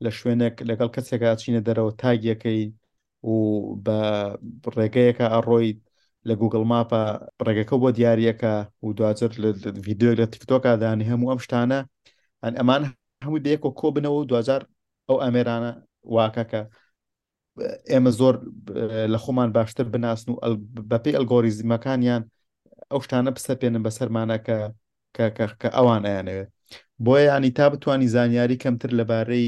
لە 0.05 0.11
شوێنێک 0.19 0.57
لەگەڵ 0.71 0.91
کەسێکا 0.97 1.31
چینە 1.41 1.61
دەرەوە 1.69 1.93
تاگیەکەی 2.03 2.63
و 3.31 3.33
بە 3.85 3.99
ڕێگەیەکە 4.77 5.27
ئەڕۆیت 5.35 5.79
لە 6.29 6.35
گوگل 6.41 6.63
ماپە 6.73 7.03
ڕێگەکە 7.47 7.75
بۆ 7.83 7.89
دیارەکە 7.99 8.55
و 8.85 8.89
دواتر 8.99 9.31
یددیو 9.91 10.13
لە 10.21 10.25
تیکتۆکدانی 10.33 11.09
هەموو 11.11 11.31
ئەم 11.33 11.41
شتانە 11.45 11.81
ئەن 12.43 12.53
ئەمان 12.59 12.83
هەموو 13.25 13.43
بەیەکۆ 13.45 13.69
کۆ 13.81 13.87
بنەوە 13.95 14.19
و 14.21 14.29
دوزار 14.31 14.63
ئەو 15.09 15.19
ئەمێرانە 15.25 15.73
واکەکە 16.15 16.63
ئێمە 17.91 18.11
زۆر 18.19 18.35
لە 19.13 19.19
خۆمان 19.25 19.49
باشتر 19.57 19.87
بناسن 19.95 20.27
و 20.33 20.37
بەپی 20.91 21.17
ئەلگۆریزمەکانیان 21.17 22.23
ئەو 22.95 23.01
شتانە 23.07 23.31
پسەپێنن 23.37 23.83
بە 23.87 23.91
سەرمانەکە 23.99 24.59
کە 25.61 25.69
ئەوان 25.77 26.03
ئەیانەوێت 26.09 26.49
بۆیە 27.05 27.25
ینی 27.39 27.51
تا 27.59 27.67
بتانی 27.73 28.09
زانیاری 28.17 28.61
کەمتر 28.63 28.91
لەبارەی 29.01 29.47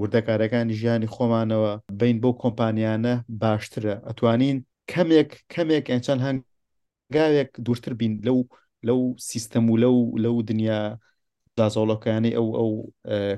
وردەکارەکانی 0.00 0.74
ژیانی 0.80 1.12
خۆمانەوە 1.14 1.72
بین 2.00 2.16
بۆ 2.22 2.30
کۆمپانیانە 2.42 3.14
باشترە 3.42 3.94
ئەتوانین 4.08 4.56
کەمێک 4.92 5.30
کەمێک 5.54 5.84
ئەچەند 5.94 6.20
هەنگاوێک 6.26 7.50
دوورتر 7.64 7.92
بین 8.00 8.12
لەو 8.26 8.38
لەو 8.88 9.00
سیستەم 9.30 9.64
و 9.72 9.80
لەو 9.84 9.96
لەو 10.24 10.36
دنیا 10.50 10.80
دازۆڵەکانی 11.58 12.32
ئەو 12.38 12.48
ئەو 12.58 12.70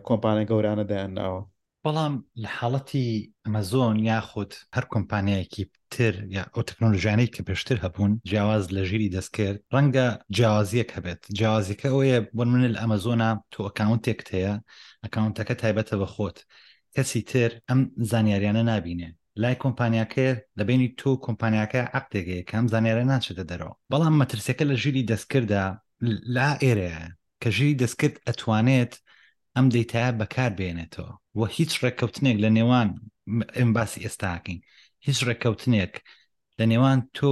کۆمپانە 0.07 0.43
گەورانە 0.51 0.85
دایان 0.91 1.13
ناوە 1.19 1.41
بەڵام 1.87 2.15
لە 2.43 2.49
حاڵەتی 2.59 3.07
ئەمەزۆن 3.45 3.97
یاخود 4.11 4.53
هەر 4.75 4.85
کۆمپانیایەکی 4.93 5.65
تر 5.95 6.15
یا 6.37 6.43
ئەو 6.53 6.63
تەکنۆلژیانەی 6.71 7.33
کە 7.35 7.41
پێشتر 7.49 7.77
هەبوون 7.85 8.13
جیاواز 8.29 8.65
لە 8.77 8.83
ژیری 8.89 9.13
دەستکرد 9.17 9.59
ڕەنگە 9.75 10.07
جیاوازیەک 10.37 10.91
هەبێت 10.97 11.21
جیاوازیەکە 11.39 11.87
ئەوەیە 11.91 12.19
بۆن 12.37 12.49
من 12.53 12.63
لە 12.75 12.79
ئەمەزۆنا 12.83 13.31
تۆ 13.53 13.61
ئەکاونتێکت 13.69 14.29
هەیە 14.35 14.55
ئەکاونتەکە 15.05 15.55
تایبەتە 15.63 15.95
بە 16.01 16.07
خۆت 16.15 16.37
کەسی 16.95 17.21
تر 17.31 17.51
ئەم 17.69 17.81
زانیاریانە 18.11 18.63
نبینێ 18.73 19.09
لای 19.41 19.57
کۆمپانیاکە 19.65 20.29
لەبینی 20.59 20.89
تۆ 21.01 21.09
کۆمپانیاکە 21.25 21.81
عقدێکەیە 21.99 22.43
کەم 22.51 22.65
زانیارە 22.73 23.05
ناچێتە 23.13 23.45
دەرەوە 23.51 23.75
بەڵام 23.91 24.15
مەترسەکە 24.21 24.65
لە 24.71 24.75
ژیری 24.83 25.09
دەستکردا 25.11 25.65
لا 26.37 26.49
ئێرەیە 26.65 27.03
کە 27.43 27.49
ژیری 27.57 27.79
دەستکرد 27.83 28.17
ئەتوانێت 28.27 28.93
ئەم 29.57 29.67
دیتە 29.75 30.05
بەکار 30.21 30.53
بێنێتەوە 30.61 31.13
وە 31.39 31.47
هیچ 31.59 31.73
ڕێککەوتنێک 31.85 32.37
لە 32.45 32.49
نێوان 32.57 32.89
ئەمباسی 33.59 34.03
ئێستاکەین 34.05 34.59
هیچ 35.07 35.19
ڕێککەوتنێک 35.29 35.95
لە 36.59 36.65
نێوان 36.73 36.99
تۆ 37.17 37.31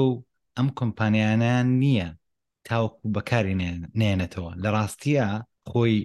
ئەم 0.56 0.68
کۆمپانیانیان 0.78 1.66
نییە 1.82 2.08
تاوەکو 2.66 3.06
بەکاری 3.14 3.54
نێنێتەوە 4.00 4.52
لە 4.62 4.68
ڕاستیە 4.76 5.28
خۆی 5.70 5.96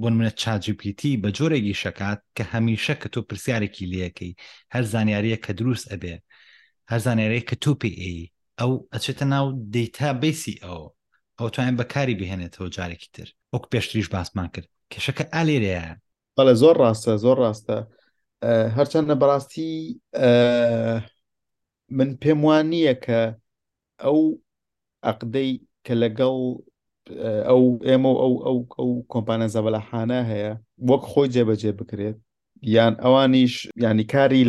بۆن 0.00 0.14
منە 0.18 0.32
چاجیپیتی 0.42 1.12
بە 1.22 1.28
جۆرێکی 1.36 1.74
شکات 1.82 2.20
کە 2.36 2.44
هەمیشە 2.52 2.94
کە 3.00 3.08
تۆ 3.12 3.20
پرسیارێکی 3.28 3.90
لەکەی 3.94 4.32
هەر 4.74 4.84
زانیاریە 4.92 5.38
کە 5.44 5.50
دروست 5.58 5.86
ئەبێ 5.92 6.14
هەر 6.90 7.00
زانیارەیە 7.06 7.44
کە 7.48 7.56
تۆ 7.64 7.72
پێئی 7.82 8.18
ئەو 8.60 8.72
ئەچێتە 8.92 9.24
ناو 9.34 9.46
دەیتا 9.74 10.08
بیسی 10.22 10.54
ئەو 10.64 10.80
ئەو 11.38 11.48
توانین 11.54 11.76
بەکاری 11.80 12.14
بهێنێتەوە 12.20 12.68
جارێکی 12.76 13.08
تر 13.14 13.28
وەک 13.54 13.64
پێشتریش 13.72 14.08
باسمان 14.14 14.48
کرد 14.54 14.68
کێشەکە 14.92 15.24
ئالێرەیە 15.34 15.84
بەڵێ 16.36 16.54
زۆر 16.62 16.74
ڕاستە 16.84 17.12
زۆر 17.24 17.36
ڕاستە 17.44 17.76
هەرچەندە 18.76 19.14
بەڕاستی 19.22 19.68
من 21.96 22.08
پێم 22.22 22.38
وان 22.48 22.64
نییە 22.72 22.94
کە 23.04 23.20
ئەو 24.04 24.18
عقدەی 25.10 25.50
کە 25.84 25.94
لەگەڵ 26.02 26.36
ئەو 27.48 27.62
ئێمە 27.88 28.10
ئەو 28.22 28.32
ئەو 28.46 28.58
ئەو 28.78 28.90
کۆمپانە 29.12 29.46
زەبەلاحانە 29.54 30.18
هەیە 30.30 30.52
وەک 30.88 31.02
خۆی 31.10 31.28
جێبەجێ 31.34 31.72
بکرێت 31.80 32.16
یان 32.76 32.94
ئەوانیش 33.04 33.54
ینی 33.84 34.04
کاری 34.12 34.42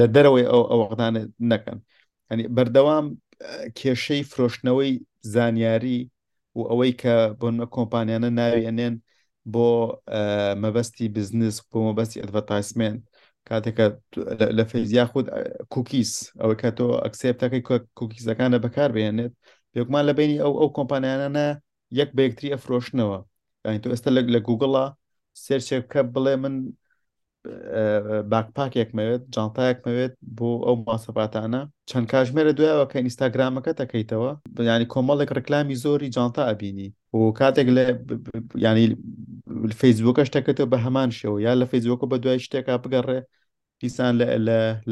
لە 0.00 0.06
دەرەوەی 0.14 0.46
ئەو 0.52 0.62
ئەو 0.70 0.80
عقدانە 0.86 1.22
نەکەن 1.52 1.78
ینی 2.30 2.44
بەردەوام 2.56 3.06
کێشەی 3.78 4.20
فرۆشتنەوەی 4.30 4.92
زانیاری 5.34 5.98
و 6.56 6.60
ئەوەی 6.70 6.92
کە 7.00 7.12
بۆنمە 7.40 7.66
کۆمپانیانە 7.74 8.30
ناوێنێن 8.38 8.94
بۆ 9.50 9.64
مەبەستی 10.64 11.06
بزنس 11.16 11.56
بۆ 11.70 11.78
مەبەستی 11.88 12.20
ئەدڤەتایسمێن 12.22 12.96
کاتێکە 13.48 13.86
لە 14.58 14.64
فەیزیا 14.72 15.04
خود 15.12 15.26
کوکیس 15.72 16.12
ئەوەی 16.40 16.58
کە 16.60 16.68
تۆ 16.78 16.86
ئەکسپتەکەی 17.04 17.62
کوکیزەکانە 17.98 18.58
بەکار 18.64 18.90
بێنێت 18.96 19.32
پێکمان 19.72 20.04
لە 20.08 20.12
بینی 20.18 20.42
ئەو 20.44 20.52
ئەو 20.60 20.68
کۆمپانیانانە 20.76 21.46
یەک 22.00 22.10
بەیەکتری 22.16 22.52
ئەفرۆشنەوە 22.54 23.18
یانی 23.64 23.82
تۆ 23.84 23.88
ئێستا 23.92 24.10
لە 24.34 24.38
گوگڵە 24.46 24.84
سێرچێککە 25.44 26.00
بڵێ 26.14 26.34
من 26.44 26.54
باکپاکێکمەوێت 28.30 29.22
جانتایەکمەوێت 29.34 30.12
بۆ 30.36 30.48
ئەو 30.66 30.76
ماسەپاتانە 30.88 31.62
چەند 31.90 32.06
کاژمێرە 32.12 32.52
دوایەوە 32.58 32.86
کە 32.92 32.96
ئینستاگرامەکە 33.02 33.72
دەکەیتەوە 33.80 34.30
ینی 34.70 34.86
کۆمەڵێک 34.94 35.30
ڕکلامی 35.38 35.76
زۆری 35.84 36.12
جانتا 36.16 36.42
ئەبینی 36.50 36.88
و 37.16 37.18
کاتێک 37.38 37.68
لە 37.76 37.82
ینی 38.64 38.86
فەیسبووکە 39.80 40.22
شتەکەتەوە 40.28 40.68
بە 40.72 40.78
هەمان 40.84 41.10
شێوە 41.18 41.38
یا 41.46 41.52
لە 41.60 41.66
فەیسبووکە 41.72 42.06
بە 42.12 42.16
دوای 42.22 42.38
شتێکا 42.46 42.74
بگەڕێ 42.84 43.18
دیسان 43.80 44.12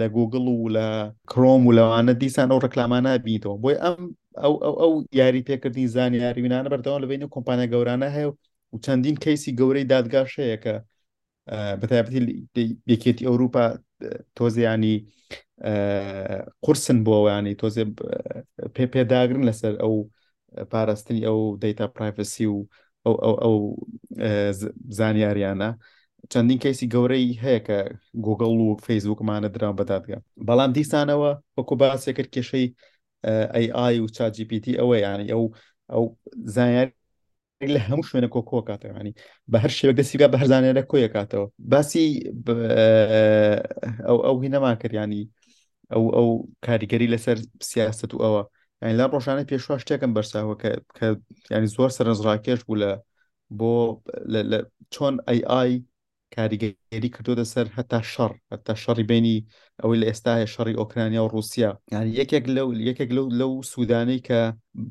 لە 0.01 0.07
گوگل 0.17 0.45
و 0.53 0.73
لە 0.77 0.87
کرۆم 1.31 1.63
و 1.67 1.75
لەوانە 1.79 2.13
دیسان 2.23 2.49
ئەو 2.53 2.61
ڕکلامانە 2.65 3.11
بینیتەوە 3.25 3.57
بۆی 3.63 3.77
ئەم 3.85 4.01
ئەو 4.43 4.55
ئەو 4.81 4.93
یاری 5.21 5.45
پێکردنی 5.49 5.87
زانانی 5.95 6.19
یاریوینانە 6.25 6.69
بەردەوام 6.73 7.01
لە 7.03 7.07
بینی 7.11 7.31
کۆمپانیا 7.35 7.67
گەورانە 7.73 8.09
هەیە 8.17 8.29
و 8.73 8.77
چەندین 8.85 9.17
کەیسی 9.25 9.57
گەورەی 9.61 9.89
دادگاشەیەەکە 9.93 10.75
بەتایبەتی 11.51 12.69
یەکێتی 12.93 13.27
ئەوروپا 13.29 13.65
تۆزیانی 14.39 14.95
قرسن 16.65 16.99
بۆوانی 17.07 17.55
تۆزێ 17.63 17.85
پێ 18.75 18.85
پێداگرن 18.95 19.43
لەسەر 19.49 19.75
ئەو 19.83 19.95
پاراستنی 20.71 21.23
ئەو 21.29 21.41
دەیتا 21.63 21.87
پرایفسی 21.97 22.47
و 22.55 22.59
ئەو 23.45 23.57
زانیاریانە 24.99 25.71
چەندین 26.33 26.59
کەیسی 26.65 26.91
گەورەی 26.95 27.39
هەیە 27.45 27.61
کە 27.67 27.79
گوگل 28.27 28.55
و 28.65 28.77
فەیسبوکمانە 28.87 29.49
درام 29.55 29.75
بەدادگە 29.81 30.19
بەڵام 30.49 30.71
دیسانەوە 30.77 31.33
وەکو 31.57 31.75
باسێ 31.83 32.11
کرد 32.17 32.31
کێشەی 32.35 32.67
ئەی 33.77 33.95
و 34.05 34.13
چاجیPT 34.17 34.65
ئەوەی 34.79 35.01
یانی 35.07 35.27
ئەو 35.35 35.45
ئەو 35.93 36.05
زانیاری 36.57 37.00
لە 37.69 37.79
هەموو 37.89 38.03
شوێنە 38.09 38.29
کۆکۆ 38.35 38.59
کاتەوەنی 38.69 39.13
بە 39.53 39.57
هەر 39.65 39.73
شێوە 39.79 39.93
دەستیگا 39.99 40.27
بە 40.33 40.37
هەرزانێرە 40.43 40.83
کۆیە 40.91 41.09
کاتەوە 41.17 41.47
باسی 41.71 42.07
ئەو 44.07 44.19
ئەو 44.27 44.37
هی 44.43 44.49
نەما 44.55 44.73
کردیانی 44.83 45.23
ئەو 45.93 46.05
ئەو 46.17 46.29
کاریگەری 46.67 47.13
لەسەر 47.15 47.39
سیاست 47.71 48.11
و 48.15 48.19
ئەوە 48.25 48.43
یعنی 48.83 48.95
لا 49.01 49.07
ڕۆژانە 49.13 49.45
پێشوا 49.51 49.77
شتێکم 49.83 50.13
بەرساوە 50.17 50.55
کە 50.97 51.07
ینی 51.53 51.69
زۆر 51.77 51.91
سەرنجڕاکێش 51.97 52.61
بوو 52.67 52.81
لە 52.83 52.91
بۆ 53.59 53.71
چۆن 54.95 55.15
ئەی 55.29 55.41
ئای 55.51 55.71
کاریگەری 56.37 57.09
کردو 57.15 57.33
دەسەر 57.41 57.67
هەتا 57.77 58.01
شەڕ 58.13 58.33
هەتا 58.53 58.75
شەڕی 58.85 59.05
بینی 59.11 59.37
ئەوەی 59.81 59.99
لە 60.03 60.07
ئێستا 60.11 60.33
هەیە 60.39 60.49
شەڕی 60.55 60.79
ئۆکرانیا 60.81 61.23
و 61.25 61.29
رووسیا 61.35 61.71
یعنی 61.93 62.11
یەکێک 62.21 62.45
لەو 62.57 62.69
یەکێک 62.89 63.11
لەو 63.17 63.27
لەو 63.41 63.53
سوودانەی 63.71 64.21
کە 64.29 64.39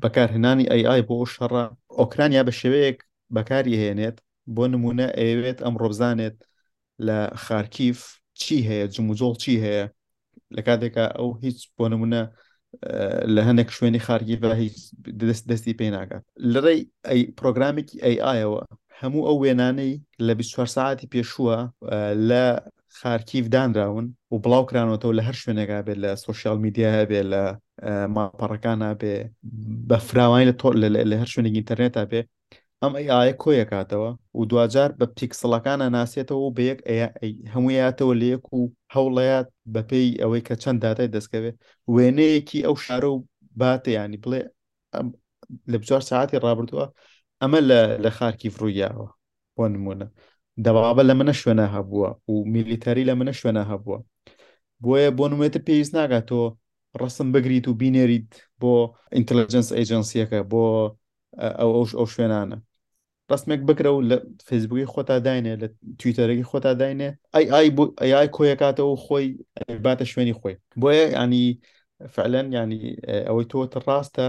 بەکارهێنانی 0.02 0.66
ئەی 0.72 0.82
ئای 0.88 1.02
بۆ 1.08 1.16
شەڕە 1.34 1.64
ئۆکرانیا 2.00 2.42
بە 2.48 2.52
شێوەیەک 2.60 2.98
بەکاری 3.36 3.78
هێنێت 3.82 4.16
بۆ 4.54 4.64
نمونە 4.72 5.06
ئەوێت 5.20 5.58
ئەم 5.64 5.74
ڕۆبزانێت 5.82 6.36
لە 7.06 7.18
خارکیف 7.44 7.98
چی 8.40 8.56
هەیە 8.68 8.86
جموجۆڵ 8.94 9.34
چی 9.42 9.54
هەیە 9.64 9.84
لە 10.56 10.60
کاتێکە 10.68 11.04
ئەو 11.16 11.28
هیچ 11.44 11.58
بۆ 11.76 11.84
نمونە 11.92 12.22
لە 13.34 13.40
هەنێک 13.48 13.68
شوێنی 13.76 14.00
خارگی 14.06 14.36
بە 14.42 14.50
هیچ 14.62 14.76
دەست 15.20 15.44
دەستی 15.50 15.74
پێ 15.78 15.86
ناکات 15.96 16.24
لەڕێی 16.52 16.80
ئەی 17.10 17.22
پرۆگرامێکی 17.38 17.96
ئەیئەوە 18.04 18.60
هەموو 19.00 19.22
ئەو 19.26 19.36
وێنانەی 19.42 19.92
لە 20.26 20.32
24 20.40 20.74
ساعتی 20.76 21.06
پێشووە 21.14 21.58
لە 22.28 22.42
خارکیف 23.00 23.46
دانراون 23.54 24.06
و 24.32 24.36
بڵاوکرانەوەەوە 24.44 25.16
لە 25.18 25.22
هەر 25.28 25.36
شوێنێکا 25.42 25.78
بێت 25.86 25.98
لە 26.04 26.10
سوۆسیال 26.22 26.58
میدیا 26.66 26.88
هەبێت 26.98 27.26
لە 27.34 27.42
ماپەڕەکانە 28.14 28.88
بێ 29.00 29.14
بە 29.88 29.96
فراوانی 30.06 30.46
لە 30.50 30.54
تۆ 30.60 30.68
لە 31.10 31.16
هەر 31.20 31.28
شوێنێک 31.32 31.54
ئینتەرنێتە 31.56 32.02
بێ 32.10 32.20
ئەم 32.82 32.92
ئایە 33.10 33.34
کۆیەکاتەوە 33.42 34.10
و 34.36 34.40
دوجار 34.50 34.90
بە 34.98 35.06
پیکسڵەکانە 35.16 35.86
ناسێتەوە 35.96 36.42
و 36.48 36.54
بە 36.56 36.62
یەک 36.70 36.78
هەمویاتەوە 37.54 38.12
لە 38.20 38.26
یەک 38.34 38.44
و 38.56 38.60
هەوڵەیات 38.94 39.48
بە 39.72 39.80
پێی 39.90 40.08
ئەوەی 40.22 40.42
کە 40.48 40.54
چەند 40.62 40.78
داتای 40.84 41.08
دەستکەوێت 41.14 41.56
وێنەیەکی 41.94 42.60
ئەو 42.66 42.74
شارە 42.86 43.08
و 43.14 43.18
باتەیانی 43.60 44.18
بڵێ 44.24 44.40
لە 45.70 45.76
بچوار 45.80 46.02
ساعتی 46.10 46.40
ڕابردووە 46.44 46.86
ئەمە 47.40 47.60
لە 48.04 48.10
خارکی 48.16 48.50
فڕویاوە 48.54 49.06
بۆ 49.56 49.64
نمونە 49.74 50.06
دەبابە 50.64 51.02
لە 51.10 51.14
منە 51.18 51.34
شوێنە 51.40 51.66
هەبووە 51.74 52.10
و 52.30 52.34
میلیتەری 52.52 53.08
لە 53.10 53.14
منە 53.18 53.34
شوێنە 53.40 53.62
هەبووە 53.70 53.98
بۆیە 54.82 55.10
بۆ 55.18 55.24
نوێتە 55.32 55.60
پێویست 55.66 55.92
ناگاتەوە 55.98 56.48
ڕسم 56.98 57.26
بگریت 57.34 57.68
و 57.70 57.74
بینێریت 57.80 58.30
بۆ 58.60 58.74
ئینتەلجنس 59.14 59.68
ئەیجنسیەکە 59.76 60.40
بۆ 60.52 60.64
ئەو 61.58 61.70
ئەوش 61.76 61.90
ئەو 61.98 62.06
شوێنانە 62.14 62.58
ڕستمێک 63.30 63.60
بکرە 63.68 63.90
و 63.92 64.02
لە 64.10 64.16
فیسبوکی 64.48 64.90
خۆتا 64.92 65.16
داینێ 65.26 65.52
لە 65.62 65.66
تویتەرەی 66.00 66.42
خۆتا 66.50 66.72
داینێ 66.80 67.08
ئای 67.34 67.44
ئای 67.54 67.68
ئای 68.14 68.28
کۆیەکاتەوە 68.36 68.94
خۆی 69.04 69.26
باتە 69.84 70.04
شوێنی 70.12 70.36
خۆی 70.40 70.54
بۆیە 70.80 71.04
ینی 71.16 71.44
فعلەن 72.14 72.46
ینی 72.58 72.80
ئەوەی 73.28 73.46
تۆ 73.50 73.58
ڕاستە 73.86 74.26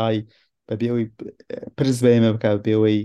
ئای 0.00 0.16
بەبێەوەی 0.68 1.06
پرس 1.76 1.98
بە 2.04 2.10
ئێمە 2.14 2.30
بک 2.34 2.44
بێەوەی 2.64 2.98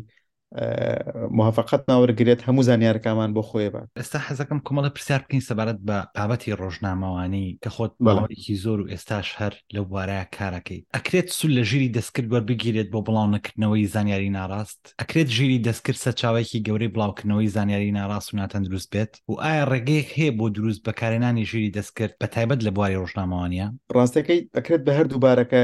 موافقت 1.32 1.84
ناوەرگێت 1.92 2.40
هەموو 2.48 2.66
زانیارەکەمان 2.68 3.32
بۆ 3.36 3.42
خۆی 3.50 3.70
بە 3.74 3.82
ئێستا 4.00 4.20
حەزەکەم 4.28 4.60
کۆمەڵە 4.68 4.90
پرسیار 4.96 5.20
بکەین 5.24 5.42
سەبارەت 5.50 5.80
بە 5.88 5.98
بابەتی 6.16 6.52
ڕۆژنامەوانی 6.60 7.46
کە 7.66 7.70
خۆت 7.76 7.92
بەڵێکی 8.06 8.56
زۆر 8.64 8.80
و 8.82 8.88
ئێستاش 8.92 9.28
هەر 9.40 9.54
لەو 9.76 9.86
بارەیە 9.92 10.26
کارەکەی 10.36 10.80
ئەکرێت 10.96 11.28
سول 11.38 11.52
لە 11.58 11.64
ژیری 11.70 11.92
دەستکرد 11.98 12.28
وەربگیرێت 12.34 12.88
بۆ 12.94 13.00
بڵاو 13.06 13.28
نەکردنەوەی 13.36 13.86
زانیاری 13.94 14.30
ناڕاست 14.38 14.82
ئەکرێت 15.02 15.28
ژیری 15.36 15.64
دەستکرد 15.68 15.98
سەرچاوێکی 16.06 16.60
گەورەی 16.68 16.94
بڵاوکردنەوەی 16.96 17.48
زانیاری 17.56 17.92
ناڕاست 17.98 18.30
و 18.34 18.38
ناتەن 18.40 18.62
دروست 18.68 18.90
بێت 18.96 19.14
و 19.30 19.34
ئایا 19.42 19.64
ڕێگەیەک 19.72 20.10
هەیە 20.18 20.32
بۆ 20.38 20.46
دروست 20.56 20.82
بەکارێنانی 20.90 21.44
ژیری 21.50 21.72
دەستکرد 21.78 22.14
بە 22.24 22.28
تایبەت 22.36 22.60
لە 22.66 22.70
بواری 22.76 23.00
ڕۆژنامەوانە 23.02 23.68
ڕاستەکەی 23.96 24.42
ئەکرێت 24.56 24.82
بە 24.88 24.92
هەردوو 24.98 25.22
بارەکە 25.26 25.60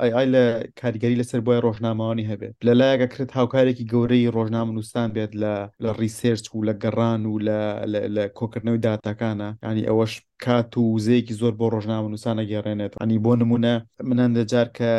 ئای 0.00 0.26
لە 0.34 0.42
کاریگەری 0.80 1.18
لەسەر 1.20 1.40
بۆی 1.46 1.60
ڕۆژنامەوانی 1.66 2.28
هەبێت 2.30 2.54
لەلایەکەکرێت 2.66 3.30
هاوکارێکی 3.36 3.86
گەورەی 3.92 4.27
ئەگەری 4.28 4.36
ڕۆژنامە 4.36 4.72
نووسان 4.76 5.08
بێت 5.16 5.32
لە 5.42 5.54
لە 5.82 5.90
ریسرچ 6.02 6.44
و 6.52 6.64
لە 6.68 6.74
گەڕان 6.82 7.20
و 7.26 7.34
لە 8.16 8.24
کۆکردنەوەی 8.38 8.84
داتەکانە 8.86 9.48
ینی 9.70 9.86
ئەوەش 9.88 10.12
کات 10.44 10.70
و 10.76 10.96
وزەیەکی 10.96 11.38
زۆر 11.40 11.52
بۆ 11.60 11.66
ڕۆژنامە 11.74 12.08
نووسانە 12.12 12.42
گەڕێنێت 12.52 12.92
ئەنی 13.00 13.18
بۆ 13.24 13.32
نمونە 13.40 13.74
منەندە 14.08 14.42
جار 14.52 14.68
کە 14.78 14.90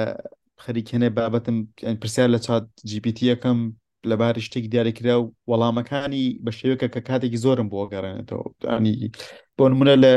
خەریکێنێ 0.63 1.09
بابەتم 1.17 1.57
پرسیار 2.01 2.29
لە 2.35 2.39
چات 2.45 2.63
جیPT 2.89 3.17
یەکەم 3.31 3.59
لەباری 4.11 4.45
شتێک 4.47 4.65
دیارێکرا 4.71 5.15
و 5.21 5.25
وەڵامەکانی 5.49 6.23
بە 6.45 6.51
شێوەیە 6.57 6.79
کە 6.93 6.99
کاتێکی 7.07 7.41
زۆرم 7.45 7.67
بۆ 7.71 7.79
گەڕێنێتەوە 7.93 8.43
ینی 8.77 8.95
بۆ 9.59 9.65
نمونە 9.71 9.93
لە 10.03 10.11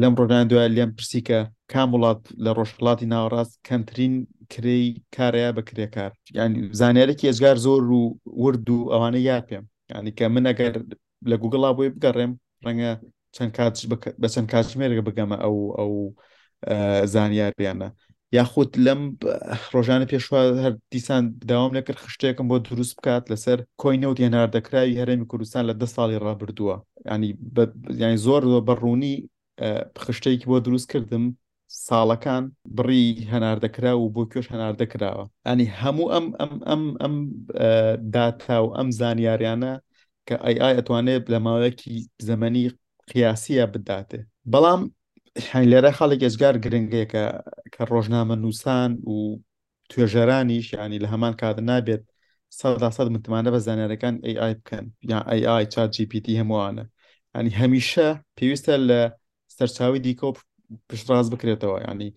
لەم 0.00 0.12
ڕۆژان 0.20 0.42
دوای 0.50 0.68
لێم 0.76 0.90
پرسی 0.98 1.20
کە 1.28 1.38
کام 1.72 1.88
وڵات 1.94 2.20
لە 2.44 2.50
ڕۆژهڵاتی 2.58 3.06
ناوەڕاست 3.12 3.54
کەمترین 3.68 4.14
کری 4.52 4.78
کارەیە 5.16 5.50
بە 5.56 5.62
کرێکار 5.68 6.10
ینی 6.38 6.60
زانیارێکی 6.80 7.28
ئێزگار 7.28 7.56
زۆر 7.66 7.82
و 7.96 8.00
ورد 8.42 8.66
و 8.74 8.78
ئەوانە 8.92 9.20
یا 9.30 9.38
پێم 9.48 9.64
ینی 9.98 10.12
کە 10.18 10.24
من 10.34 10.44
ئەگەر 10.50 10.72
لە 11.30 11.36
گوگڵا 11.42 11.70
بۆی 11.76 11.90
بگەڕێم 11.94 12.32
ڕەنگە 12.66 12.92
چەند 13.34 13.52
کات 13.58 13.74
بە 14.20 14.28
چەند 14.34 14.46
کاتژمێرگە 14.52 15.02
بگەمە 15.08 15.36
ئەو 15.44 15.56
ئەو 15.78 15.92
زانیار 17.14 17.52
بیانە 17.58 17.88
یاخود 18.36 18.70
لەم 18.86 19.00
ڕۆژانە 19.74 20.06
پێشوا 20.12 20.40
هەر 20.64 20.74
دیسان 20.92 21.22
داوام 21.50 21.72
لەکرد 21.78 21.98
خشتێکم 22.04 22.46
بۆ 22.50 22.56
دروست 22.68 22.92
بکات 22.98 23.24
لەسەر 23.32 23.58
کۆینە 23.82 24.06
و 24.08 24.16
دێناردەکراوی 24.18 24.98
هەرێمی 25.00 25.28
کوردستان 25.30 25.62
لە 25.70 25.74
ده 25.80 25.86
ساڵی 25.96 26.18
ڕابردووە 26.26 26.76
ینی 27.12 27.30
ینی 28.02 28.18
زۆر 28.26 28.42
بەڕوونی 28.68 29.14
خشتێکی 30.04 30.46
بۆ 30.50 30.56
دروست 30.66 30.86
کردم 30.92 31.24
ساڵەکان 31.88 32.44
بڕی 32.76 33.02
هەناردەکرا 33.32 33.92
و 33.98 34.12
بۆ 34.14 34.22
کوێش 34.32 34.46
هەناردەکراوە 34.54 35.24
ئەنی 35.48 35.66
هەموو 35.80 36.10
ئەم 36.14 36.26
ئەم 36.40 36.52
ئەم 36.68 36.82
ئەم 37.02 37.14
داتا 38.14 38.56
و 38.64 38.74
ئەم 38.76 38.88
زانیاریانە 39.00 39.72
کە 40.28 40.34
ئای 40.44 40.54
ئای 40.62 40.74
ئەتوانێت 40.78 41.24
لە 41.32 41.38
ماوەیەکی 41.46 41.92
زەمەنی 42.28 42.64
قیاسیە 43.10 43.64
بداتێ 43.72 44.20
بەڵام 44.52 44.82
لێرە 45.70 45.90
خەڵک 45.98 46.20
ئێزگار 46.24 46.54
گرنگەیەکە 46.64 47.24
کە 47.74 47.82
ڕۆژنامە 47.92 48.36
نووسان 48.42 48.90
و 49.12 49.16
توێژەرانیش 49.90 50.66
ینی 50.80 50.98
لە 51.04 51.08
هەمان 51.12 51.34
کات 51.40 51.56
نابێت 51.68 52.02
سەداسەد 52.60 53.06
متمانە 53.14 53.50
بە 53.54 53.58
زانارەکان 53.66 54.14
AI 54.32 54.52
بکەن 54.58 54.86
یا 55.10 55.18
AI 55.34 55.62
چات 55.74 55.90
GPT 55.96 56.26
هەمووانە 56.40 56.84
ینی 57.36 57.52
هەمیشە 57.60 58.08
پێویستە 58.36 58.74
لە 58.88 59.00
سەرچاوی 59.56 60.00
دیکۆ 60.06 60.28
پشتڕاز 60.88 61.26
بکرێتەوە 61.32 61.76
ینی 61.90 62.10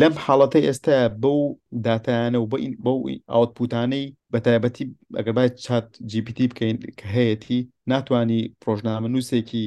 لەم 0.00 0.12
حاڵەتەی 0.24 0.66
ئێستا 0.68 0.96
بەو 1.22 1.40
داتانە 1.86 2.38
و 2.40 2.46
بەو 2.84 2.98
ئاوتپوتانەی 3.32 4.04
بەتایبەتی 4.32 4.84
ئەگەر 5.18 5.34
باید 5.38 5.54
چات 5.64 5.86
GPT 6.10 6.38
بکەین 6.50 6.76
کە 6.98 7.06
هەیەی 7.16 7.60
ناتوانانی 7.92 8.40
پرۆژنامە 8.62 9.08
نووسێکی 9.14 9.64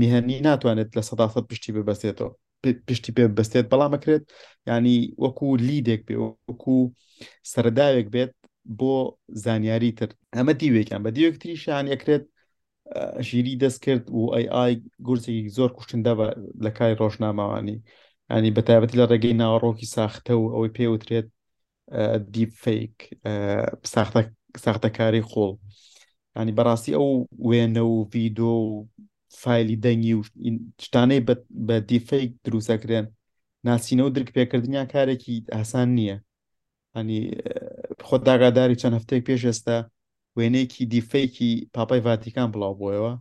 میهنی 0.00 0.36
ناتوانێت 0.48 0.90
لە 0.96 1.02
سەدا 1.08 1.26
سە 1.34 1.40
پشتی 1.48 1.70
ببەستێتەوە 1.76 2.30
پشتی 2.88 3.12
پێ 3.16 3.24
بەستێت 3.38 3.66
بەڵامەکرێت 3.72 4.24
ینی 4.70 4.98
وەکو 5.22 5.48
لیدێک 5.68 6.00
پێ 6.08 6.14
وەکو 6.48 6.78
سەرداوێک 7.52 8.06
بێت 8.14 8.32
بۆ 8.78 8.94
زانیاری 9.44 9.90
تر 9.98 10.10
ئەمە 10.36 10.52
دیوێکیان 10.60 11.00
بە 11.06 11.10
دیوەکتری 11.16 11.60
شیان 11.62 11.86
یەکرێت 11.94 12.24
ژیری 13.28 13.54
دەست 13.62 13.78
کرد 13.84 14.04
و 14.16 14.20
ئای 14.34 14.72
گورزێکی 15.06 15.52
زۆر 15.56 15.70
کوشتندا 15.76 16.12
لە 16.64 16.70
کاری 16.76 16.98
ڕۆژناماوانی 17.00 17.78
ئەنی 18.32 18.50
بە 18.56 18.62
تایبەتی 18.68 18.98
لە 19.00 19.04
ڕێگەی 19.12 19.38
ناوەڕۆکی 19.40 19.86
ساختە 19.96 20.32
و 20.38 20.44
ئەوەی 20.54 20.74
پێوترێت 20.78 21.28
دیپ 22.34 22.50
فیک 22.64 22.94
ساختەکاری 24.64 25.26
خۆڵ 25.30 25.54
ینی 26.38 26.56
بەڕاستی 26.58 26.94
ئەو 26.98 27.08
وێنە 27.48 27.82
و 27.92 28.06
ڤیددۆ 28.12 28.50
و 28.68 28.88
فیلی 29.42 29.76
دەنگی 29.84 30.12
و 30.16 30.20
شتانەی 30.84 31.24
بە 31.66 31.74
دیفیک 31.90 32.30
دروسەکرێن 32.46 33.06
ناسینە 33.66 34.02
و 34.04 34.12
درک 34.14 34.28
پێکردنیا 34.36 34.84
کارێکی 34.94 35.36
ئاسان 35.54 35.88
نییە 35.98 36.16
ئەنی 36.94 37.18
خۆت 38.06 38.22
داگاداری 38.28 38.78
چەند 38.80 38.94
هەفتەیە 38.98 39.26
پێش 39.28 39.42
ئێستا 39.48 39.78
وێنەیەکی 40.36 40.82
دیفەیەکی 40.94 41.50
پاپای 41.74 42.00
ڤاتیکان 42.06 42.48
بڵاو 42.52 42.74
بۆیەوە 42.80 43.12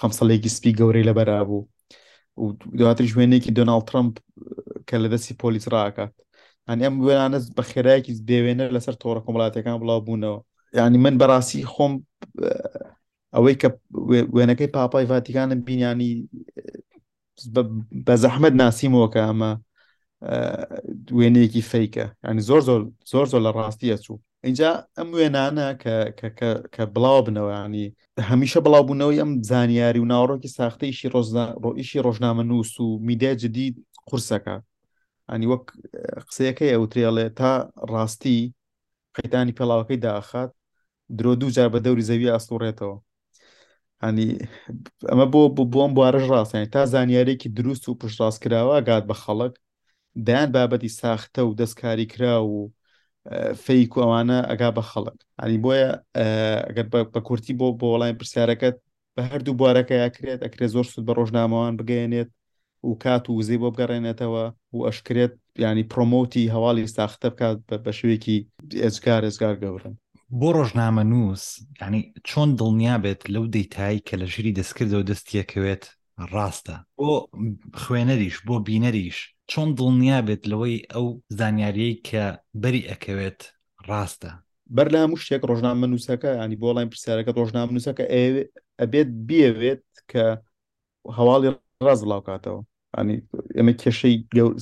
خەم 0.00 0.12
سەڵێکی 0.18 0.50
سپی 0.56 0.72
گەورەی 0.78 1.06
لەبەرا 1.08 1.40
بوو 1.48 1.62
و 2.36 2.52
دواتریش 2.76 3.12
وێنێکی 3.18 3.50
دۆناڵ 3.58 3.80
ترمپ 3.90 4.14
کە 4.88 4.96
لە 5.02 5.08
دەستی 5.12 5.34
پۆلیس 5.42 5.64
ڕاکات 5.74 6.12
ئەن 6.68 6.78
ئەم 6.84 6.94
وێرانە 7.06 7.38
بە 7.56 7.62
خێراەکی 7.70 8.12
دەوێنە 8.28 8.64
لەسەر 8.76 8.94
تۆڕە 9.00 9.20
کۆمەڵاتەکان 9.26 9.76
بڵاو 9.82 10.00
بوونەوە 10.06 10.38
ینی 10.78 10.98
من 11.04 11.14
بەڕاستی 11.20 11.62
خۆم 11.72 11.92
ئەوەی 13.34 13.56
کە 13.60 13.68
وێنەکەی 14.36 14.72
پاپای 14.76 15.08
ڤاتیکانم 15.10 15.60
بینیانی 15.68 16.10
بە 18.06 18.14
زەحمد 18.22 18.54
ناسیمەوە 18.62 19.08
کە 19.14 19.20
ئەمە 19.26 19.50
وێنەیەکی 21.18 21.66
فەیکە 21.70 22.04
ینی 22.28 22.42
زۆر 22.48 22.60
زۆر 22.68 22.78
زۆر 23.12 23.26
زۆر 23.32 23.40
لە 23.46 23.50
ڕاستیە 23.58 23.96
چوو 24.04 24.16
اینجا 24.44 24.74
ئەم 24.98 25.08
وێنانە 25.16 25.66
کە 26.74 26.82
بڵاو 26.94 27.20
بنەوەیانی 27.26 27.86
هەمیشە 28.30 28.58
بڵاوبوونەوەی 28.66 29.20
ئەم 29.22 29.30
زانیاری 29.50 30.00
و 30.02 30.10
ناوڕۆکی 30.12 30.54
ساختەیشی 30.58 31.10
ڕۆئیشی 31.14 32.02
ڕۆژنامە 32.06 32.44
نووس 32.50 32.72
و 32.84 32.86
میدیا 33.08 33.32
جدی 33.42 33.66
قورسەکە 34.08 34.56
ئەنی 35.30 35.46
وەک 35.52 35.64
قسەیەکەی 36.28 36.72
ئەوترێڵێ 36.76 37.26
تا 37.38 37.50
ڕاستی 37.92 38.40
قەیتانی 39.16 39.56
پێڵاوەکەی 39.58 39.98
داخات 40.06 40.50
درۆ 41.18 41.32
دوو 41.40 41.54
جار 41.56 41.68
بە 41.74 41.78
دەوری 41.86 42.06
زەوی 42.08 42.32
ئاستوڕێتەوە 42.34 42.96
هەنی 44.04 44.28
ئەمە 45.10 45.26
بۆ 45.32 45.40
بۆم 45.72 45.90
بوارەش 45.96 46.24
ڕاستیانی 46.34 46.68
تا 46.74 46.82
زانیارێکی 46.92 47.48
دروست 47.58 47.84
و 47.88 47.98
پشتڕاستکراوە 48.00 48.76
گات 48.88 49.04
بە 49.10 49.16
خەڵک 49.22 49.54
دایان 50.26 50.48
بابەتی 50.54 50.90
ساختە 51.00 51.40
و 51.46 51.50
دەستکاری 51.60 52.06
کرا 52.12 52.34
و 52.50 52.54
فەیک 53.64 53.92
ئەوانە 54.00 54.38
ئەگا 54.50 54.70
بە 54.76 54.82
خەڵک 54.90 55.18
ئەنی 55.40 55.58
بۆیە 55.64 55.90
ئەگەر 56.68 56.86
بە 57.12 57.20
کورتی 57.28 57.54
بۆ 57.60 57.66
بۆ 57.80 57.86
وڵای 57.92 58.16
پرسیارەکەت 58.18 58.76
بە 59.14 59.22
هەردوو 59.30 59.58
بوارەکە 59.60 59.94
یاکرێت 60.04 60.40
ئەکرێت 60.44 60.70
زۆر 60.76 60.86
سود 60.92 61.04
بە 61.08 61.12
ڕۆژنامەوان 61.18 61.72
بگەێنێت 61.80 62.30
و 62.88 62.94
کات 63.02 63.24
و 63.26 63.36
وزەی 63.38 63.58
بۆ 63.60 63.68
بگەڕێنێتەوە 63.72 64.44
و 64.74 64.78
ئەشکرێت 64.88 65.32
ینی 65.64 65.84
پرۆمۆتی 65.92 66.50
هەواڵی 66.54 66.86
ساختە 66.96 67.28
بکات 67.34 67.58
بە 67.84 67.92
شوێکی 67.98 68.36
ئێزگار 68.82 69.22
ێزگار 69.30 69.56
گەورن 69.62 69.94
بۆ 70.40 70.48
ڕۆژنامە 70.56 71.02
نووس 71.12 71.44
ینی 71.82 72.02
چۆن 72.28 72.48
دڵنیا 72.58 72.96
بێت 73.04 73.22
لەو 73.34 73.44
دەیتایی 73.54 74.04
کە 74.06 74.14
لە 74.20 74.26
ژری 74.32 74.56
دەستکردەوە 74.58 75.04
دەستیەکەوێت 75.10 75.84
ڕاستە 76.32 76.76
بۆ 76.98 77.10
خوێنەریش 77.82 78.36
بۆ 78.46 78.54
بینەریش 78.66 79.18
چۆن 79.52 79.68
دڵنیا 79.78 80.18
بێت 80.28 80.42
لەوەی 80.50 80.76
ئەو 80.92 81.06
زانیاریەی 81.38 81.94
کە 82.08 82.24
بەری 82.62 82.88
ئەکەوێت 82.90 83.40
ڕاستە 83.88 84.30
بەرلام 84.76 85.10
شتێک 85.22 85.42
ڕۆژنامە 85.50 85.86
نووسەکە 85.92 86.30
ینی 86.42 86.56
بۆ 86.62 86.68
ڵای 86.76 86.90
پرسیارەکە 86.92 87.32
ڕۆژنامە 87.38 87.72
نووسەکە 87.74 88.04
ئەبێت 88.80 89.08
بیاوێت 89.28 89.84
کە 90.10 90.24
هەواڵی 91.16 91.48
ڕاز 91.86 92.00
بڵاو 92.04 92.22
کاتەوە 92.28 92.60
ئەنی 92.96 93.16
ئەمە 93.58 93.72
کێشەی 93.82 94.16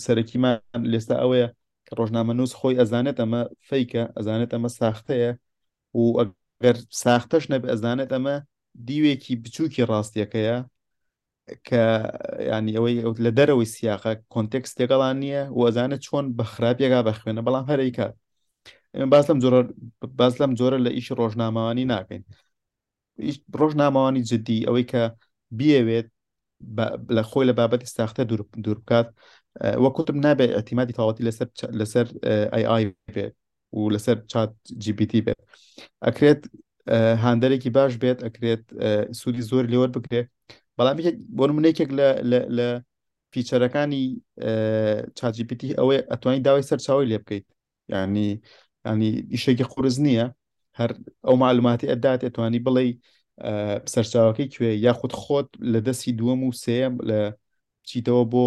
سەرەکیمان 0.04 0.56
لێستا 0.92 1.16
ئەوەیە 1.22 1.46
کە 1.86 1.92
ڕۆژنامە 1.98 2.32
نووس 2.38 2.52
خۆی 2.58 2.78
ئەزانێت 2.80 3.16
ئەمە 3.22 3.42
فەیکە 3.68 4.02
ئەزانێت 4.16 4.50
ئەمە 4.54 4.70
ساختەیە 4.80 5.30
و 5.98 6.02
ئەگەر 6.18 6.76
ساختەش 7.02 7.44
نەب 7.52 7.62
ئەزانێت 7.72 8.10
ئەمە 8.16 8.34
دیوێکی 8.88 9.34
بچووکی 9.42 9.82
ڕاستیەکەیە 9.90 10.56
کە 11.66 11.80
ینی 12.50 12.72
ئەوەی 12.76 12.96
لە 13.24 13.30
دەرەوەی 13.38 13.68
سیاقە 13.74 14.12
کۆنتێکس 14.34 14.70
تێگەڵان 14.78 15.16
نییە 15.22 15.42
وەزانە 15.62 15.98
چۆن 16.04 16.26
بە 16.36 16.44
خراپێگا 16.52 17.00
بەخوێنە 17.06 17.40
بەڵام 17.46 17.64
هەرەی 17.70 17.92
کات 17.98 18.14
باز 19.12 19.24
لەم 19.30 19.38
جۆرە 19.42 19.60
باز 20.20 20.34
لەم 20.40 20.52
جۆرە 20.58 20.78
لە 20.84 20.90
ئیشی 20.96 21.14
ڕۆژنامەوانی 21.20 21.84
ناکەین 21.92 22.22
ڕۆژنامەوانی 23.60 24.22
جددی 24.30 24.66
ئەوەی 24.66 24.84
کە 24.92 25.02
بیاوێت 25.58 26.06
لە 27.16 27.22
خۆی 27.30 27.46
لە 27.50 27.54
بابەتی 27.58 27.88
ساختە 27.96 28.22
دوور 28.60 28.78
بکات 28.80 29.08
وەکوتم 29.82 30.16
نابێت 30.26 30.50
ئەتیمادی 30.56 30.94
تاوەتی 30.98 31.24
لەسەر 31.28 31.48
لەسەر 31.80 32.06
آی 32.74 32.84
بێت 33.16 33.34
و 33.78 33.80
لەسەر 33.94 34.16
چات 34.32 34.50
GPT 34.84 35.12
بێت 35.26 35.40
ئەکرێت 36.06 36.42
هاندەرێکی 37.24 37.70
باش 37.76 37.92
بێت 38.02 38.18
ئەکرێت 38.26 38.62
سوودی 39.20 39.42
زۆر 39.50 39.64
لێوە 39.72 39.88
بکرێت 39.94 40.28
بەڵام 40.78 40.96
بۆ 41.38 41.44
نمونەیەکێک 41.50 41.90
لە 42.56 42.66
فیچەرەکانی 43.32 44.02
چاجیپیتی 45.18 45.68
ئەوەی 45.78 46.00
ئەتوانی 46.10 46.40
داوای 46.46 46.68
سەرچاوی 46.70 47.08
لێ 47.10 47.18
بکەیت 47.22 47.46
ینی 47.94 48.28
ینی 48.86 49.08
ئیشێکی 49.34 49.66
قورز 49.72 49.96
نییە 50.06 50.26
هەر 50.78 50.90
ئەو 51.26 51.34
معلوماتی 51.42 51.90
ئەدات 51.92 52.20
ئەتوانی 52.26 52.60
بڵێ 52.66 52.84
سەرچاوەکەی 53.94 54.48
کوێ 54.54 54.70
یاخود 54.86 55.12
خۆت 55.22 55.48
لە 55.72 55.78
دەستی 55.86 56.12
دووەم 56.20 56.40
و 56.46 56.50
سێم 56.64 56.94
لە 57.08 57.20
چیتەوە 57.88 58.24
بۆ 58.32 58.44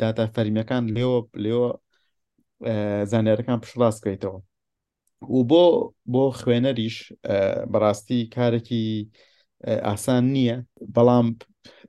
داتا 0.00 0.24
فەرمیەکان 0.34 0.82
لێوە 0.96 1.18
لێوە 1.44 1.68
زانارەکان 3.10 3.58
پشڕاستکەیتەوە 3.64 4.38
و 5.34 5.38
بۆ 5.50 5.64
بۆ 6.12 6.24
خوێنەریش 6.40 6.96
بەڕاستی 7.72 8.20
کارێکی 8.34 8.84
ئاسان 9.66 10.24
نییە 10.34 10.56
بەڵام 10.94 11.26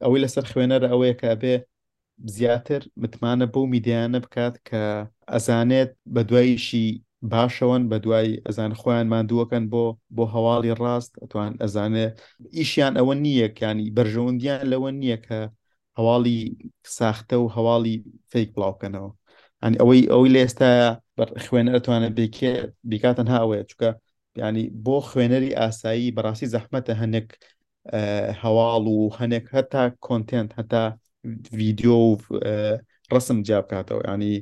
ئەوەی 0.04 0.24
لەسەر 0.26 0.46
خوێنەر 0.52 0.82
ئەوەیە 0.92 1.16
کە 1.22 1.30
بێ 1.42 1.56
زیاتر 2.36 2.82
متمانە 3.02 3.46
بەو 3.54 3.64
میدیانە 3.74 4.20
بکات 4.26 4.56
کە 4.70 4.82
ئەزانێت 5.34 5.92
بە 6.14 6.22
دواییشی 6.30 6.88
باشەوەن 7.32 7.84
بە 7.92 7.98
دوای 8.04 8.30
ئەزان 8.46 8.72
خۆیان 8.80 9.08
مادووەکەن 9.14 9.66
بۆ 9.72 9.84
بۆ 10.16 10.24
هەواڵی 10.36 10.74
ڕاست 10.82 11.14
ئەتوان 11.22 11.52
ئەزانێ 11.62 12.08
ئیشیان 12.58 12.94
ئەوە 13.00 13.14
نییە 13.26 13.48
کانی 13.60 13.88
بەرژەوەندیان 13.98 14.62
لەوە 14.72 14.90
نییە 15.02 15.18
کە 15.26 15.40
هەواڵی 15.98 16.40
ساختە 16.98 17.36
و 17.40 17.46
هەواڵی 17.56 17.96
فیک 18.32 18.50
بڵاوکەنەوە 18.56 19.10
ئەن 19.64 19.74
ئەوەی 19.80 20.02
ئەوەی 20.12 20.30
لە 20.36 20.40
ئێستاە 20.44 20.72
خوێنەر 21.46 21.74
ئەتوانە 21.78 22.10
بێکێ 22.18 22.54
بیکاتەن 22.90 23.28
هاوەیە 23.36 23.64
چکە 23.72 23.90
ینی 24.42 24.66
بۆ 24.86 24.96
خوێنەری 25.10 25.52
ئاسایی 25.60 26.14
بەڕاستی 26.16 26.52
زەحمەتە 26.54 26.94
هەنێک 27.02 27.30
هەواڵ 28.42 28.84
و 28.98 29.00
هەنێک 29.20 29.46
هەتا 29.56 29.84
کۆنتنت 30.06 30.50
هەتا 30.60 30.84
ڤیددیو 31.58 31.98
و 32.14 32.18
ڕسم 33.14 33.38
جیا 33.48 33.60
بکاتەوە 33.66 34.02
ینی 34.12 34.34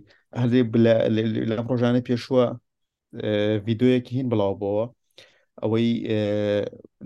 هەڵێ 0.41 0.61
لەم 1.49 1.65
ڕۆژانە 1.71 2.01
پێشووە 2.07 2.45
ڤیددیوەکی 3.65 4.11
هین 4.17 4.27
بڵاوبەوە 4.31 4.85
ئەوەی 5.61 5.87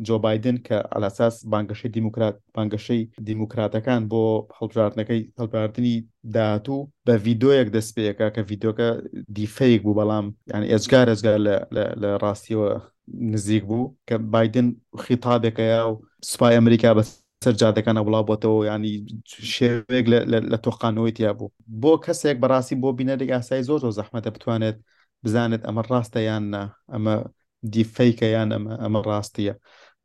جۆبایدن 0.08 0.58
کە 0.68 0.78
ئالاساس 0.94 1.36
بانگەشەی 1.52 1.92
دیموکرات 1.98 2.36
بانگەشەی 2.56 3.02
دیموکراتەکان 3.30 4.02
بۆ 4.12 4.24
هەڵبژاردنەکەی 4.60 5.22
هەڵباردننی 5.40 5.96
داهاتوو 6.36 6.80
بە 7.06 7.14
ڤیددیۆیەک 7.26 7.68
دەستپێکە 7.76 8.28
کە 8.36 8.42
ڤیددیۆکە 8.50 8.88
دیفەیەک 9.38 9.82
بوو 9.86 9.98
بەڵام 10.00 10.26
یعنی 10.52 10.68
ئێجگار 10.72 11.08
ئەزگار 11.12 11.38
لە 12.02 12.10
ڕاستیەوە 12.24 12.72
نزیک 13.14 13.64
بوو 13.66 13.94
کە 14.08 14.16
بادن 14.34 14.76
خیتابێکەیە 15.06 15.80
و 15.90 15.94
سوپای 16.32 16.56
ئەمریکا 16.56 16.92
بە 16.98 17.04
سەر 17.44 17.54
جادەکانە 17.62 18.02
وڵاوبەتەوە 18.06 18.62
ینی 18.70 18.94
شێوێک 19.54 20.06
لە 20.52 20.58
تۆقانەوەی 20.66 21.16
تیا 21.18 21.32
بوو 21.38 21.50
بۆ 21.82 21.94
کەسێک 22.06 22.38
بەڕاستی 22.44 22.76
بۆ 22.82 22.90
بینەرێک 23.00 23.30
ئاسایی 23.34 23.64
زۆر 23.70 23.82
و 23.88 23.96
زەحمەتە 24.00 24.30
بتوانێت 24.36 24.78
بزانێت 25.24 25.62
ئەمە 25.68 25.84
ڕاستە 25.92 26.20
یان 26.30 26.44
نا 26.54 26.64
ئەمە 26.94 27.16
دیفەیکە 27.74 28.28
یان 28.36 28.50
ئەمە 28.56 28.72
ئەمە 28.84 29.00
ڕاستیە 29.08 29.54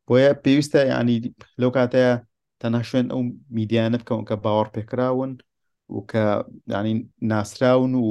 بۆیە 0.07 0.31
پێویستە 0.43 0.79
ینی 0.93 1.17
لەو 1.61 1.71
کاتەیە 1.77 2.13
تەنە 2.61 2.81
شوێن 2.89 3.07
ئەو 3.13 3.21
میدیانە 3.57 3.97
بکەون 4.01 4.23
کە 4.29 4.35
باوەڕ 4.43 4.67
پێکراون 4.75 5.31
و 5.93 5.97
کە 6.11 6.23
ینی 6.75 6.93
ناسراون 7.31 7.93
و 7.95 8.05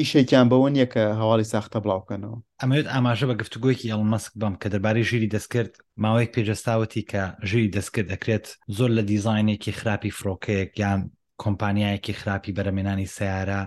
ئیشێکیان 0.00 0.46
بەوە 0.52 0.68
نییە 0.74 0.86
کە 0.94 1.04
هەواڵی 1.20 1.50
ساختە 1.52 1.78
بڵاوکەنەوە 1.84 2.38
ئەمەوێت 2.62 2.86
ئاماژە 2.92 3.26
بە 3.28 3.34
گفتوگویکی 3.40 3.90
ئەڵ 3.92 4.02
مەسک 4.12 4.32
بم 4.40 4.54
کە 4.60 4.66
دەربارەی 4.72 5.08
ژیری 5.10 5.32
دەستکرد 5.34 5.72
ماوەیەک 6.02 6.30
پێجەستاوەتی 6.36 7.02
کە 7.10 7.22
ژیری 7.48 7.72
دەستکرد 7.76 8.06
دەکرێت 8.12 8.46
زۆر 8.76 8.90
لە 8.96 9.02
دیزینێکی 9.10 9.76
خراپی 9.78 10.16
فرۆکەیەک 10.18 10.70
یان 10.82 11.00
کۆمپانیایەکی 11.42 12.18
خراپی 12.20 12.54
بەرەمێنانی 12.56 13.10
سیارە 13.16 13.62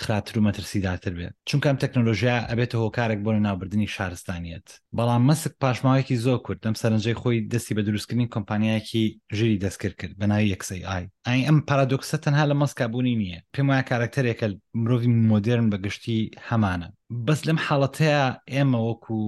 خراپتر 0.00 0.38
و 0.38 0.42
مەترسیداتر 0.52 1.12
بێت 1.18 1.34
چونکە 1.48 1.66
ئەم 1.68 1.78
تەکنۆلۆژیا 1.84 2.36
ئەبێتە 2.50 2.76
هۆکارێک 2.82 3.18
بۆ 3.24 3.30
ناوبردننی 3.46 3.92
شارستانیت 3.96 4.66
بەڵام 4.96 5.22
مەسک 5.30 5.52
پاشماوەیەکی 5.62 6.16
زۆر 6.24 6.38
کورد 6.44 6.62
ئەم 6.66 6.76
سەرنجەی 6.82 7.18
خۆی 7.20 7.38
دەستی 7.52 7.74
بە 7.76 7.82
دروستکردنی 7.88 8.32
کۆمپانیایەکی 8.34 9.02
ژیری 9.36 9.60
دەستکرد 9.64 9.96
کرد 10.00 10.14
بە 10.20 10.24
ناوی 10.30 10.52
یەکسی 10.54 10.80
ئای 10.90 11.04
ئای 11.26 11.40
ئەم 11.48 11.56
پارادۆکسە 11.68 12.16
تەنها 12.24 12.44
لە 12.50 12.54
مەسکبوونی 12.62 13.14
نییە 13.22 13.40
پێم 13.54 13.66
وایە 13.70 13.84
کارکتەرێکە 13.90 14.46
مرۆڤ 14.82 15.02
مۆدرن 15.30 15.66
بە 15.72 15.78
گشتی 15.86 16.18
هەمانە 16.48 16.88
بەس 17.26 17.40
لەم 17.48 17.58
حاڵەتەیە 17.66 18.24
ئێمە 18.54 18.78
وەکو 18.88 19.18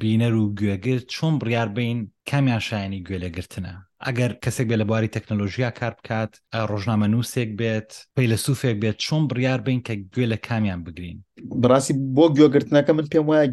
بینەر 0.00 0.32
و 0.40 0.52
گوێگر 0.58 0.98
چۆن 1.12 1.34
بڕیار 1.40 1.68
بین 1.76 1.98
کامیان 2.30 2.60
شایانی 2.68 3.04
گوێ 3.06 3.18
لەگرتنە 3.24 3.74
ئەگەر 4.04 4.32
کەسێک 4.44 4.66
بێت 4.68 4.78
لە 4.82 4.86
بواری 4.90 5.12
تەکنۆلۆژیا 5.16 5.70
کار 5.80 5.92
بکات 5.98 6.32
ڕۆژنامە 6.70 7.06
نووسێک 7.14 7.50
بێت 7.60 7.88
پێی 8.16 8.26
لە 8.32 8.36
سوفێک 8.46 8.76
بێت 8.82 8.96
چۆن 9.04 9.22
بڕیار 9.30 9.60
بین 9.66 9.80
کە 9.86 9.92
گوێ 10.14 10.26
لە 10.32 10.38
کامیان 10.48 10.80
بگرین 10.86 11.18
بڕاستی 11.62 11.92
بۆ 12.16 12.24
گوێگرتنەکە 12.36 12.92
من 12.98 13.06
پێم 13.12 13.24
وایە 13.30 13.46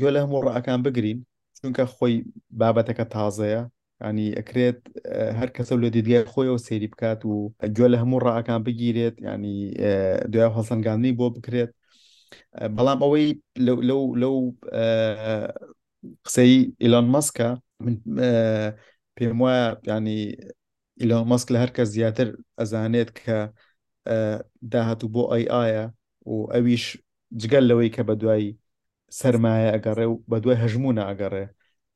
گوێ 0.00 0.10
لە 0.16 0.20
هەموو 0.24 0.44
ڕەکان 0.48 0.80
بگرین 0.86 1.18
چونکە 1.58 1.82
خۆی 1.94 2.14
بابەتەکە 2.60 3.04
تازەیە 3.14 3.62
ینی 4.06 4.28
ئەکرێت 4.38 4.78
هەر 5.38 5.48
کەسە 5.56 5.72
لە 5.82 5.88
دیدگای 5.96 6.28
خۆیەوە 6.32 6.60
سێری 6.66 6.88
بکات 6.92 7.20
و 7.26 7.30
گوێ 7.76 7.88
لە 7.92 7.96
هەموو 8.02 8.24
ڕەکان 8.26 8.60
بگیرێت 8.66 9.16
ینی 9.28 9.56
دوای 10.32 10.54
هەسەنگاندنی 10.56 11.12
بۆ 11.18 11.26
بکرێت 11.36 11.70
بەڵام 12.76 12.98
ئەوەی 13.04 13.26
لەو 14.20 14.40
قسەی 16.26 16.52
ئیلان 16.82 17.06
مەسکە 17.14 17.48
پێم 19.18 19.36
وایە 19.44 19.66
ینی 19.90 20.18
ئیلۆ 21.00 21.18
مەسک 21.30 21.48
لە 21.54 21.58
هەرکە 21.62 21.82
زیاتر 21.94 22.28
ئەزانێت 22.58 23.10
کە 23.20 23.36
داهات 24.72 25.00
و 25.04 25.12
بۆ 25.14 25.22
ئەی 25.32 25.44
ئایە 25.54 25.84
و 26.30 26.34
ئەویش 26.52 26.84
جگەل 27.40 27.64
لەوەی 27.70 27.90
کە 27.96 28.02
بە 28.08 28.14
دوایی 28.20 28.48
سەرمایە 29.20 29.68
ئەگەڕێ 29.74 30.06
و 30.08 30.14
بە 30.30 30.36
دوای 30.42 30.56
هەژمونە 30.62 31.02
ئەگەڕێ 31.10 31.44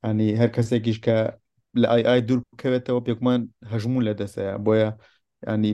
ئەنی 0.03 0.27
هەر 0.39 0.49
کەسێکیش 0.55 0.97
کە 1.05 1.17
لە 1.81 1.85
ئای 1.91 2.03
ئای 2.07 2.21
دوور 2.27 2.39
بکەوێتەوە 2.51 3.01
پێکمان 3.07 3.41
هەژمون 3.71 4.03
لە 4.09 4.13
دەسەیە 4.21 4.53
بۆیە 4.65 4.89
ینی 5.47 5.71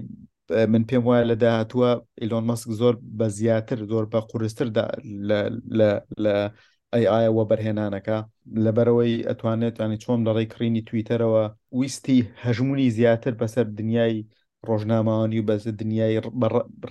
من 0.74 0.84
پێم 0.90 1.04
وایە 1.08 1.26
لە 1.32 1.36
داهاتوە 1.42 1.90
ئیلۆن 2.22 2.44
مەسک 2.50 2.70
زۆر 2.80 2.94
بە 3.20 3.26
زیاتر 3.38 3.78
زۆر 3.92 4.04
بە 4.12 4.20
قورستر 4.30 4.68
لە 6.24 6.34
ئەیە 7.04 7.30
وە 7.38 7.44
بەرهێنانەکە 7.50 8.18
لەبەرەوەی 8.66 9.14
ئەتوانێت 9.30 9.76
ینی 9.84 9.98
چۆن 10.04 10.20
لەڕێی 10.28 10.52
کڕینی 10.54 10.82
تویتەرەوە 10.90 11.44
ویستی 11.80 12.20
هەژمونی 12.44 12.94
زیاتر 12.98 13.34
بەسەر 13.42 13.66
دنیای 13.80 14.16
ڕۆژنامانی 14.68 15.38
و 15.42 15.48
بەز 15.50 15.64
دنیای 15.82 16.16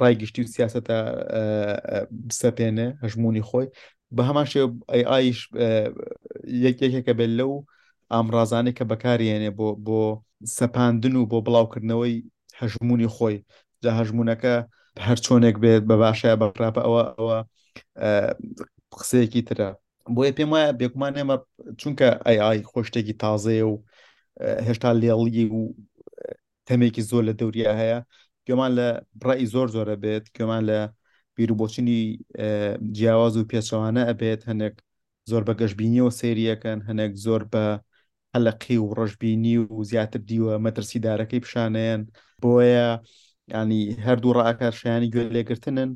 ڕایگشتی 0.01 0.41
و 0.45 0.51
سیاستە 0.55 0.99
سەپێنێ 2.41 2.89
هەژمونی 3.03 3.43
خۆی 3.49 3.67
بە 4.17 4.23
هەمان 4.29 4.47
شێ 4.53 4.63
ئایش 5.11 5.39
یەکێکێکە 6.67 7.13
بێت 7.19 7.33
لەو 7.39 7.53
ئامرازانی 8.13 8.73
کە 8.79 8.85
بەکارێنێ 8.91 9.51
بۆ 9.59 9.69
بۆ 9.87 10.01
سەپاندن 10.59 11.15
و 11.17 11.29
بۆ 11.31 11.39
بڵاوکردنەوەی 11.47 12.17
هەژمونی 12.61 13.09
خۆی 13.17 13.37
جا 13.83 13.91
هەژمونەکە 13.99 14.55
هەر 15.07 15.19
چۆنێک 15.27 15.57
بێت 15.63 15.83
بە 15.91 15.95
باشە 16.03 16.31
بەپراپە 16.41 16.81
ئەوە 16.87 17.03
ئەوە 17.19 17.39
قسەیەکی 18.99 19.43
ترە 19.49 19.71
بۆیە 20.17 20.33
پێم 20.37 20.51
وایە 20.55 20.71
بێکمان 20.81 21.15
ئێمە 21.19 21.37
چونکە 21.81 22.09
ئای 22.27 22.59
خۆشتێکی 22.71 23.15
تازەیە 23.23 23.65
و 23.73 23.75
هێشتا 24.67 24.91
لێڵی 25.03 25.45
و 25.59 25.63
تەمێکی 26.69 27.03
زۆر 27.11 27.23
لە 27.29 27.35
دەوریا 27.41 27.73
هەیە 27.81 27.99
گوێمان 28.47 28.73
لە 28.79 28.89
بڕی 29.21 29.47
زۆر 29.55 29.67
زۆرە 29.77 29.95
بێت 30.05 30.25
گوێمان 30.37 30.63
لە 30.71 30.79
بیرروبۆچنی 31.37 31.99
جیاواز 32.97 33.35
و 33.37 33.49
پێچەوانە 33.51 34.03
ئەبێت 34.11 34.41
هەنێک 34.51 34.75
زۆر 35.31 35.43
بە 35.49 35.53
گەشتبینیەوە 35.61 36.11
سریەکەن 36.21 36.79
هەنێک 36.89 37.13
زۆر 37.27 37.43
بە 37.53 37.65
هەلقی 38.35 38.77
و 38.83 38.87
ڕژبینی 38.99 39.57
و 39.75 39.77
زیاتر 39.91 40.21
دیوە 40.29 40.55
مەترسی 40.65 40.99
دارەکەی 41.07 41.43
پیشانەیەن 41.45 42.01
بۆیە 42.43 42.89
ینی 43.55 43.81
هەردوو 44.07 44.37
ڕاکار 44.39 44.73
شیانی 44.81 45.11
گوێ 45.13 45.25
لێگرتنن 45.37 45.91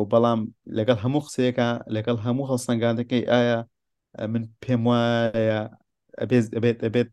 و 0.00 0.04
بەڵام 0.12 0.40
لەگەڵ 0.78 0.98
هەموو 1.04 1.20
قسەیەەکە 1.26 1.66
لەگەڵ 1.96 2.16
هەموو 2.26 2.48
هەڵسەنگاندەکەی 2.50 3.22
ئایا 3.32 3.58
من 4.32 4.44
پێم 4.62 4.82
وایە 4.88 5.60
ئەبێت 6.54 6.78
ئەبێت 6.86 7.10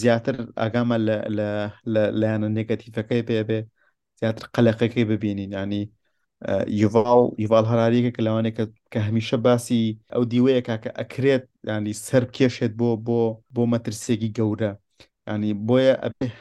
زیاتر 0.00 0.36
ئاگامە 0.60 0.96
لایەنە 2.20 2.48
نگەتیفەکەی 2.58 3.22
پێبێ 3.28 3.60
زیاتر 4.20 4.44
قەلەقەکەی 4.54 5.04
ببینین 5.12 5.50
ینی 5.58 5.82
یڤاڵ 6.80 7.22
یڤال 7.44 7.64
هەراریەکە 7.70 8.10
کە 8.16 8.22
لەوانێکە 8.26 8.64
کە 8.92 8.98
هەمیشە 9.08 9.36
باسی 9.44 9.82
ئەو 10.12 10.22
دیوەیەکە 10.32 10.74
کە 10.84 10.90
ئەکرێت 10.98 11.44
ینی 11.70 11.94
سەر 12.06 12.24
کێشێت 12.36 12.72
بۆ 12.80 12.88
بۆ 13.06 13.20
بۆ 13.54 13.62
مەترسێکی 13.72 14.30
گەورە 14.38 14.72
ینی 15.30 15.52
بۆیە 15.66 15.92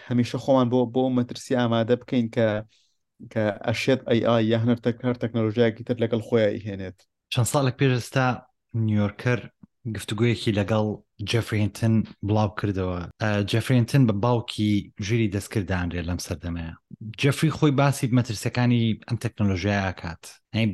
هەمیشە 0.07 0.37
خۆمان 0.43 0.67
بۆ 0.71 0.79
بۆ 0.93 1.03
مەترسی 1.17 1.57
ئامادە 1.59 1.95
بکەین 2.01 2.25
کە 2.35 2.47
کە 3.31 3.43
ئەشێت 3.67 4.01
ئەی 4.09 4.43
یا 4.51 4.57
هەنەرتە 4.63 4.89
کار 5.01 5.15
تەکنەلۆژیاکی 5.23 5.83
تر 5.87 5.95
لەگەڵ 6.03 6.21
خۆیان 6.27 6.55
هێنێت 6.67 6.97
چەند 7.33 7.47
ساڵێک 7.53 7.75
پێشستا 7.81 8.25
نیویۆرکەر 8.87 9.39
گفتوگویەکی 9.95 10.55
لەگەڵ 10.59 10.85
جفرینتن 11.31 11.95
بڵاو 12.27 12.49
کردەوە 12.59 12.99
جفرینتن 13.51 14.03
بە 14.09 14.13
باوکی 14.23 14.69
ژوری 15.05 15.31
دەستکردانرێ 15.35 16.01
لەم 16.09 16.19
سەردەمەیە 16.25 16.73
جفری 17.21 17.55
خۆی 17.57 17.71
باسی 17.79 18.13
مەترسەکانی 18.17 18.83
ئەم 19.07 19.17
تەکنۆلژیاکات 19.23 20.23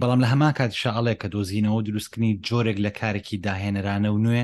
بەڵام 0.01 0.19
لە 0.23 0.27
هەما 0.33 0.49
کات 0.57 0.71
شعڵێک 0.81 1.17
کە 1.21 1.27
دۆزینەوە 1.33 1.79
دروستکردنی 1.87 2.39
جۆرێک 2.47 2.77
لە 2.85 2.91
کارێکی 2.99 3.37
داهێنەرانە 3.45 4.09
و 4.13 4.17
نوێ 4.25 4.43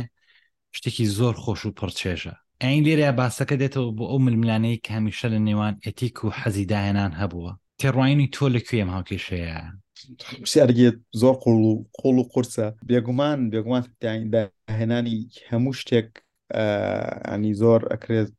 شتێکی 0.78 1.06
زۆر 1.18 1.36
خۆش 1.44 1.62
و 1.66 1.76
پڕچێژە 1.80 2.36
ئەین 2.64 2.82
لێرە 2.88 3.10
باسەکە 3.20 3.56
دێتەوە 3.62 3.90
بۆ 3.98 4.04
ئەو 4.12 4.20
ململانەی 4.28 4.82
کامیشە 4.88 5.28
لە 5.34 5.40
نێوان 5.48 5.74
ئەتیک 5.86 6.16
و 6.26 6.30
حەزیداهێنان 6.40 7.14
هەبووە 7.22 7.54
تێڕوانی 7.82 8.28
تۆ 8.36 8.46
لە 8.56 8.62
کوێم 8.68 8.90
هاوکێشەیە 8.96 9.58
پرسیارگێت 10.42 10.98
زۆر 11.22 11.36
قوڵ 11.44 11.58
و 11.70 11.72
قۆڵ 12.00 12.16
و 12.22 12.28
قورسە 12.32 12.68
بێگومان 12.90 13.40
بێگومان 13.52 13.84
داهێنانی 14.34 15.18
هەموو 15.52 15.78
شتێک 15.82 16.08
ئەنی 17.30 17.52
زۆر 17.62 17.82
ئەکرێت 17.92 18.30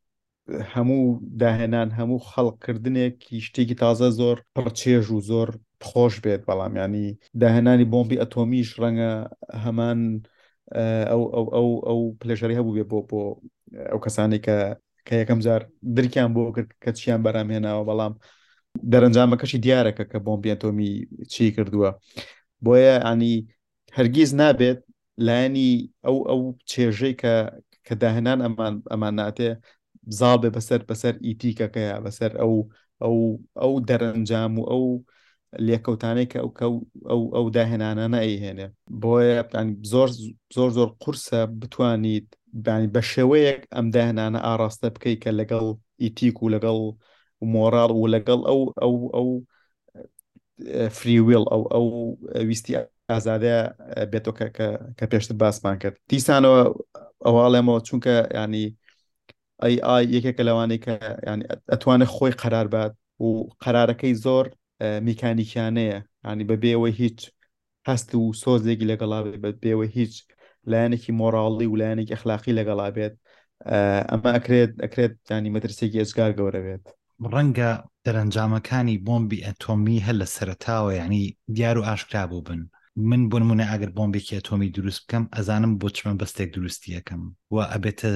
هەموو 0.74 1.02
داهێنان 1.42 1.88
هەموو 1.98 2.24
خەڵکردنێکی 2.30 3.36
شتێکی 3.46 3.74
تازە 3.82 4.08
زۆر 4.20 4.36
پڕچێژ 4.54 5.04
و 5.16 5.24
زۆر 5.30 5.48
خۆش 5.88 6.14
بێت 6.24 6.42
بەڵام 6.48 6.72
ینی 6.82 7.06
داهێنانی 7.42 7.90
بۆمبی 7.92 8.20
ئەتۆمیش 8.20 8.68
ڕەنگە 8.82 9.12
هەمان 9.64 9.98
ئەو 11.10 11.22
ئەو 11.34 11.46
ئەو 11.56 11.68
ئەو 11.88 12.00
پلێشەری 12.20 12.58
هەبوو 12.58 12.76
بێ 12.76 12.84
بۆ 12.90 12.98
بۆ 13.10 13.20
ئەو 13.90 13.98
کەسانی 14.04 14.38
کە 14.46 14.56
کە 15.06 15.14
یەکەم 15.20 15.40
جار 15.46 15.62
درکیان 15.96 16.30
بۆ 16.36 16.42
کرد 16.56 16.70
کە 16.82 16.90
چیان 16.98 17.20
بەرامهێناوە 17.24 17.82
بەڵام 17.88 18.14
دەرەنجامەکەشی 18.92 19.58
دیارەکە 19.66 20.04
کە 20.10 20.18
بۆمبی 20.24 20.50
ئەتۆمی 20.52 20.90
چی 21.32 21.44
کردووە 21.56 21.90
بۆیە 22.64 22.96
ئەنی 23.06 23.34
هەرگیز 23.96 24.30
نابێت 24.40 24.78
لایەنی 25.26 25.70
ئەو 26.06 26.16
ئەو 26.30 26.40
چێژەی 26.70 27.14
کە 27.22 27.34
کە 27.86 27.94
داهێنان 28.02 28.38
ئەمان 28.44 28.74
ئەمان 28.92 29.14
ناتێ 29.22 29.50
بزاڵ 30.08 30.36
بێ 30.42 30.50
بەسەر 30.56 30.80
بەسەر 30.90 31.14
ئیتیکەکەیە 31.26 31.94
بەسەر 32.04 32.30
ئەو 32.40 32.54
ئەو 33.02 33.16
ئەو 33.60 33.72
دەرەنجام 33.88 34.52
و 34.60 34.64
ئەو 34.70 34.84
لێکەوتانەی 35.66 36.26
کە 36.32 36.38
ئەو 36.62 36.74
ئەو 37.10 37.22
ئەو 37.36 37.46
داهێنانە 37.56 38.04
نەئیهێنێ 38.14 38.66
بۆیە 39.00 39.38
زۆر 39.92 40.08
زۆر 40.56 40.68
زۆر 40.78 40.88
قورسە 41.02 41.38
بتوانیت 41.60 42.26
بانی 42.64 42.88
بە 42.94 43.00
شێوەیەک 43.12 43.60
ئەم 43.74 43.86
داهێنانە 43.94 44.38
ئاراستە 44.46 44.88
بکەیت 44.94 45.18
کە 45.24 45.30
لەگەڵ 45.40 45.66
ئیتیک 46.02 46.36
و 46.42 46.52
لەگەڵ 46.54 46.78
و 47.40 47.44
مۆراڵ 47.54 47.90
و 48.00 48.04
لەگەڵ 48.14 48.40
ئەو 48.48 48.60
ئەو 48.82 48.94
ئەو 49.16 49.28
فریویل 50.98 51.44
ئەو 51.52 51.62
ئەو 51.72 51.86
ویستی 52.48 52.74
ئازادەیە 53.10 53.58
بێتۆ 54.12 54.30
کە 54.98 55.04
پێشتر 55.10 55.34
باسمان 55.42 55.76
کرد 55.82 55.96
دیسانەوە 56.10 56.60
ئەوواڵێمەوە 57.26 57.80
چونکە 57.88 58.14
ینی 58.38 58.66
ئەی 59.62 59.76
ئای 59.86 60.04
یەکێکە 60.16 60.42
لەوانەیە 60.48 60.80
کە 60.84 60.94
ئەتوانێت 61.72 62.10
خۆی 62.16 62.32
قەرار 62.42 62.66
بات 62.74 62.92
و 63.24 63.28
قەرارەکەی 63.62 64.14
زۆر 64.24 64.44
میکانیکیانەیە 65.08 65.98
ینی 66.26 66.44
بەبێەوە 66.50 66.88
هیچ 67.00 67.20
هەست 67.88 68.08
و 68.14 68.22
سۆزێکی 68.42 68.88
لەگەڵا 68.90 69.18
بێت 69.42 69.56
بێەوە 69.64 69.86
هیچ 69.96 70.14
لایەنێکی 70.70 71.12
مۆراڵی 71.20 71.66
و 71.70 71.78
لایەنێکی 71.80 72.12
ئەخلاقی 72.14 72.56
لەگەڵا 72.58 72.86
بێت 72.96 73.14
ئەمە 74.10 74.30
ئەکرێت 74.36 74.72
ئەکرێت 74.84 75.14
ینی 75.36 75.50
مەترسێکی 75.56 75.98
ئێزگار 76.00 76.30
گەورە 76.38 76.60
بێت 76.66 76.84
ڕەنگە 77.34 77.70
دەرەنجامەکانی 78.04 79.02
بۆمبی 79.06 79.42
ئەتۆمی 79.46 80.02
هەل 80.06 80.16
لە 80.22 80.26
سەرتاوە 80.36 80.92
یعنی 81.00 81.22
دیار 81.56 81.76
و 81.78 81.86
ئاشکرا 81.88 82.24
بوو 82.30 82.42
بن 82.48 82.60
من 83.10 83.22
بۆ 83.30 83.36
نمونە 83.42 83.64
ئەگەر 83.72 83.90
بۆمبێکی 83.96 84.36
ئەتۆمی 84.36 84.72
دروست 84.76 85.00
بکەم 85.04 85.24
ئەزانم 85.36 85.72
بۆ 85.80 85.88
چمە 85.96 86.12
بەستێک 86.20 86.48
درستی 86.56 86.88
یەکەم 86.96 87.20
و 87.54 87.56
ئەبێتە 87.72 88.10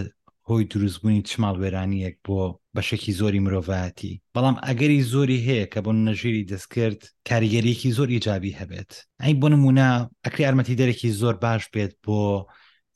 هۆی 0.48 0.64
دروستبوونی 0.72 1.26
چماڵوێرانیەک 1.30 2.16
بۆ 2.26 2.38
بەشێکی 2.74 3.12
زۆری 3.20 3.44
مرۆڤەتی 3.44 4.18
بەڵام 4.34 4.57
ئەگەری 4.66 5.00
زۆری 5.12 5.44
هەیە 5.46 5.66
کە 5.72 5.78
بۆ 5.84 5.90
نەژیری 6.09 6.48
دەستکرد 6.53 7.00
کاریگەریەکی 7.28 7.94
زۆر 7.96 8.09
ئیجابی 8.14 8.57
هەبێت 8.61 8.90
ئەی 9.22 9.32
بۆ 9.40 9.46
نمونە 9.55 9.88
ئەکری 10.24 10.46
ئارمەتی 10.46 10.78
دەرێکی 10.80 11.11
زۆر 11.20 11.34
باش 11.44 11.62
بێت 11.74 11.92
بۆ 12.07 12.16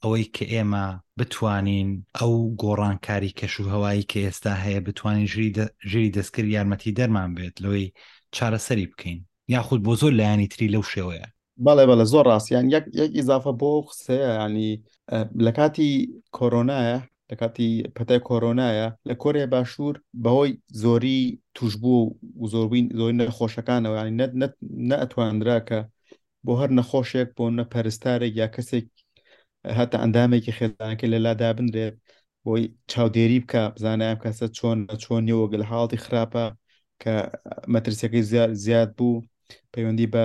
ئەوەی 0.02 0.26
کە 0.36 0.44
ئێمە 0.52 0.84
بتوانین 1.18 1.88
ئەو 2.18 2.34
گۆڕانکاری 2.62 3.36
کەش 3.38 3.54
و 3.62 3.68
هەوایی 3.72 4.08
کە 4.10 4.18
ئێستا 4.26 4.52
هەیە 4.64 4.80
بتوانین 4.86 5.26
ژری 5.90 6.14
دەستکرد 6.16 6.48
یارمەتی 6.56 6.96
دەرمان 6.98 7.30
بێت 7.36 7.54
لەوەی 7.64 7.86
چارەسەری 8.36 8.90
بکەین 8.92 9.18
یاخود 9.54 9.80
بۆ 9.86 9.92
زۆر 10.00 10.12
لایانی 10.18 10.48
تری 10.52 10.72
لەو 10.74 10.84
شێوەیە 10.92 11.26
بەڵێ 11.66 11.84
بەڵە 11.88 12.04
زۆر 12.12 12.24
ڕاستیان 12.32 12.66
یەک 12.74 12.84
ئیزافە 13.16 13.52
بۆ 13.60 13.70
قسەیە 13.88 14.30
ینی 14.40 14.72
لە 15.44 15.50
کاتی 15.58 15.90
کۆرۆنایە 16.36 16.96
لە 17.30 17.34
کاتی 17.40 17.70
پەتای 17.96 18.20
کۆرۆنایە 18.28 18.88
لە 19.08 19.14
کۆریا 19.22 19.46
باشوور 19.52 19.94
بەهۆی 20.24 20.52
زۆری 20.82 21.18
توشببوو 21.56 22.14
و 22.40 22.44
زۆربین 22.52 22.86
زۆری 22.98 23.16
نەخۆشەکانەوە 23.20 23.96
ینی 24.00 24.26
نەتواندرا 24.90 25.58
کە 25.68 25.78
بۆ 26.46 26.52
هەر 26.60 26.70
نەخۆشێک 26.78 27.28
بۆ 27.36 27.44
نەپەرستارێک 27.58 28.32
یا 28.42 28.46
کەسێک 28.54 28.86
هەتا 29.76 29.96
ئەندامێکی 30.02 30.52
خێزانەکە 30.58 31.04
لە 31.12 31.18
لادا 31.26 31.50
بنرێت 31.58 31.94
بۆی 32.44 32.62
چاودێری 32.90 33.38
بکە 33.44 33.62
بزانایم 33.74 34.18
کەسە 34.24 34.46
چۆن 34.56 34.78
چۆن 35.02 35.20
نیەوەگەل 35.28 35.64
حاڵی 35.70 35.98
خراپە 36.04 36.46
کە 37.02 37.14
مەترسیەکەی 37.74 38.24
زیاد 38.30 38.52
زیاد 38.64 38.90
بوو 38.98 39.24
پەیوەندی 39.72 40.08
بە 40.14 40.22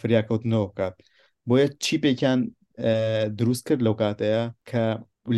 فریاکەوتنەوە 0.00 0.66
بکات 0.70 0.94
بۆیە 1.48 1.66
چیپێکیان 1.84 2.40
دروست 3.38 3.62
کرد 3.68 3.80
لەو 3.86 3.94
کاتەیە 4.02 4.42
کە 4.70 4.84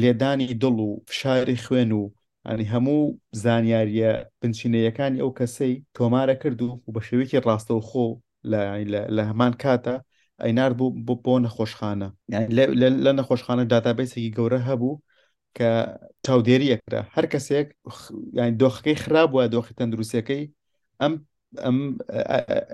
لێدانی 0.02 0.48
دڵ 0.62 0.76
و 0.86 0.90
فشاری 1.10 1.62
خوێن 1.64 1.90
و 2.00 2.04
ئەنی 2.48 2.66
هەموو 2.72 3.00
زانیاریە 3.44 4.12
بنشینەیەکانی 4.40 5.20
ئەو 5.22 5.30
کەسەی 5.38 5.72
تۆمارە 5.96 6.34
کرد 6.42 6.58
و 6.62 6.70
بە 6.94 7.00
شێوەیەکی 7.08 7.42
ڕاستەوخۆ 7.46 8.06
لە 9.16 9.22
هەمان 9.30 9.52
کاتە 9.62 9.94
ئەینار 10.45 10.72
بوو 10.78 10.88
بۆ 11.07 11.14
بۆ 11.24 11.32
نەخۆشخانە 11.45 12.09
لە 13.07 13.11
نەخۆشخانە 13.18 13.64
داتابیسێکی 13.72 14.34
گەورە 14.38 14.61
هەبوو 14.68 14.95
کە 15.57 15.70
چاودێریەکرا 16.26 17.03
هەر 17.16 17.26
کەسێک 17.32 17.66
یانی 18.38 18.55
دۆخەکەی 18.62 19.01
خراپ 19.03 19.30
وە 19.36 19.43
دۆخی 19.55 19.76
تەندروستەکەی 19.78 20.45
ئەم 21.01 21.12
ئەم 21.64 21.78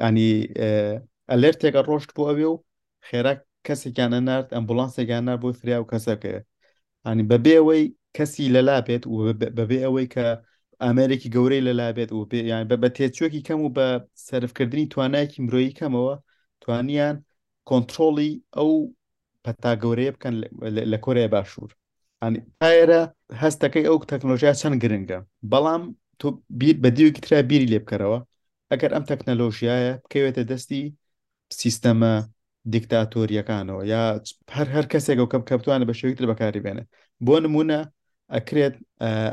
ینی 0.07 0.31
ئەلێرتێکە 1.31 1.81
ڕۆشت 1.89 2.11
بۆ 2.17 2.23
ئەوێ 2.29 2.47
و 2.51 2.57
خێرا 3.09 3.35
کەسێکیانە 3.67 4.19
نرد 4.29 4.49
ئەمبولانسێکیانە 4.57 5.35
بۆی 5.43 5.55
فریا 5.61 5.79
و 5.81 5.89
کەسەکە 5.93 6.33
ینی 7.09 7.25
بەبێ 7.33 7.55
ئەوەی 7.59 7.85
کەسی 8.17 8.47
لەلا 8.55 8.77
بێت 8.87 9.03
و 9.13 9.17
بەبێ 9.59 9.79
ئەوەی 9.85 10.07
کە 10.15 10.25
ئامێرێکی 10.85 11.29
گەورەی 11.37 11.65
لەلا 11.69 11.89
بێت 11.97 12.11
و 12.13 12.19
یان 12.53 12.63
بە 12.83 12.89
تێچوەکی 12.97 13.41
کەم 13.47 13.61
و 13.67 13.71
بە 13.77 13.87
سەرفکردنی 14.29 14.91
توانایکی 14.93 15.39
مرۆیی 15.47 15.77
کەمەوە 15.79 16.15
توانیان 16.63 17.17
کۆنتترۆلی 17.71 18.29
ئەو 18.57 18.73
پەتاگەورەیە 19.45 20.11
بکەن 20.15 20.35
لە 20.93 20.99
کۆرەیە 21.05 21.29
باشوور 21.35 21.71
ئێرە 22.65 23.03
هەستەکەی 23.43 23.87
ئەو 23.89 23.97
تەکنۆژیا 24.13 24.53
چەند 24.61 24.77
گرنگە 24.83 25.19
بەڵام 25.53 25.83
تۆ 26.21 26.27
بیر 26.61 26.77
بە 26.83 26.89
دیوکی 26.97 27.21
تررا 27.27 27.41
بیری 27.51 27.67
لێ 27.73 27.79
بکەرەوە 27.85 28.19
ئەگەر 28.71 28.91
ئەم 28.95 29.05
تەکنەلۆژیایە 29.11 29.93
بکەوێتە 30.05 30.43
دەستی 30.51 30.83
سیستەمە 31.61 32.13
دیکتاتۆریەکانەوە 32.75 33.83
یا 33.93 34.03
هەر 34.57 34.69
هەر 34.75 34.87
کەسێک 34.93 35.19
و 35.21 35.31
کەم 35.33 35.43
کەپتوانە 35.49 35.85
بە 35.89 35.95
شێویتر 35.99 36.25
بەکاری 36.31 36.63
بێنە 36.67 36.83
بۆ 37.27 37.35
نمونە 37.45 37.81
ئەکرێت 38.35 38.75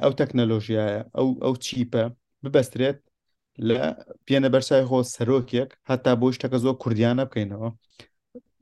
ئەو 0.03 0.11
تەکنەلۆژیایە 0.19 0.99
ئەو 1.17 1.27
ئەو 1.43 1.53
چیپە 1.65 2.03
ببەسترێت 2.43 2.97
لە 3.67 3.79
پێنە 4.27 4.49
بەرسای 4.53 4.83
خۆ 4.89 4.99
سەرۆکێک 5.15 5.69
هەتا 5.89 6.11
بۆ 6.19 6.27
شتەکە 6.35 6.57
زۆر 6.63 6.75
کوردیانە 6.83 7.23
بکەینەوە 7.27 7.69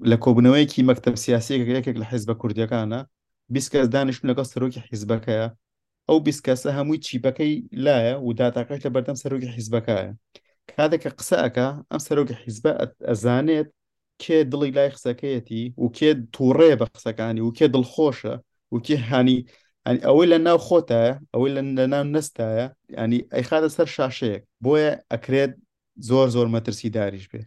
لە 0.10 0.18
کۆبنەوەیکی 0.26 0.84
مەکتب 0.90 1.16
سیاسیەکە 1.24 1.72
یەکێک 1.78 1.98
لە 2.02 2.06
حیزبە 2.12 2.36
کوردیەکانە 2.42 3.02
بیست 3.54 3.70
کەس 3.74 3.88
دانیشتون 3.94 4.28
لەگەڵ 4.32 4.48
سەرۆکی 4.54 4.82
حیزبەکەیە 4.90 5.48
ئەو 6.10 6.18
بیست 6.28 6.42
کەسە 6.48 6.70
هەمووی 6.78 7.00
چیپەکەی 7.06 7.54
لایە 7.86 8.14
و 8.28 8.34
داتاکەش 8.40 8.80
لە 8.86 8.90
بەردەم 8.96 9.18
سەرۆکی 9.24 9.50
حیزبەکەیە 9.56 10.12
کاتێککە 10.70 11.10
قسەکە 11.20 11.68
ئەم 11.92 12.02
سەرۆکی 12.08 12.36
حیزبە 12.44 12.72
ئەزانێت 13.10 13.70
کێ 14.24 14.38
دڵی 14.52 14.72
لای 14.78 14.90
قسەکەیەتی 14.96 15.64
و 15.84 15.88
کێ 15.98 16.10
تووڕێ 16.36 16.72
بە 16.80 16.86
قسەکانی 16.96 17.42
و 17.46 17.52
کێ 17.58 17.66
دڵخۆشە 17.74 18.34
و 18.74 18.78
کێ 18.86 18.96
هاانی 19.10 19.40
ئەوەی 20.08 20.28
لە 20.34 20.38
ناو 20.48 20.58
خۆتایە 20.68 21.14
ئەوەی 21.34 21.52
لە 21.56 21.62
ناو 21.94 22.04
نستایە 22.16 22.66
ینی 22.98 23.20
ئەیخادە 23.34 23.70
سەر 23.76 23.88
شاشەیەک 23.96 24.42
بۆیە 24.64 24.92
ئەکرێت 25.12 25.52
زۆر 26.10 26.28
زۆر 26.36 26.48
مەترسی 26.56 26.90
داریش 26.98 27.26
بێ 27.32 27.42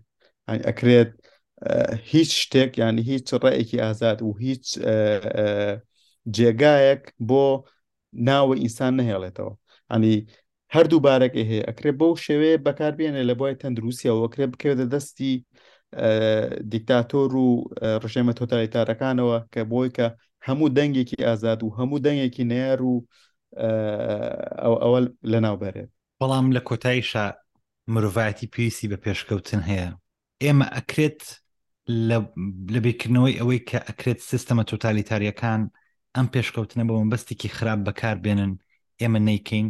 ئەکرێت 0.69 1.11
هیچ 2.11 2.33
شتێک 2.49 2.71
یعنی 2.79 3.03
هیچ 3.11 3.27
ڕێکی 3.45 3.79
ئازاد 3.85 4.19
و 4.23 4.29
هیچ 4.45 4.65
جێگایەک 6.37 7.03
بۆ 7.29 7.43
ناوە 8.29 8.55
ئینسان 8.63 8.93
نەهێڵێتەوە 9.01 9.53
ئەنی 9.91 10.15
هەردوو 10.75 11.01
بارێکی 11.07 11.43
هەیە 11.51 11.63
ئەکرێ 11.69 11.93
بەو 12.01 12.13
شێوەیە 12.27 12.59
بەکاربیێنێ 12.67 13.23
لە 13.31 13.35
بۆی 13.41 13.55
تەندروسیەوە 13.63 14.21
ئەکرێ 14.25 14.47
بکەوێتە 14.53 14.87
دەستی 14.95 15.33
دیکتاتۆر 16.73 17.31
و 17.45 17.49
ڕژێمە 18.05 18.33
تۆتالیتارەکانەوە 18.39 19.37
کە 19.53 19.63
بۆی 19.73 19.89
کە 19.97 20.07
هەموو 20.47 20.69
دەنگێکی 20.77 21.17
ئازاد 21.27 21.61
و 21.63 21.69
هەموو 21.79 21.99
دەنگێکی 22.07 22.45
نار 22.53 22.81
و 22.91 22.95
ئەوە 24.83 24.99
لەناوبەرێت 25.33 25.91
بەڵام 26.21 26.47
لە 26.57 26.61
کۆتاییشە 26.69 27.25
مرۆڤەتی 27.93 28.51
پێویستی 28.55 28.89
بە 28.93 28.97
پێشکەوتن 29.05 29.63
هەیە 29.71 29.89
ئێمە 30.45 30.67
ئەکرێت 30.77 31.23
لە 31.91 32.81
بێکردنەوەی 32.85 33.39
ئەوەی 33.41 33.61
کە 33.69 33.79
ئەکرێت 33.89 34.21
سیستەمە 34.31 34.65
تۆتالیتاریەکان 34.71 35.61
ئەم 36.17 36.27
پێشکەوتنە 36.35 36.83
بە 36.89 36.93
مەبەستێکی 37.01 37.55
خراپ 37.57 37.81
بەکار 37.89 38.17
بێنن 38.25 38.53
ئێمە 39.01 39.21
نیکەین 39.29 39.67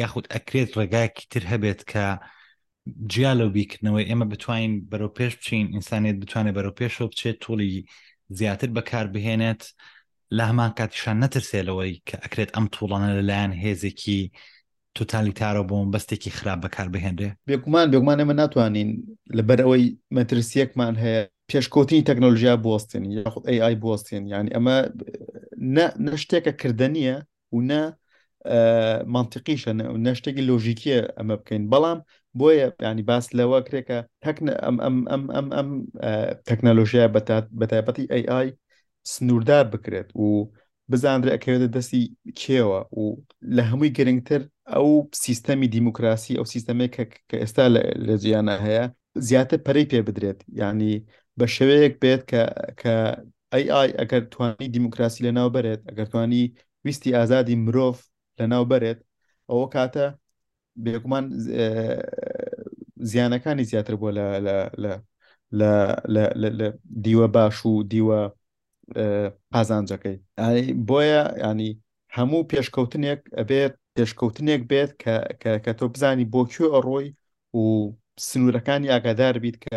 یاخود 0.00 0.26
ئەکرێت 0.34 0.70
ڕێگایکی 0.78 1.24
تر 1.32 1.42
هەبێت 1.52 1.80
کە 1.90 2.04
جیا 3.12 3.32
لەو 3.40 3.48
بیکردنەوەی 3.56 4.08
ئێمە 4.10 4.26
بتوانین 4.32 4.72
بەرەو 4.90 5.10
پێش 5.18 5.32
بچین 5.38 5.66
ئینسانێت 5.74 6.16
بتوانێت 6.22 6.54
بەرەو 6.56 6.74
پێشەوە 6.80 7.08
بچێت 7.12 7.36
توڵی 7.44 7.70
زیاتر 8.38 8.70
بەکار 8.76 9.06
بهێنێت 9.14 9.62
لە 10.36 10.42
هەمان 10.50 10.70
کاتیشان 10.78 11.16
نەترسێلەوەی 11.22 11.94
کە 12.08 12.16
ئەکرێت 12.22 12.50
ئەم 12.56 12.66
توڵانە 12.74 13.08
لەلایەن 13.18 13.52
هێزێکی 13.62 14.20
تۆتالیتارە 14.96 15.62
بۆم 15.68 15.88
بەستێکی 15.94 16.30
خراپ 16.38 16.58
بەکار 16.64 16.88
بهێنرێ 16.94 17.30
بێگومان 17.48 17.86
بێگومان 17.92 18.18
ئەمە 18.22 18.34
ناتوانین 18.42 18.88
لەبەر 19.36 19.58
ئەوەی 19.64 19.84
مەترسیەکمان 20.16 20.94
هەیە 21.04 21.22
پێشکۆتی 21.52 22.00
تەکنۆلژیا 22.10 22.54
بستێنی 22.64 23.10
یاخود 23.18 23.44
AI 23.52 23.74
بستێن 23.84 24.24
ینی 24.34 24.50
ئەمە 24.56 24.76
نە 26.08 26.12
شتێکە 26.22 26.52
کردنیە 26.60 27.16
و 27.54 27.58
نە 27.70 27.80
منطقیشە 29.16 29.72
نەشتێکی 30.06 30.46
لۆژیکیە 30.50 30.98
ئەمە 31.18 31.34
بکەین 31.40 31.62
بەڵام 31.72 31.98
بۆیە 32.38 32.66
ینی 32.90 33.04
باس 33.10 33.26
لەوە 33.38 33.58
کرێکە 33.66 33.98
ئەم 34.24 34.96
تەکنەلۆژیا 36.48 37.06
بەتایبەتی 37.60 38.04
AI 38.30 38.46
سنووردار 39.12 39.64
بکرێت 39.74 40.08
و 40.22 40.26
بزانرێ 40.90 41.30
ئەکەوێتە 41.34 41.68
دەستی 41.76 42.02
کێوە 42.40 42.80
و 43.00 43.04
لە 43.56 43.62
هەمووی 43.70 43.90
گرنگتر 43.98 44.42
ئەو 44.72 44.88
سیستەمی 45.24 45.66
دیموکراسی 45.76 46.38
ئەو 46.38 46.46
سیستەمێک 46.54 46.92
کە 47.30 47.36
ئێستا 47.42 47.64
لە 48.06 48.14
جیانە 48.22 48.56
هەیە 48.66 48.84
زیاتر 49.28 49.58
پەری 49.66 49.84
پێ 49.90 49.98
بدرێت 50.08 50.40
ینی 50.62 50.96
بە 51.38 51.46
شەوەیەک 51.56 51.94
بێت 52.02 52.22
کە 52.80 52.94
ئەی 53.52 53.64
ئەگەر 54.00 54.22
توانی 54.32 54.66
دیموکراسی 54.76 55.22
لە 55.26 55.30
ناو 55.38 55.48
بەرێت 55.56 55.80
ئەگەر 55.90 56.06
توانی 56.12 56.42
ویستی 56.86 57.14
ئازادی 57.18 57.56
مرۆڤ 57.64 57.96
لە 58.38 58.44
ناو 58.52 58.64
بەرێت 58.72 58.98
ئەوە 59.48 59.66
کاتە 59.74 60.06
بێگومان 60.84 61.24
زیانەکانی 63.10 63.64
زیاتر 63.70 63.94
بووە 64.00 64.10
لە 66.40 66.66
دیوە 67.04 67.26
باش 67.34 67.56
و 67.70 67.74
دیوە 67.92 68.20
پازانجەکەی 69.52 70.16
بۆیە 70.88 71.22
ینی 71.50 71.70
هەموو 72.16 72.48
پێشکەوتنێک 72.52 73.20
ئەبێت 73.38 73.72
پێشکەوتنێک 73.96 74.60
بێت 74.70 74.90
کە 75.64 75.70
تۆ 75.78 75.86
بزانی 75.92 76.30
بۆکوێ 76.32 76.66
ئەڕۆی 76.74 77.08
و 77.60 77.62
سنوورەکانی 78.28 78.90
ئاگادار 78.92 79.34
بیت 79.44 79.56
کە 79.64 79.74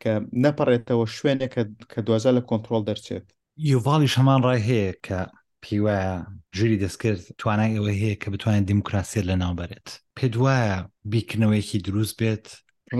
کە 0.00 0.12
نەپەڕێتەوە 0.44 1.04
شوێنێک 1.16 1.52
کە 1.92 2.00
دوازە 2.06 2.30
لە 2.36 2.42
کۆنتترۆل 2.48 2.82
دەرچێت 2.90 3.24
یوڤالیش 3.70 4.14
هەمان 4.20 4.40
ڕای 4.46 4.58
هەیە 4.68 4.92
کە 5.06 5.20
پیوایە 5.64 6.14
ژووری 6.56 6.80
دەستکرد 6.84 7.22
توانای 7.40 7.74
ئەوە 7.76 7.92
هەیە 8.02 8.16
کە 8.22 8.28
بتوانێت 8.32 8.64
دیموکراسیت 8.72 9.24
لە 9.30 9.34
ناوبەرێت 9.42 9.88
پێ 10.16 10.26
دوایە 10.34 10.78
بیکننەوەیەکی 11.12 11.78
دروست 11.86 12.14
بێت 12.22 12.44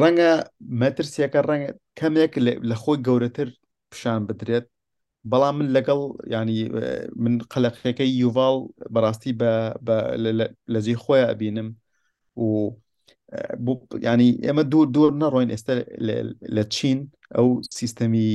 ڕەنگە 0.01 0.32
مەترسیەکە 0.80 1.41
ڕەنگە 1.49 1.70
کەمێک 1.99 2.32
لە 2.70 2.74
خۆی 2.82 2.99
گەورەتر 3.07 3.49
پیشان 3.91 4.20
بدرێت 4.28 4.66
بەڵام 5.30 5.55
من 5.61 5.68
لەگەڵ 5.76 6.01
ینی 6.35 6.59
من 7.22 7.35
قەلەقەکەی 7.53 8.11
یوڤال 8.22 8.57
بەڕاستی 8.95 9.32
لەجێ 10.74 10.95
خۆیان 11.03 11.28
ئەبینم 11.30 11.68
و 12.43 12.47
ینی 14.05 14.30
ئێمە 14.45 14.62
دوور 14.70 14.87
دوور 14.95 15.12
نەڕۆین 15.22 15.51
ئێستا 15.55 15.72
لە 16.57 16.62
چین 16.76 16.99
ئەو 17.37 17.49
سیستەمی 17.80 18.30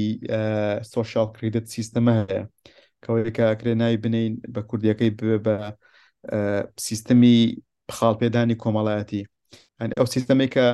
سوۆشال 0.92 1.28
کریدت 1.36 1.66
سیستەمە 1.76 2.14
هەیە 2.24 2.42
کەوەیەکەکرێ 3.04 3.74
ناوی 3.82 3.98
بنین 4.04 4.32
بە 4.54 4.62
کوردیەکەی 4.70 5.12
بێ 5.20 5.38
بە 5.46 5.56
سیستەمی 6.88 7.36
خاڵپێدانی 7.96 8.60
کۆمەڵایەتی 8.64 9.24
ئەو 10.00 10.08
سیستەمی 10.16 10.48
کە 10.56 10.66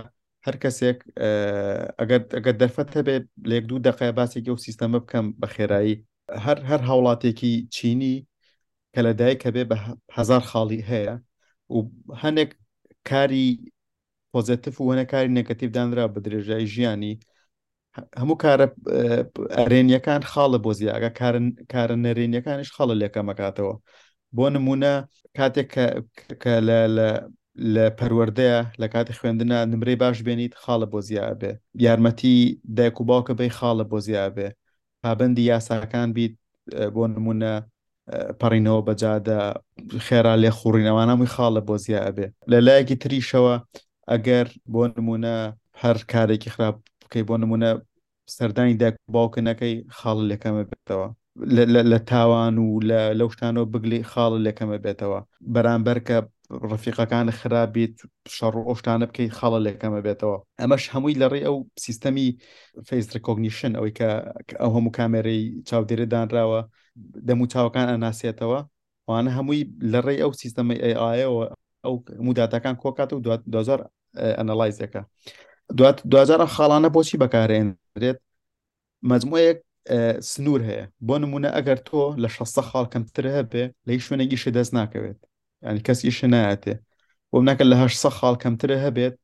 هەر 0.45 0.55
کەسێک 0.63 0.99
ئەگەر 1.99 2.53
دەرفەت 2.61 2.89
هەبێت 2.97 3.23
لە 3.47 3.53
یەک 3.57 3.65
دوو 3.69 3.84
دقای 3.88 4.11
باسێکی 4.17 4.49
ئەو 4.51 4.57
سیستەمە 4.65 4.99
بکەم 5.03 5.26
بە 5.41 5.47
خێرایی 5.55 5.95
هەر 6.45 6.57
هەر 6.69 6.82
هاوڵاتێکی 6.89 7.53
چینی 7.76 8.15
کە 8.93 8.99
لەدایک 9.05 9.38
کە 9.43 9.49
بێ 9.55 9.63
بە 9.71 9.78
هزار 10.17 10.41
خاڵی 10.49 10.82
هەیە 10.89 11.13
و 11.73 11.78
هەندێک 12.23 12.51
کاری 13.09 13.47
پۆزتف 14.36 14.81
و 14.81 14.88
وەنەکاری 14.89 15.31
نەکەتیبدانرا 15.39 16.05
بە 16.13 16.19
درێژای 16.25 16.65
ژیانی 16.73 17.19
هەموو 18.19 18.38
کارە 18.43 18.67
ئەرێنیەکان 19.57 20.21
خاڵە 20.31 20.59
بۆ 20.65 20.71
زیاگە 20.79 21.09
کارە 21.73 21.95
نەرێنیەکانیش 22.05 22.69
خەڵە 22.75 22.95
لێکەمەکاتەوە 23.01 23.75
بۆ 24.36 24.45
نمونە 24.55 24.93
کاتێک 25.38 25.69
کە 26.43 26.53
لە 26.67 26.79
لە 27.73 27.86
پەروەردەیە 27.99 28.59
لە 28.81 28.88
کاتی 28.93 29.13
خوێندنە 29.19 29.55
نمرەی 29.71 29.99
باش 30.01 30.17
بێنیت 30.27 30.53
خاڵە 30.63 30.86
بۆ 30.93 30.99
زیابێ 31.07 31.51
یارمەتی 31.86 32.38
دایک 32.77 32.97
و 33.01 33.05
باوکە 33.09 33.33
بەی 33.39 33.55
خاڵە 33.57 33.83
بۆ 33.91 33.99
زیابێ 34.07 34.47
پابندی 35.03 35.41
یاساکان 35.51 36.09
بیت 36.17 36.36
بۆ 36.95 37.03
نمونە 37.15 37.53
پەڕینەوە 38.41 38.81
بەجادە 38.88 39.39
خێرا 40.07 40.33
لێ 40.41 40.49
خوڕینەوانەمووی 40.57 41.31
خاڵە 41.36 41.61
بۆ 41.67 41.75
زیابێ 41.86 42.27
لە 42.51 42.59
لایەکی 42.67 42.95
تریشەوە 43.03 43.55
ئەگەر 44.14 44.47
بۆ 44.74 44.84
نمونە 44.95 45.32
هەر 45.84 45.97
کارێکی 46.14 46.49
خراپ 46.56 46.76
بکەی 47.01 47.24
بۆ 47.30 47.36
نمونە 47.43 47.70
سەردانی 48.38 48.80
دەک 48.84 48.95
باوکە 49.14 49.41
نەکەی 49.47 49.74
خاڵ 49.97 50.18
لەکەمە 50.32 50.64
بێتەوە 50.72 51.08
لە 51.91 51.99
تاوان 52.10 52.56
و 52.58 52.68
لە 52.89 52.99
لەو 53.20 53.30
شتانەوە 53.36 53.66
بگلی 53.74 53.99
خاڵ 54.12 54.34
لەکەمە 54.47 54.78
بێتەوە 54.86 55.20
بەرامبەر 55.53 55.97
کە 56.08 56.18
ڕفیقەکان 56.72 57.28
خراپیت 57.39 57.95
شەڕ 58.36 58.53
ئۆشتانە 58.68 59.06
بکەیت 59.10 59.32
خاڵە 59.38 59.60
لەکەمە 59.68 59.99
بێتەوە 60.08 60.38
ئەمەش 60.62 60.84
هەمووی 60.93 61.20
لەڕێ 61.22 61.39
ئەو 61.47 61.58
سیستەمی 61.86 62.28
فیس 62.88 63.06
ڕکۆگنیشن 63.16 63.72
ئەوەی 63.78 63.93
کە 63.99 64.10
ئەو 64.62 64.72
هەموو 64.76 64.95
کامێرەی 64.97 65.41
چاودێرە 65.70 66.06
دانراوە 66.14 66.62
دەمو 67.28 67.45
چاوەکان 67.53 67.88
ئەناسێتەوە 67.93 68.60
وانە 69.10 69.32
هەمووی 69.38 69.62
لەڕێی 69.93 70.22
ئەو 70.24 70.32
سیستەمی 70.41 70.78
ئایەوە 70.99 71.43
ئەو 71.86 71.93
موداتەکان 72.28 72.76
کۆکات 72.84 73.10
و 73.14 73.20
2000 73.53 73.80
ئەنەلایزەکە 74.38 75.01
دوجارە 76.11 76.47
خاڵانە 76.55 76.89
بۆچی 76.95 77.22
بەکارێنرێت 77.24 78.20
مجموعەیەک 79.11 79.59
سنوور 80.32 80.61
هەیە 80.70 80.86
بۆ 81.07 81.16
نمونە 81.24 81.49
ئەگەر 81.55 81.80
تۆ 81.88 82.01
لە 82.24 82.28
16 82.38 82.61
خاڵ 82.70 82.86
کەمتر 82.93 83.26
هەبێ 83.38 83.63
لە 83.86 83.89
هیچ 83.95 84.03
شوێنێکیشی 84.07 84.55
دەست 84.57 84.74
ناکەوێت 84.80 85.20
ینی 85.68 85.82
کەس 85.88 85.99
ئیش 86.07 86.20
نایەتێ 86.34 86.74
بۆ 87.32 87.38
ناکە 87.47 87.63
لە 87.72 87.76
800 87.82 88.18
خاڵ 88.20 88.36
کەمترە 88.43 88.78
هەبێت 88.86 89.16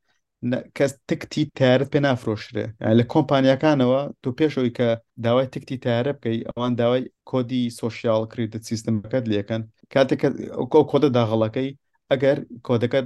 کەس 0.77 0.91
تکتی 1.09 1.43
تارت 1.57 1.87
پێ 1.93 1.99
نافرۆشرێ 2.05 2.65
لە 2.97 3.03
کۆمپانیەکانەوە 3.13 4.01
تۆ 4.21 4.29
پێشەوەی 4.37 4.71
کە 4.77 4.87
داوای 5.25 5.47
تکتی 5.53 5.77
تارە 5.85 6.11
بکەی 6.17 6.39
ئەوان 6.47 6.71
داوای 6.81 7.01
کۆدی 7.29 7.63
سوۆسیال 7.77 8.23
کریدت 8.31 8.63
سیستم 8.69 8.93
بەکەت 9.01 9.25
لەکەن 9.33 9.61
کاتێک 9.93 10.21
کۆدە 10.91 11.09
داغڵەکەی 11.17 11.69
ئەگەر 12.11 12.37
کۆدەکەت 12.67 13.05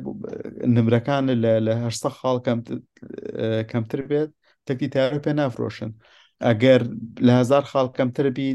نمرەکان 0.76 1.24
لەه 1.66 1.76
خاڵ 2.18 2.38
کەمتر 3.72 4.00
بێت 4.10 4.30
تەکی 4.68 4.88
تاوی 4.94 5.24
پێ 5.26 5.32
نافرۆشن 5.40 5.92
ئەگەر 6.48 6.82
لە 7.28 7.34
هزار 7.40 7.64
خاڵ 7.72 7.88
کەمتر 7.98 8.26
بی 8.38 8.50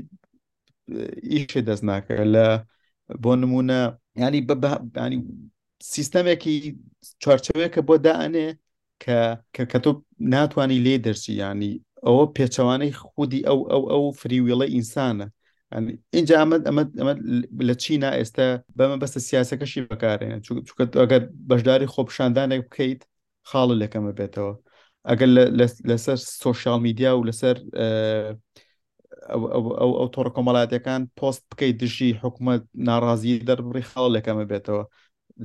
ئیشێ 1.33 1.61
دەست 1.69 1.85
ناکە 1.89 2.15
لە 2.35 2.47
بۆ 3.23 3.33
نمونە 3.43 3.81
ینی 4.23 4.41
بەنی 4.95 5.19
سیستەمێکی 5.95 6.55
چارچەوەیەکە 7.23 7.81
بۆ 7.89 7.95
داانێ 8.07 8.49
کە 9.03 9.19
کە 9.71 9.79
تۆ 9.85 9.91
ناتوانانی 10.35 10.83
لێ 10.87 10.95
دەرسی 11.07 11.33
ینی 11.43 11.73
ئەوە 12.07 12.25
پێچەوانەی 12.37 12.93
خودی 13.09 13.41
ئەو 13.49 13.59
ئەو 13.73 13.83
ئەو 13.93 14.05
فریویڵە 14.21 14.67
ئینسانە 14.75 15.27
اینجا 16.11 16.35
ئەمەد 16.43 16.63
ئەمە 16.69 16.83
ئەمە 16.99 17.15
لە 17.69 17.75
چینا 17.83 18.11
ئێستا 18.19 18.47
بەمە 18.79 18.97
بەستە 19.03 19.21
سیاسەکەشی 19.31 19.83
بەکارێنە 19.91 20.39
چکە 20.67 20.85
ئەگەر 21.03 21.23
بەشداری 21.51 21.93
خۆپشاندانێک 21.95 22.63
بکەیت 22.69 23.01
خاڵە 23.51 23.75
لەکەمە 23.83 24.13
بێتەوە 24.19 24.53
ئەگەر 25.09 25.29
لەسەر 25.91 26.19
سوۆشال 26.43 26.79
میدیا 26.87 27.11
و 27.17 27.27
لەسەر 27.29 27.57
ئەو 29.99 30.11
تۆڕە 30.15 30.31
کۆمەڵاتیەکان 30.37 31.03
پۆست 31.19 31.43
بکەیت 31.51 31.77
دژی 31.83 32.11
حکوومەت 32.23 32.63
ناڕازی 32.89 33.35
دەربڕی 33.49 33.85
خاڵ 33.91 34.09
لەکەمە 34.17 34.45
بێتەوە 34.51 34.83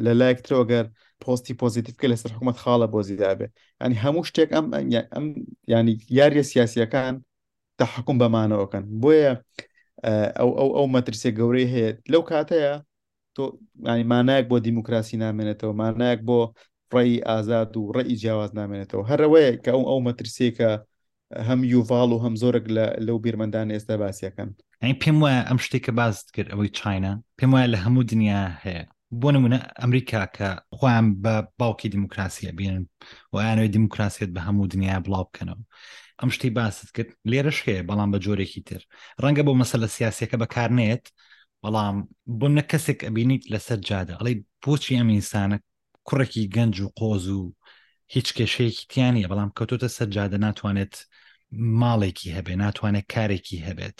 لە 0.05 0.11
لایەکترەوەگەر 0.19 0.85
پۆستی 1.23 1.53
پۆزیتیفکە 1.61 2.07
لەسەر 2.13 2.31
حکوومەت 2.35 2.57
خاڵە 2.63 2.87
بۆ 2.93 2.99
زیدابێ 3.09 3.47
ینی 3.83 3.97
هەموو 4.03 4.23
شتێک 4.29 4.49
ئەم 4.55 4.65
ئەم 5.13 5.25
ینی 5.73 5.93
یاریە 6.19 6.43
سیاسیەکان 6.51 7.13
تەحکم 7.79 8.15
بەمانەوەکەن 8.21 8.83
بۆیە 9.01 9.33
ئەو 10.39 10.49
ئەو 10.59 10.69
ئەو 10.77 10.85
مەترسێ 10.95 11.29
گەورەی 11.39 11.67
هەیە 11.73 11.89
لەو 12.11 12.21
کاتەیە 12.31 12.73
تۆ 13.35 13.43
مانایك 14.11 14.45
بۆ 14.51 14.57
دیموکراسی 14.67 15.17
نامێنێتەوە 15.25 15.73
مانایك 15.81 16.19
بۆ 16.27 16.39
ڕێی 16.95 17.15
ئازاد 17.29 17.71
و 17.77 17.91
ڕێی 17.95 18.15
جیاواز 18.21 18.51
نامێنێتەوە 18.59 19.03
هەرەوەیە 19.11 19.49
کە 19.63 19.71
ئەو 19.75 19.83
ئەو 19.89 19.99
مەترسێکە 20.07 20.71
هەم 21.47 21.59
یوڤال 21.73 22.09
و 22.11 22.21
هەم 22.23 22.33
زۆرێک 22.41 22.65
لەو 23.07 23.17
بیرمەندان 23.23 23.67
ئێستا 23.75 23.95
باسیەکەن 24.01 24.49
ئەین 24.81 24.95
پێم 25.01 25.17
وایە 25.23 25.41
ئەم 25.49 25.59
شتێکە 25.65 25.91
باز 25.99 26.15
کرد 26.35 26.49
ئەوەی 26.53 26.71
چینە 26.79 27.13
پێم 27.37 27.51
وایە 27.53 27.67
لە 27.73 27.77
هەموو 27.85 28.03
دنیا 28.11 28.43
هەیە 28.65 28.83
بۆ 29.21 29.27
نمونە 29.35 29.59
ئەمریکا 29.81 30.21
کە 30.35 30.49
خۆیان 30.77 31.05
بە 31.23 31.33
باوکی 31.59 31.89
دیموکراسیە 31.95 32.51
بینن 32.59 32.83
و 33.33 33.35
یانەوەی 33.47 33.71
دیموکراسیت 33.75 34.29
بە 34.35 34.41
هەموو 34.47 34.67
دنیا 34.73 34.95
بڵاو 35.05 35.23
بکەنەوە 35.29 35.61
ئەم 36.21 36.29
شتی 36.35 36.49
باست 36.57 36.87
کرد 36.95 37.09
لێرەش 37.31 37.59
هەیە 37.67 37.81
بەڵام 37.89 38.09
بە 38.13 38.19
جۆرێکی 38.25 38.61
تر 38.69 38.81
ڕەنگە 39.23 39.43
بۆ 39.47 39.53
مەسەلە 39.61 39.87
سیاسەکە 39.95 40.37
بەکارنێت 40.41 41.05
بەڵام 41.63 41.95
بۆ 42.39 42.47
نە 42.57 42.63
کەسێک 42.71 42.99
ئەبینیت 43.07 43.43
لەسەر 43.53 43.79
جادا 43.89 44.13
ئەڵێ 44.19 44.33
بۆچی 44.63 44.97
ئەم 44.99 45.09
ئینسانە 45.13 45.57
کوڕێکی 46.07 46.43
گەنج 46.55 46.75
و 46.81 46.89
قۆز 46.99 47.25
و 47.39 47.41
هیچ 48.15 48.27
کێشەیەکی 48.37 48.85
تیانە 48.91 49.27
بەڵام 49.31 49.49
کەوتۆتە 49.57 49.87
سەر 49.97 50.07
جادە 50.15 50.37
ناتوانێت 50.45 50.95
ماڵێکی 51.81 52.29
هەبێ 52.37 52.53
ناتوانێت 52.63 53.05
کارێکی 53.13 53.57
هەبێت 53.67 53.99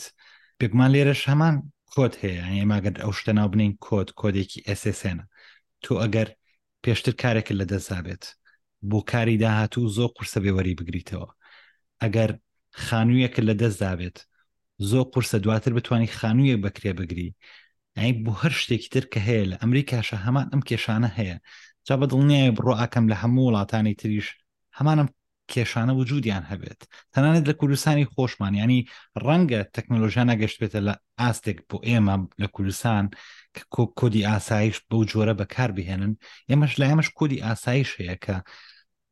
پێکمان 0.60 0.90
لێرەش 0.96 1.22
هەمان 1.32 1.56
کۆت 1.94 2.14
هەیە 2.24 2.44
ئێماگەر 2.60 2.96
ئەو 3.04 3.12
شتە 3.20 3.32
ناو 3.40 3.48
بنین 3.54 3.72
کۆت 3.86 4.10
کۆدێکی 4.20 4.60
ئەسسێنە 4.68 5.26
تۆ 5.84 5.92
ئەگەر 6.02 6.28
پێشتر 6.84 7.14
کارێکت 7.22 7.56
لە 7.60 7.66
دەسابێت 7.74 8.24
بۆ 8.90 8.98
کاری 9.12 9.38
داهات 9.44 9.74
و 9.78 9.82
زۆ 9.98 10.06
قورسە 10.16 10.40
بێوەری 10.44 10.76
بگریتەوە 10.80 11.30
ئەگەر 12.04 12.30
خانوویەکە 12.88 13.42
لە 13.50 13.54
دەستدابێت 13.62 14.18
زۆر 14.90 15.06
قورسە 15.14 15.38
دواتر 15.46 15.72
بتانی 15.78 16.10
خانوویەک 16.18 16.60
بەکرێ 16.66 16.92
بگری 17.00 17.30
ئەی 18.00 18.12
بۆ 18.24 18.32
هەر 18.42 18.54
شتێکی 18.62 18.90
تر 18.96 19.06
کە 19.14 19.20
هەیە 19.28 19.46
لە 19.52 19.56
ئەمریکاشە 19.62 20.18
هەمان 20.26 20.46
ئەم 20.52 20.62
کێشانە 20.70 21.10
هەیە 21.18 21.38
جا 21.88 21.96
بە 22.00 22.06
دڵنیای 22.12 22.56
بڕۆعاکەم 22.58 23.06
لە 23.12 23.16
هەموو 23.22 23.48
وڵاتانی 23.48 23.96
تریش 24.02 24.28
هەمانم 24.78 25.08
کێشانە 25.54 25.94
وجودیان 26.00 26.44
هەبێت 26.52 26.80
تەنانەت 27.14 27.46
لە 27.50 27.54
کوردستانی 27.60 28.10
خۆشمان 28.14 28.54
ینی 28.62 28.80
ڕەنگە 29.26 29.62
تەکنۆلۆژیان 29.76 30.28
نەگەشت 30.34 30.58
بێتە 30.62 30.80
لە 30.88 30.94
ئاستێک 31.20 31.58
بۆ 31.70 31.78
ئێمە 31.90 32.16
لە 32.42 32.48
کوردستان 32.56 33.04
کە 33.56 33.62
کۆدی 34.00 34.26
ئاسایش 34.30 34.78
بەو 34.90 35.02
جۆرە 35.12 35.34
بەکار 35.40 35.70
بهێنن 35.78 36.14
ئێمەش 36.50 36.74
لە 36.80 36.86
ئێمەش 36.90 37.10
کۆدی 37.18 37.44
ئاسایش 37.46 37.90
هەیە 38.00 38.16
کە 38.26 38.36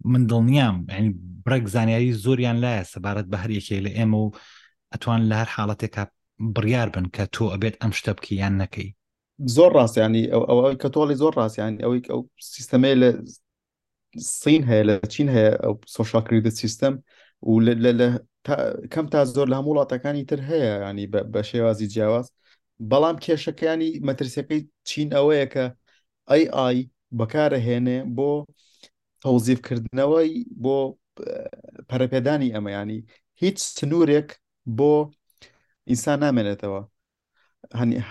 من 0.03 0.23
دڵنیام 0.31 0.75
ینی 0.97 1.11
برەک 1.47 1.63
زانیاری 1.75 2.11
زۆریان 2.23 2.57
لایە 2.63 2.83
سەبارەت 2.93 3.27
بە 3.31 3.37
هەریەکێک 3.43 3.79
لە 3.85 3.91
ئێمە 3.97 4.17
و 4.23 4.29
ئەتوان 4.91 5.21
لە 5.29 5.35
هەر 5.41 5.49
حاڵەتێکا 5.55 6.03
بڕیار 6.55 6.87
بن 6.95 7.05
کە 7.15 7.23
تۆ 7.35 7.43
ئەبێت 7.53 7.75
ئەم 7.81 7.91
شتە 7.97 8.11
بکە 8.17 8.33
یان 8.41 8.53
نەکەی 8.61 8.89
زۆر 9.55 9.71
ڕاستیانی 9.77 10.23
ئەو 10.33 10.59
کە 10.81 10.87
تۆڵی 10.95 11.15
زۆر 11.21 11.33
ڕاستیان 11.39 11.73
ئەوەی 11.83 12.01
ئەو 12.11 12.19
سیستەمەیە 12.53 12.97
لە 13.01 13.09
سین 14.41 14.63
هەیە 14.69 14.83
لە 14.89 14.95
چین 15.13 15.27
هەیە 15.35 15.51
ئەو 15.63 15.73
سۆشاکریدە 15.95 16.51
سیستەم 16.61 16.93
و 17.47 17.49
کەم 18.93 19.05
تا 19.13 19.19
زۆر 19.35 19.47
لە 19.51 19.55
هەموو 19.57 19.71
وڵاتەکانی 19.73 20.23
تر 20.29 20.39
هەیە 20.49 20.67
ینی 20.89 21.07
بە 21.33 21.41
شێوازی 21.49 21.87
جیاواز 21.93 22.27
بەڵام 22.91 23.17
کێشەکەیانی 23.23 23.91
مەترسیەکەی 24.07 24.61
چین 24.89 25.07
ئەوەیە 25.15 25.45
کە 25.53 25.65
ئەی 26.31 26.43
ئای 26.57 26.77
بەکارەهێنێ 27.17 27.97
بۆ 28.15 28.31
تەوزیفکردنەوەی 29.23 30.31
بۆ 30.63 30.75
پەرەپێدانی 31.89 32.53
ئەمەیانی 32.55 32.99
هیچ 33.41 33.57
سنوورێک 33.77 34.29
بۆ 34.77 34.93
ئینسان 35.89 36.17
نامێنێتەوە 36.23 36.81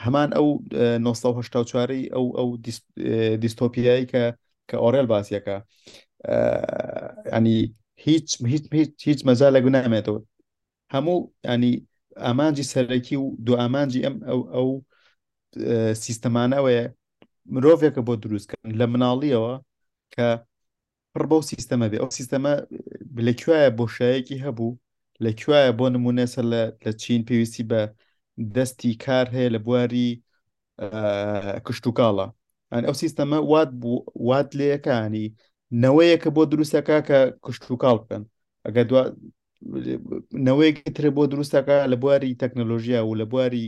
هەمان 0.05 0.31
ئەو 0.37 0.49
1940 1.07 2.09
ئەو 2.15 2.27
ئەو 2.39 2.49
دیستۆپیایی 3.43 4.09
کە 4.13 4.23
کە 4.69 4.77
ئۆرێل 4.83 5.07
باسیەکە 5.13 5.57
ینی 7.37 7.59
هیچ 8.07 8.29
هیچ 8.53 8.65
هیچ 9.09 9.21
مەزا 9.29 9.49
لە 9.57 9.61
گونامێتەوە 9.65 10.21
هەموو 10.95 11.19
ینی 11.51 11.73
ئامانجی 12.27 12.69
سەرەکی 12.73 13.17
و 13.23 13.27
دو 13.47 13.53
ئامانجی 13.61 14.05
ئەم 14.07 14.17
ئەو 14.29 14.41
ئەو 14.55 14.69
سیستەمانەوەیە 16.05 16.85
مرۆڤێکە 17.55 18.01
بۆ 18.07 18.13
دروستکەن 18.23 18.67
لە 18.81 18.85
مناڵیەوە 18.93 19.55
کە 20.15 20.29
پڕ 21.17 21.25
بەو 21.31 21.41
سیستەمە 21.53 21.87
بێ 21.91 21.99
ئەو 22.03 22.11
سیستەمە 22.19 22.53
لەکوایە 23.27 23.69
بۆشایەکی 23.79 24.37
هەبوو 24.45 24.79
لەکوایە 25.25 25.71
بۆ 25.79 25.85
نمونە 25.95 26.25
سەر 26.35 26.45
لە 26.53 26.61
چین 27.03 27.21
پێویستی 27.29 27.65
بە 27.71 27.81
دەستی 28.55 28.93
کار 29.05 29.27
هەیە 29.35 29.49
لە 29.55 29.61
بواری 29.67 30.07
کشتتوکاڵە 31.67 32.27
ئەو 32.87 32.95
سیستەمە 33.03 33.39
وات 33.53 33.71
بوو 33.81 33.97
وات 34.29 34.49
لەکانی 34.61 35.27
نەوەیەکە 35.85 36.29
بۆ 36.37 36.43
دروستەکە 36.53 36.97
کە 37.09 37.19
کشتتوکاڵ 37.45 37.97
بکەن 38.03 38.23
ئەگە 38.67 38.83
نەوەیەکی 40.47 40.87
ترێ 40.97 41.11
بۆ 41.17 41.23
دروستەکە 41.33 41.77
لە 41.93 41.97
بواری 42.03 42.39
تەکنەلۆژیا 42.43 43.01
و 43.05 43.19
لە 43.21 43.25
بواری 43.33 43.67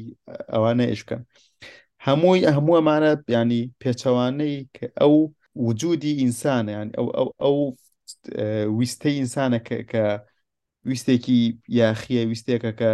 ئەوانە 0.53 0.85
ئشکەن 0.95 1.21
هەمووی 2.07 2.49
هەموو 2.57 2.77
ئەمانە 2.79 3.11
ینی 3.37 3.63
پێچەوانەی 3.83 4.57
کە 4.77 4.87
ئەو 5.01 5.15
وجودی 5.63 6.17
ئینسانیان 6.23 6.89
ئەو 6.99 7.09
ئەو 7.17 7.29
ئەو 7.43 7.57
ویستەی 8.81 9.15
ئینسانە 9.21 9.61
کە 9.91 10.05
ویستێکی 10.89 11.39
یاخیە 11.79 12.23
ویستێکە 12.31 12.71
کە 12.81 12.93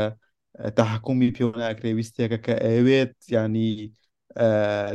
تاحکومی 0.77 1.35
پێ 1.37 1.45
ناکرێ 1.63 1.91
ویستێکە 1.99 2.39
کە 2.45 2.55
ئەوێت 2.71 3.15
ینی 3.35 3.73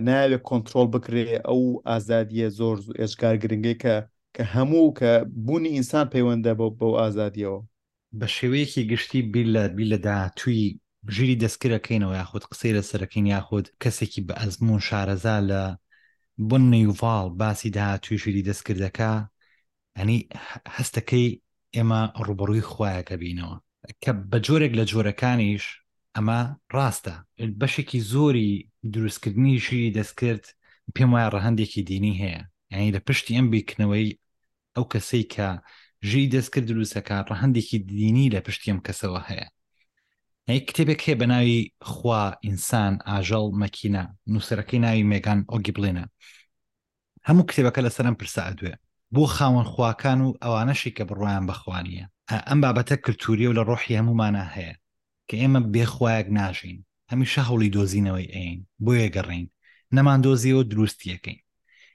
ناوێت 0.07 0.41
کۆنتترۆل 0.49 0.87
بکرێ 0.95 1.23
ئەو 1.47 1.61
ئازادیە 1.89 2.47
زۆر 2.59 2.77
ئێشکار 2.99 3.35
گرنگی 3.43 3.75
کە 3.83 3.95
کە 4.35 4.43
هەموو 4.55 4.95
کە 4.99 5.11
بوونی 5.45 5.73
ئینسان 5.75 6.05
پەیوەندە 6.13 6.51
بۆ 6.59 6.67
بەو 6.79 6.93
ئازادیەوە 7.01 7.59
بە 8.19 8.27
شێوەیەکی 8.35 8.81
گشتی 8.91 9.21
بیلەر 9.33 9.69
بی 9.77 9.85
لەدا 9.91 10.17
توی 10.39 10.59
ژیری 11.15 11.39
دەستکرەکەینەوە 11.43 12.15
یاخود 12.19 12.43
قسەی 12.51 12.73
لە 12.77 12.83
سەرەکەین 12.89 13.25
یاخود 13.35 13.65
کەسێکی 13.83 14.21
بە 14.27 14.33
ئەزمون 14.41 14.79
شارەزا 14.87 15.37
لە 15.49 15.61
بن 16.37 16.61
نەیوڤال 16.71 17.29
باسی 17.39 17.69
دا 17.69 17.97
تویشری 18.03 18.43
دەستکردەکە 18.49 19.11
ئەنی 19.97 20.19
هەستەکەی 20.75 21.27
ئێمە 21.75 22.01
ڕوبڕووی 22.25 22.67
خۆیەکە 22.71 23.15
بینەوە 23.21 23.55
کە 24.03 24.11
بە 24.31 24.37
جۆرێک 24.45 24.71
لە 24.79 24.83
جۆرەکانیش 24.91 25.65
ئەمە 26.15 26.39
ڕاستە 26.75 27.15
بەشێکی 27.59 27.99
زۆری 28.11 28.51
دروستکردنی 28.93 29.63
شیری 29.65 29.95
دەستکرد 29.99 30.45
پێم 30.95 31.09
وایە 31.13 31.33
ڕەهندێکی 31.35 31.81
دینی 31.91 32.13
هەیە 32.21 32.41
یعنی 32.71 32.93
لە 32.95 32.99
پشتی 33.07 33.35
ئەم 33.37 33.47
بیکننەوەی 33.53 34.09
ئەو 34.75 34.85
کەسەی 34.93 35.23
کە 35.33 35.49
ژی 36.09 36.29
دەستکرد 36.35 36.65
دروستەکە 36.71 37.17
ڕەهندێکی 37.29 37.77
دینی 37.99 38.31
لە 38.35 38.39
پشتی 38.47 38.69
ئەم 38.71 38.79
کەسەوە 38.87 39.21
هەیە 39.29 39.47
کتێبێک 40.67 40.99
هەیە 41.05 41.17
بە 41.21 41.25
ناوی 41.33 41.59
خوا 41.91 42.23
ئینسان 42.45 42.93
ئاژەڵ 43.09 43.47
مەکینە 43.63 44.03
نووسەرەکەی 44.31 44.83
ناوی 44.85 45.07
مێگان 45.11 45.39
ئۆگیبلێنە 45.51 46.05
هەموو 47.27 47.47
کتێبەکە 47.49 47.81
لەسەرم 47.85 48.15
پرسە 48.21 48.41
ئەدوێ 48.47 48.73
بۆ 49.13 49.23
خاوەن 49.35 49.65
خواکان 49.73 50.19
و 50.23 50.29
ئەوانەشی 50.43 50.95
کە 50.97 51.03
بڕوایان 51.09 51.43
بەخوانیە 51.49 52.05
ئەم 52.47 52.59
بابەتە 52.63 52.95
کللتوری 53.03 53.47
و 53.47 53.55
لە 53.57 53.61
ڕۆحی 53.69 53.97
هەمومانە 53.99 54.43
هەیە 54.55 54.73
کە 55.27 55.35
ئێمە 55.41 55.61
بێخوایەک 55.73 56.27
ناژین 56.37 56.77
هەمیشە 57.11 57.41
هەوڵی 57.47 57.73
دۆزینەوەی 57.75 58.31
ئەین 58.35 58.59
بۆ 58.83 58.91
یەگەڕین 59.03 59.45
نەمان 59.95 60.19
دۆزیەوە 60.25 60.63
دروستیەکەین 60.71 61.39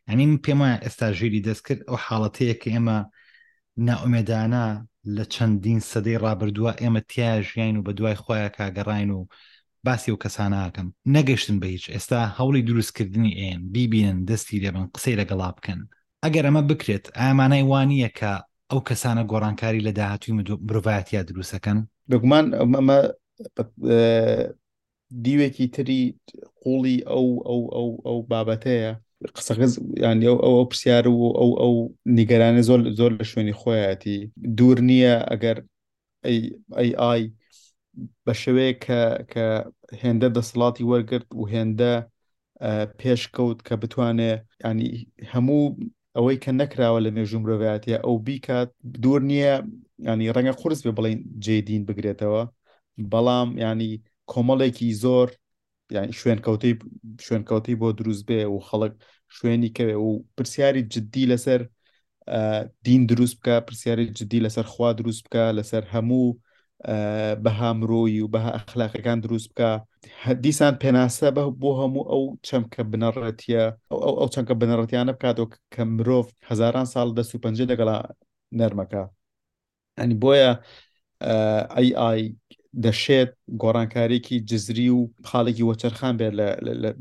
ئەنیم 0.09 0.33
پێم 0.45 0.59
وایە 0.63 0.83
ئێستا 0.85 1.07
ژیری 1.19 1.45
دەست 1.47 1.63
کرد 1.67 1.81
ئەو 1.89 1.97
حاڵەتەیە 2.05 2.55
کە 2.63 2.69
ئێمە 2.75 2.97
ناومێدانە 3.89 4.65
لە 5.17 5.25
چەندین 5.35 5.81
سەدەی 5.93 6.19
ڕابردووە 6.25 6.73
ئێمە 6.81 7.01
تیا 7.11 7.31
ژیان 7.49 7.75
و 7.77 7.85
بە 7.87 7.93
دوای 7.99 8.17
خۆیان 8.23 8.51
کاگەڕین 8.57 9.11
و 9.17 9.25
باسی 9.85 10.13
و 10.13 10.21
کەساناکەم 10.23 10.87
نەگەشتن 11.17 11.57
بە 11.63 11.67
هیچ 11.75 11.85
ئێستا 11.95 12.21
هەوڵی 12.39 12.63
دروستکردنی 12.69 13.37
ئێن 13.41 13.61
بیبین 13.75 14.17
دەستی 14.29 14.61
لێبن 14.63 14.87
قسەی 14.95 15.19
لەگەڵا 15.21 15.49
بکەن 15.57 15.81
ئەگەر 16.25 16.45
ئەمە 16.49 16.63
بکرێت 16.71 17.05
ئامانای 17.19 17.65
وانە 17.71 18.09
کە 18.19 18.33
ئەو 18.71 18.81
کەسانە 18.89 19.23
گۆڕانکاری 19.33 19.85
لە 19.89 19.93
داهاتوی 19.99 20.33
مرۆڤایەتیا 20.37 21.21
دروستەکەن 21.29 21.79
بگومان 22.11 22.47
ئەمە 22.77 22.99
دیوێکی 25.25 25.67
تری 25.75 26.01
قوڵی 26.63 26.97
ئەو 27.11 27.27
ئەو 27.47 27.61
ئەو 27.77 27.89
ئەو 28.07 28.19
بابەتەیە 28.31 28.93
قسەکە 29.37 29.67
یان 30.05 30.19
ئەو 30.25 30.37
ئەو 30.45 30.65
پرسیار 30.71 31.05
و 31.09 31.21
ئەو 31.39 31.51
ئەو 31.61 31.75
نیگەرانە 32.19 32.63
زۆر 32.69 32.81
زۆر 32.99 33.11
لە 33.21 33.25
شوێنی 33.31 33.55
خۆیەتی 33.61 34.17
دوور 34.59 34.79
نییە 34.89 35.15
ئەگەر 35.31 35.59
ئەی 36.27 36.91
ئای 37.03 37.23
بە 38.25 38.33
شەوەیە 38.43 38.73
کە 39.33 39.47
هێندە 40.03 40.29
دەسەڵاتی 40.37 40.89
وەرگرت 40.91 41.29
و 41.35 41.43
هێندە 41.55 41.95
پێشکەوت 43.01 43.59
کە 43.67 43.75
بتوانێ 43.83 44.33
ینی 44.67 44.89
هەموو 45.33 45.65
ئەوەی 46.17 46.37
کە 46.45 46.51
نەکراوە 46.61 46.99
لە 47.05 47.11
مێژوم 47.17 47.43
مرۆڤاتە 47.45 47.89
ئەو 48.05 48.15
بیکات 48.27 48.69
دوور 49.03 49.21
نییە 49.31 49.55
ینی 50.09 50.33
ڕەنگە 50.37 50.55
قرس 50.61 50.81
بێ 50.87 50.93
بڵین 50.99 51.19
جێدین 51.45 51.83
بگرێتەوە 51.89 52.43
بەڵام 53.13 53.49
ینی 53.65 53.91
کۆمەڵێکی 54.33 54.89
زۆر 55.03 55.29
یعنی 55.95 56.13
شوێنکەوتی 56.23 56.71
شوێنکەوتی 57.27 57.75
بۆ 57.81 57.89
دروست 57.99 58.25
بێ 58.29 58.41
و 58.47 58.57
خەڵک 58.69 58.93
شوێنی 59.37 59.71
کەوێ 59.77 59.97
و 60.07 60.11
پرسیاری 60.37 60.83
جددی 60.93 61.27
لەسەر 61.33 61.61
دین 62.87 63.03
دروست 63.09 63.37
بکە 63.39 63.55
پرسیاری 63.67 64.05
جددی 64.19 64.41
لەسەر 64.45 64.67
خوا 64.73 64.89
دروست 64.99 65.23
بکە 65.25 65.45
لەسەر 65.59 65.85
هەموو 65.95 66.27
بەها 67.45 67.71
مرۆیی 67.81 68.19
و 68.25 68.29
بەها 68.35 68.51
ئەخلاقەکان 68.57 69.19
دروست 69.23 69.49
بکە 69.53 69.71
دیسان 70.45 70.75
پێناسە 70.83 71.27
بە 71.37 71.43
بۆ 71.61 71.71
هەموو 71.81 72.05
ئەو 72.11 72.23
چەمکە 72.47 72.83
بنەڕەتە 72.93 73.67
ئەو 74.21 74.29
چەمکە 74.35 74.55
بنەڕەتیانە 74.61 75.13
بکاتەوە 75.17 75.49
کە 75.75 75.81
مرۆڤ 75.97 76.27
هزاران 76.51 76.87
ساڵ 76.95 77.09
دەست 77.19 77.33
و 77.35 77.39
پنج 77.45 77.59
لەگەڵا 77.71 77.97
نەرمەکە 78.61 79.03
ئەنی 79.99 80.15
بۆیە 80.23 80.51
ئەی 82.03 82.23
دەشێت 82.85 83.31
گۆڕانکارێکی 83.63 84.37
جزری 84.51 84.89
و 84.99 85.01
خاڵێکی 85.29 85.65
وەچەرخان 85.69 86.15
بێت 86.21 86.33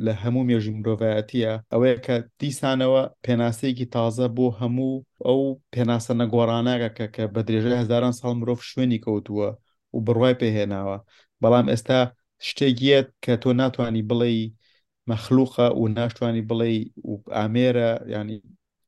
لە 0.05 0.13
هەموو 0.22 0.47
مێژی 0.49 0.74
مرۆڤایەتیە 0.80 1.51
ئەوەیە 1.72 1.95
کە 2.05 2.15
دیسانەوە 2.39 3.03
پێناسەیەکی 3.26 3.89
تازە 3.95 4.28
بۆ 4.38 4.47
هەموو 4.59 4.93
ئەو 5.26 5.41
پێناسە 5.74 6.13
نەگۆڕانەکە 6.22 7.05
کە 7.15 7.24
بە 7.34 7.41
درێژە 7.47 7.74
هزاران 7.84 8.13
ساڵ 8.20 8.32
مرۆڤ 8.41 8.59
شوێنی 8.72 9.01
کەوتووە 9.05 9.49
و 9.93 9.97
بڕوای 10.05 10.34
پێهێناوە 10.41 10.97
بەڵام 11.41 11.65
ئێستا 11.72 11.99
شتێکیەت 12.47 13.07
کە 13.24 13.34
تۆ 13.43 13.49
ناتانی 13.59 14.03
بڵێ 14.09 14.30
مەخلوقە 15.11 15.67
و 15.80 15.84
ناشتوانانی 15.97 16.47
بڵێ 16.49 16.70
و 17.09 17.13
ئامێرە 17.38 17.89
ینی 18.13 18.38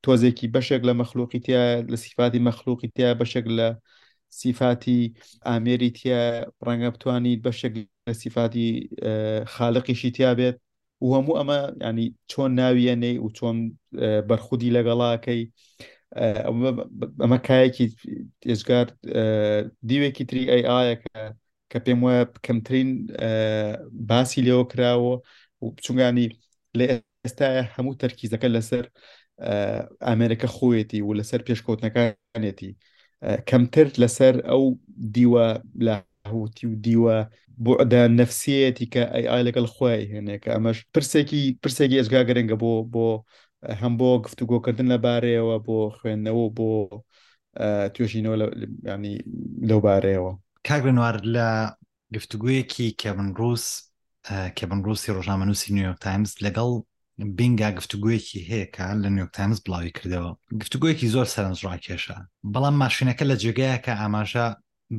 تۆزێکی 0.05 0.51
بەشێک 0.55 0.81
لە 0.87 0.93
مەخلوقی 1.01 1.39
تیا 1.45 1.61
لە 1.91 1.97
سیفاتی 2.03 2.43
مەخلوقی 2.47 2.89
تیا 2.95 3.09
بەشێک 3.19 3.45
لە 3.57 3.67
سیفاتی 4.37 4.99
ئامێری 5.47 5.89
تە 5.99 6.09
ڕەنگە 6.67 6.89
بتوانیت 6.95 7.39
بەشێک 7.45 7.73
لە 8.07 8.13
سیفاتی 8.21 8.67
خاڵقیشی 9.53 10.11
تیابێت 10.17 10.55
و 11.01 11.05
هەموو 11.17 11.37
ئەمە 11.39 11.57
ینی 11.87 12.05
چۆن 12.31 12.51
ناویەنێ 12.59 13.13
و 13.23 13.27
چۆن 13.37 13.57
بەرخودی 14.29 14.73
لەگەڵاکەی 14.77 15.41
ئەمە 17.21 17.37
کایەکی 17.47 17.85
تێژگار 18.41 18.87
دیوێکی 19.89 20.23
تری 20.29 20.43
ئەیەکە 20.69 21.11
کە 21.71 21.79
پێم 21.85 21.99
وایە 22.05 22.23
کەمترین 22.45 22.89
باسی 24.09 24.43
لێەوە 24.45 24.65
کراوە 24.71 25.13
و 25.61 25.65
بچونگانی 25.75 26.27
لێ 26.77 26.85
ئێستا 27.25 27.47
هەموو 27.75 27.99
تەرکیزەکە 28.01 28.47
لەسەر 28.55 28.85
ئامێرەکە 30.07 30.47
خۆیەتی 30.55 30.99
و 31.03 31.15
لەسەر 31.19 31.41
پێشکەوتنەکانێتی 31.47 32.71
کەمتر 33.49 33.87
لەسەر 34.01 34.35
ئەو 34.49 34.63
دیوە 35.15 35.47
لە 35.85 35.93
هوتی 36.31 36.65
و 36.67 36.73
دیوە 36.85 37.17
بۆدا 37.65 38.03
نفسیەتی 38.21 38.85
کە 38.93 39.01
ئای 39.27 39.43
لەگەڵ 39.47 39.65
خۆی 39.75 40.09
هێنێکە 40.13 40.49
ئەمەش 40.55 40.77
پرسێکی 40.93 41.41
پرسێکی 41.61 41.97
ئێزگا 41.99 42.21
گرنگە 42.29 42.55
بۆ 42.61 42.71
بۆ 42.93 43.07
هەم 43.81 43.93
بۆ 43.99 44.09
گفتوگۆکردن 44.25 44.87
لەبارەیەوە 44.93 45.55
بۆ 45.67 45.77
خوێندنەوە 45.97 46.45
بۆ 46.57 46.69
توێژینەوە 47.93 48.35
ینی 48.91 49.15
لەوبارەیەوە 49.69 50.31
کاگرنوار 50.67 51.15
لە 51.35 51.47
گفتوگویەکی 52.15 52.87
کەبن 53.01 53.27
ڕوس 53.39 53.65
کەبن 54.57 54.79
ڕوسی 54.87 55.09
ڕۆژنامە 55.15 55.45
نووسی 55.49 55.67
نیویۆک 55.75 55.97
تایمز 56.05 56.31
لەگەڵ 56.45 56.71
بینگا 57.25 57.71
گفتوگویەکی 57.79 58.45
هەیەکە 58.49 58.83
لە 59.03 59.09
نیوکتانز 59.15 59.57
بڵاوی 59.65 59.91
کردەوە 59.97 60.31
گفتوگویەکی 60.61 61.07
زۆر 61.15 61.27
سەرنجڕاکێشە 61.35 62.17
بەڵام 62.53 62.75
ماشینەکە 62.83 63.23
لە 63.31 63.35
جێگەیە 63.43 63.77
کە 63.85 63.93
ئاماژە 64.01 64.47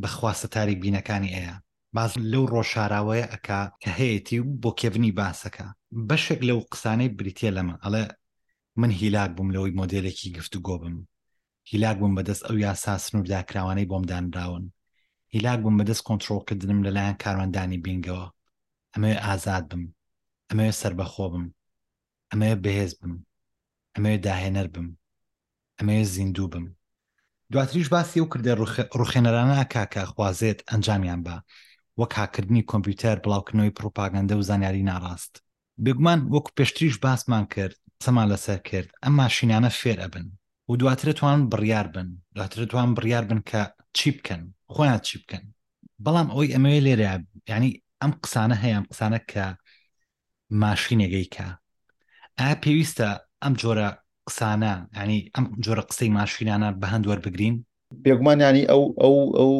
بەخواستە 0.02 0.48
تاریک 0.54 0.78
بینەکانی 0.84 1.34
ئەیە 1.36 1.54
باز 1.96 2.12
لەو 2.30 2.44
ڕۆژاراوەیە 2.54 3.26
ئەک 3.32 3.44
کە 3.82 3.90
هەیەی 3.98 4.38
و 4.40 4.44
بۆ 4.62 4.70
کێبنی 4.80 5.12
باسەکە 5.18 5.66
بەشێک 6.08 6.40
لەو 6.48 6.58
قسانەی 6.72 7.14
بریتە 7.18 7.48
لەمە 7.56 7.74
ئەڵێ 7.84 8.04
من 8.80 8.90
هیلاک 9.00 9.30
بووم 9.36 9.48
لەوەی 9.54 9.76
مۆدلێکی 9.80 10.28
گفتوگۆ 10.38 10.74
بم 10.82 10.96
هیلاک 11.70 11.96
بووم 12.00 12.14
بەدەست 12.18 12.42
ئەو 12.46 12.56
یاسا 12.66 12.94
سنوورداکراوانەی 13.04 13.88
بۆمدانراون 13.90 14.64
هیلاک 15.34 15.58
بووم 15.62 15.76
بەدەست 15.78 16.02
کۆنتترۆلکردنم 16.08 16.80
لەلایەن 16.86 17.16
کاروەندانی 17.22 17.78
بینگەوە 17.84 18.26
ئەمە 18.92 19.08
ئازاد 19.26 19.64
بم 19.70 19.82
ئەمە 20.50 20.64
سربەخۆ 20.80 21.26
بم 21.34 21.44
ئەمەوێ 22.32 22.56
بەهێز 22.64 22.92
بم 23.00 23.14
ئەمەوێ 23.94 24.18
داهێنەر 24.26 24.68
بم 24.74 24.88
ئەمەوێ 25.78 26.02
زیندوو 26.14 26.48
بم 26.54 26.66
دواتریش 27.52 27.88
باسی 27.94 28.20
و 28.22 28.28
کردە 28.32 28.52
ڕوخێنەرانە 28.98 29.54
ئاکاکە 29.60 30.02
خوازێت 30.12 30.58
ئەنجامیان 30.70 31.20
بە 31.26 31.36
وەک 32.00 32.12
هاکردنی 32.20 32.66
کۆمپیوتەر 32.70 33.16
بڵاوکردنەوەی 33.24 33.76
پرۆپاگەندە 33.78 34.34
و 34.36 34.46
زانیاری 34.48 34.86
ناڕاست 34.90 35.34
بگومان 35.84 36.20
وەکو 36.34 36.50
پێشتریش 36.58 36.94
باسمان 37.04 37.44
کرد 37.54 37.74
سەمان 38.04 38.26
لەسەر 38.32 38.60
کرد 38.68 38.88
ئەم 39.04 39.12
ماشینانە 39.22 39.70
فێر 39.80 39.98
ئەبن 40.04 40.26
و 40.68 40.72
دواترتوان 40.80 41.38
بڕیار 41.52 41.86
بن 41.94 42.08
دواترتوان 42.36 42.88
بڕیار 42.96 43.24
بن 43.30 43.40
کە 43.50 43.60
چی 43.96 44.08
بکەن 44.16 44.42
خۆیان 44.74 45.00
چی 45.06 45.14
بکەن 45.22 45.44
بەڵام 46.04 46.28
ئەوی 46.32 46.52
ئەمەوێ 46.54 46.78
لێرە 46.86 47.08
ینی 47.50 47.72
ئەم 48.02 48.12
قسانە 48.22 48.56
هەیە 48.62 48.74
ئەم 48.76 48.86
قسانە 48.92 49.18
کە 49.32 49.44
ماشینێگەی 50.62 51.28
کە 51.34 51.46
ئا 52.40 52.54
پێویستە 52.64 53.08
ئەم 53.42 53.54
جۆرە 53.60 53.88
قسانە 54.28 54.74
ینی 55.00 55.20
ئەم 55.34 55.44
جۆرە 55.64 55.82
قسەی 55.90 56.10
ماشینانە 56.18 56.68
بە 56.80 56.86
هەندوەر 56.92 57.18
بگرین 57.24 57.54
بێگومانانی 58.04 58.64
ئەو 58.70 58.82
ئەو 59.02 59.14
ئەو 59.38 59.52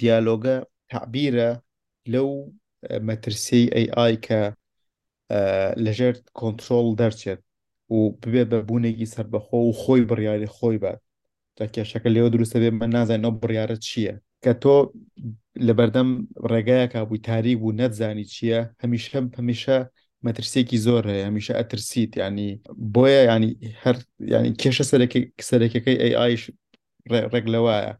دیالۆگە 0.00 0.56
تعبیرە 0.90 1.50
لەو 2.12 2.28
مەترسی 3.08 3.64
ئەی 3.96 4.14
کە 4.26 4.40
لەژێر 5.84 6.14
کۆنتترۆل 6.38 6.88
دەرچێت 7.00 7.40
و 7.94 7.98
ببێ 8.20 8.44
بە 8.50 8.58
بوونێکی 8.68 9.10
سربەخۆ 9.14 9.56
و 9.64 9.76
خۆی 9.80 10.02
بڕیاری 10.10 10.52
خۆی 10.56 10.78
بات 10.82 11.00
تا 11.56 11.64
کێشەکە 11.74 12.10
لێو 12.14 12.28
دروستە 12.34 12.58
بێ 12.62 12.70
من 12.80 12.90
نازانەوە 12.96 13.34
بڕیارە 13.42 13.76
چییە 13.86 14.14
کە 14.44 14.50
تۆ 14.62 14.74
لەبەردەم 15.66 16.08
ڕێگایەکە 16.50 17.00
بووی 17.08 17.22
تاریک 17.28 17.56
بوو 17.60 17.76
نەتزانی 17.80 18.26
چییە 18.34 18.60
هەمیشە 18.82 19.18
هەمیشە 19.38 19.78
مەترسێکی 20.26 20.76
زۆر 20.86 21.02
هەیە 21.10 21.24
هەمیشە 21.28 21.52
ئەترسیت 21.58 22.12
ینی 22.22 22.48
بۆیە 22.94 23.22
ینی 23.30 23.50
هەر 23.84 23.96
ینی 24.32 24.50
کێشە 24.60 24.84
سەرەکەکەی 25.50 25.96
ئایش 26.18 26.42
ڕێک 27.32 27.46
لەوایە 27.54 27.92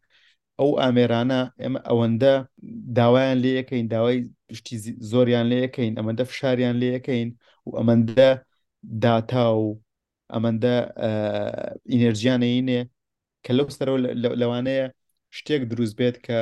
ئەو 0.59 0.71
ئامێرانە 0.81 1.41
ئێمە 1.61 1.79
ئەوەندە 1.89 2.33
داوایان 2.97 3.37
لێ 3.43 3.51
یەکەین 3.61 3.85
داوای 3.93 4.17
پشتی 4.47 4.75
زۆریان 5.11 5.45
لێ 5.51 5.57
یەکەین 5.65 5.91
ئەمەندە 5.99 6.23
فشاریان 6.31 6.75
لێ 6.81 6.87
یەکەین 6.97 7.29
و 7.67 7.69
ئەمەندە 7.79 8.29
داتا 9.03 9.45
و 9.63 9.67
ئەمەندە 10.33 10.73
ئینەرژیانەینێ 11.91 12.79
کە 13.45 13.51
لەو 13.57 13.67
سەرەوە 13.77 13.97
لەوانەیە 14.41 14.85
شتێک 15.37 15.61
دروست 15.71 15.95
بێت 15.99 16.15
کە 16.25 16.37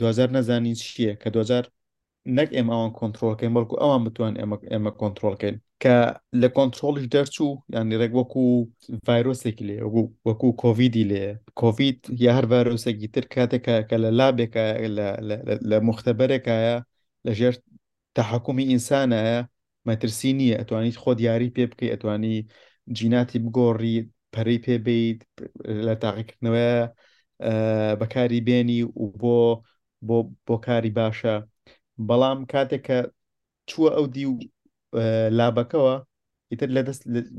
دوزار 0.00 0.28
نەزانین 0.36 0.76
چییە 0.82 1.12
کە 1.22 1.28
دوزار 1.36 1.64
نەک 2.36 2.48
ئێمە 2.56 2.72
ئەوان 2.76 2.92
کۆنتترۆلکەین 3.00 3.52
بەڵکو 3.56 3.74
ئەوان 3.82 4.02
بتوان 4.06 4.34
ئێمە 4.40 4.56
ئێمە 4.72 4.90
کۆنتترۆلکەین 5.00 5.56
کە 5.82 5.94
لە 6.42 6.48
کۆنتترۆلیش 6.56 7.06
دەرچوو 7.14 7.50
یانی 7.74 7.94
ڕێک 8.00 8.12
وەکو 8.18 8.44
ڤایرۆسێکی 9.06 9.64
لێ 9.68 9.76
وەکو 10.28 10.48
کۆVیدی 10.62 11.04
لێ 11.10 11.24
کۆVید 11.60 11.98
یا 12.24 12.30
هەر 12.36 12.44
ڤایرۆسێکی 12.52 13.08
تر 13.14 13.24
کاتێکە 13.34 13.74
کە 13.88 13.96
لە 14.04 14.10
لابێکە 14.18 14.64
لە 15.70 15.76
مختبەرێکایە 15.88 16.76
لە 17.26 17.32
ژێر 17.38 17.54
تەحکومی 18.16 18.64
ئینسانایە 18.72 19.40
مەترسی 19.88 20.30
نییە 20.38 20.54
ئەتوانیت 20.60 20.96
خۆت 21.02 21.18
یاری 21.28 21.48
پێ 21.56 21.64
بکەیت 21.70 21.90
ئەتوانی 21.94 22.34
جیناتی 22.96 23.38
بگۆڕی 23.44 23.96
پەری 24.34 24.56
پێبیت 24.66 25.18
لە 25.86 25.92
تاقیکردنەوە 26.02 26.70
بەکاری 28.00 28.38
بێنی 28.48 28.78
و 29.00 29.04
بۆ 29.20 29.36
بۆ 30.06 30.16
بۆ 30.46 30.54
کاری 30.66 30.92
باشە 30.98 31.34
بەڵام 32.06 32.38
کاتێک 32.52 32.82
کە 32.88 32.98
چووە 33.70 33.88
ئەو 33.96 34.06
دی 34.14 34.26
و 34.30 34.38
لابەکەەوە 35.38 35.94
ئیتر 36.50 36.68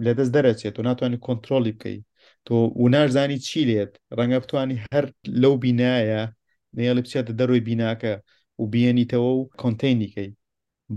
لە 0.05 0.13
دەست 0.19 0.31
دەرەچێت 0.35 0.73
و 0.77 0.83
ناتوانانی 0.89 1.23
کۆنتترۆلی 1.25 1.75
بکەیت 1.77 2.03
تۆ 2.45 2.53
و 2.81 2.89
نارزانی 2.93 3.37
چی 3.47 3.59
لێت 3.69 3.91
ڕەنگە 4.17 4.37
بتانی 4.43 4.77
هەر 4.91 5.05
لەو 5.41 5.53
بینایە 5.65 6.21
نێڵی 6.77 7.03
بچێتە 7.05 7.31
دەروی 7.39 7.61
بیناکە 7.67 8.13
و 8.59 8.63
بیێنیتەوە 8.73 9.29
و 9.37 9.47
کۆنتینیکەی 9.61 10.29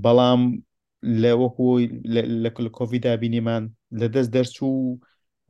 بەڵام 0.04 0.42
لە 1.22 1.32
وەکوۆی 1.42 1.84
لە 2.42 2.50
کۆڤیدا 2.76 3.12
بینیمان 3.22 3.62
لە 4.00 4.06
دەست 4.14 4.30
دەرچوو 4.34 4.78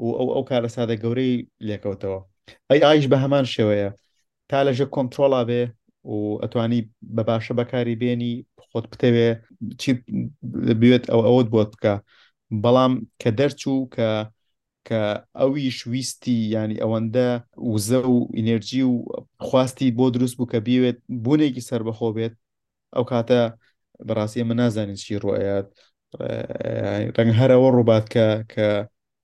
و 0.03 0.09
ئەو 0.19 0.29
ئەو 0.35 0.43
کارە 0.51 0.69
سادە 0.77 0.95
گەورەی 1.03 1.33
لێکەوتەوە 1.69 2.19
ئەی 2.71 2.81
ئایش 2.87 3.05
بە 3.13 3.17
هەمان 3.25 3.45
شێوەیە 3.55 3.91
تا 4.49 4.59
لەژە 4.67 4.87
کۆنتترۆڵا 4.95 5.41
بێ 5.49 5.63
و 6.09 6.14
ئەتوانی 6.42 6.80
بە 7.16 7.22
باشە 7.28 7.53
بەکاری 7.61 7.96
بێنی 8.03 8.32
خۆت 8.68 8.84
بتەوێ 8.92 9.28
بوێت 10.80 11.05
ئەو 11.11 11.20
ئەوت 11.26 11.46
بۆت 11.55 11.68
بکە 11.74 11.94
بەڵام 12.62 12.92
کە 13.20 13.30
دەرچوو 13.38 13.88
کە 13.94 14.09
کە 14.88 15.00
ئەویش 15.38 15.78
ویستی 15.92 16.38
ینی 16.57 16.76
ئەوەندە 16.82 17.26
وزە 17.72 17.98
و 18.14 18.16
ئینەرژی 18.38 18.82
و 18.90 18.94
خواستی 19.46 19.94
بۆ 19.98 20.07
دروست 20.14 20.36
بوو 20.38 20.50
کە 20.53 20.59
بیوێت 20.66 20.98
بوونێکی 21.24 21.66
سربەخۆ 21.68 22.09
بێت 22.16 22.34
ئەو 22.94 23.05
کاتە 23.11 23.40
بەڕاستی 24.09 24.40
ئەمە 24.42 24.55
نازانین 24.61 24.98
چی 25.03 25.16
ڕۆیات 25.24 25.68
ڕەنگ 27.16 27.30
هەرەوە 27.40 27.68
ڕووبات 27.76 28.05
کە 28.14 28.26
کە 28.53 28.66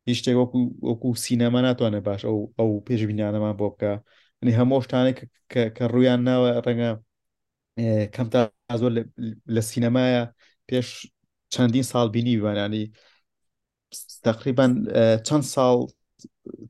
هیچ 0.09 0.19
شتێک 0.21 0.37
وەکو 0.43 0.61
وەکو 0.89 1.09
سینەما 1.27 1.61
ناتوانێت 1.67 2.05
باش 2.09 2.21
ئەو 2.29 2.39
ئەو 2.59 2.71
پێشبینانەمان 2.87 3.55
بۆ 3.61 3.67
بکە 3.73 3.93
نی 4.45 4.53
هەموو 4.59 4.81
شتانێک 4.87 5.19
کە 5.77 5.85
ڕویان 5.93 6.21
ناوە 6.29 6.51
ڕەنگە 6.67 6.91
کەم 8.15 8.27
تا 8.35 8.41
زۆر 8.81 8.93
لە 9.55 9.61
سینەمایە 9.71 10.23
پێش 10.69 10.89
چەندین 11.55 11.85
ساڵ 11.93 12.07
بینی 12.15 12.37
بانانی 12.45 12.85
تقریبان 14.29 14.71
چەند 15.27 15.45
ساڵ 15.55 15.77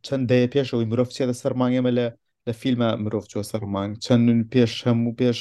چەند 0.06 0.24
دەیە 0.30 0.46
پێشەوەی 0.54 0.88
مرۆڤ 0.90 1.08
چێ 1.16 1.24
لە 1.30 1.34
سەرمانگەمە 1.42 1.90
لە 1.98 2.06
لە 2.46 2.52
فیلمە 2.60 2.88
مرۆڤ 3.04 3.24
چۆ 3.32 3.40
سەرمانگ 3.50 3.90
چەند 4.04 4.26
پێش 4.52 4.72
هەموو 4.86 5.16
پێش 5.20 5.40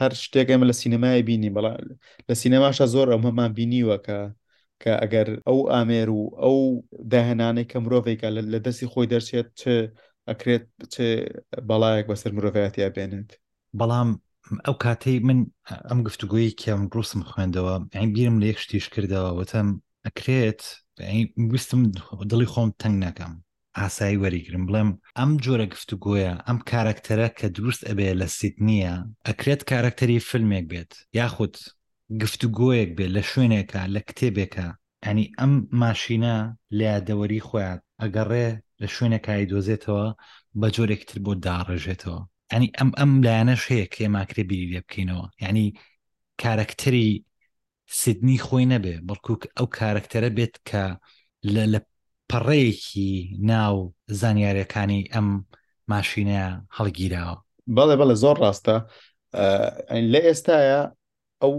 هەر 0.00 0.12
شتێک 0.24 0.48
ئەمە 0.52 0.64
لە 0.70 0.74
سینەمای 0.80 1.22
بینی 1.28 1.50
بەڵ 1.56 1.64
لە 2.28 2.34
سینەماشە 2.42 2.86
زۆر 2.94 3.06
ئەمەمان 3.12 3.50
بینیوە 3.58 3.96
کە 4.06 4.18
کە 4.82 4.92
ئەگەر 5.02 5.28
ئەو 5.48 5.58
ئامێر 5.72 6.08
و 6.18 6.22
ئەو 6.42 6.58
داهێنانەی 7.12 7.66
کە 7.70 7.76
مرۆڤێکە 7.84 8.28
لە 8.52 8.58
دەستی 8.64 8.86
خۆی 8.92 9.06
دەرچێت 9.12 9.50
ئەکرێت 10.30 10.64
بچێ 10.80 11.08
بەڵایەک 11.68 12.06
بەسەر 12.10 12.30
مرۆڤایەتی 12.36 12.84
ئەبێنێت 12.86 13.30
بەڵام 13.80 14.10
ئەو 14.66 14.74
کاتەی 14.84 15.16
من 15.28 15.38
ئەم 15.88 15.98
گفتوگوۆی 16.08 16.54
کەم 16.62 16.80
ڕوسم 16.94 17.20
خوێندەوە 17.28 17.74
ئەین 17.94 18.08
بیرم 18.14 18.36
لە 18.42 18.46
یەک 18.50 18.58
شتیش 18.64 18.86
کردەوەتەم 18.94 19.68
ئەکرێت 20.06 20.60
ویستم 21.52 21.80
دڵی 22.30 22.46
خۆم 22.52 22.70
تەنگ 22.80 22.96
نەکەم 23.04 23.32
ئاسایی 23.78 24.20
وەریگرم 24.22 24.64
بڵێم 24.68 24.90
ئەم 25.18 25.30
جۆرە 25.44 25.66
گفتوگۆیە 25.74 26.32
ئەم 26.46 26.58
کارکتەرە 26.70 27.28
کە 27.38 27.46
دروست 27.56 27.82
ئەبێ 27.88 28.08
لە 28.20 28.26
سیت 28.38 28.56
نییە 28.66 28.94
ئەکرێت 29.26 29.60
کارکتەری 29.70 30.18
فیلمێک 30.28 30.64
بێت 30.72 30.92
یاخود 31.18 31.54
گفتوگۆیەک 32.22 32.90
بێت 32.96 33.10
لە 33.16 33.22
شوێنێکە 33.30 33.80
لە 33.94 34.00
کتێبێکە 34.08 34.68
ئەنی 35.06 35.26
ئەم 35.38 35.52
ماشینە 35.80 36.34
لادەوەری 36.78 37.44
خۆیان 37.48 37.78
ئەگەڕێ 38.00 38.48
لە 38.80 38.86
شوێنەکای 38.94 39.48
دۆزێتەوە 39.50 40.06
بە 40.60 40.66
جۆرێکتر 40.76 41.16
بۆ 41.24 41.32
داڕژێتەوە 41.46 42.20
ئەنی 42.52 42.68
ئەم 42.78 42.90
ئەم 42.98 43.12
لایەنەش 43.26 43.62
هەیە 43.70 43.86
کێ 43.94 44.06
ماکرێ 44.14 44.42
بیری 44.48 44.70
لێ 44.72 44.80
بکەینەوە 44.86 45.26
یعنی 45.42 45.66
کارکتەری 46.42 47.08
سیدنی 48.00 48.38
خۆی 48.46 48.64
نەبێ 48.72 48.94
بەڵکوک 49.08 49.42
ئەو 49.56 49.66
کارکتەرە 49.78 50.30
بێت 50.36 50.54
کە 50.68 50.84
لە 51.72 51.80
پەڕەیەکی 52.30 53.10
ناو 53.52 53.76
زانیاریەکانی 54.20 55.00
ئەم 55.14 55.28
ماشینە 55.92 56.42
هەڵگیراوە 56.76 57.36
بەڵێ 57.76 57.94
بەڵێ 58.00 58.16
زۆر 58.22 58.36
ڕاستە 58.44 58.76
لە 60.12 60.20
ئێستاە 60.26 60.58
ئەو 61.42 61.54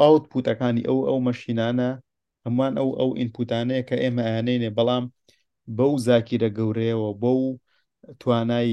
ئاوت 0.00 0.24
پوتەکانی 0.30 0.86
ئەو 0.88 0.98
ئەو 1.08 1.18
مەشینانە 1.28 1.90
هەمووان 2.46 2.72
ئەو 2.80 2.88
ئەو 3.00 3.10
ئینپوتانەیە 3.20 3.82
کە 3.88 3.96
ئێمە 4.04 4.22
ئەیانێنێ 4.28 4.70
بەڵام 4.78 5.04
بەو 5.78 5.92
زاکیرە 6.08 6.48
گەورەیەوە 6.58 7.10
بەو 7.22 7.38
توانای 8.20 8.70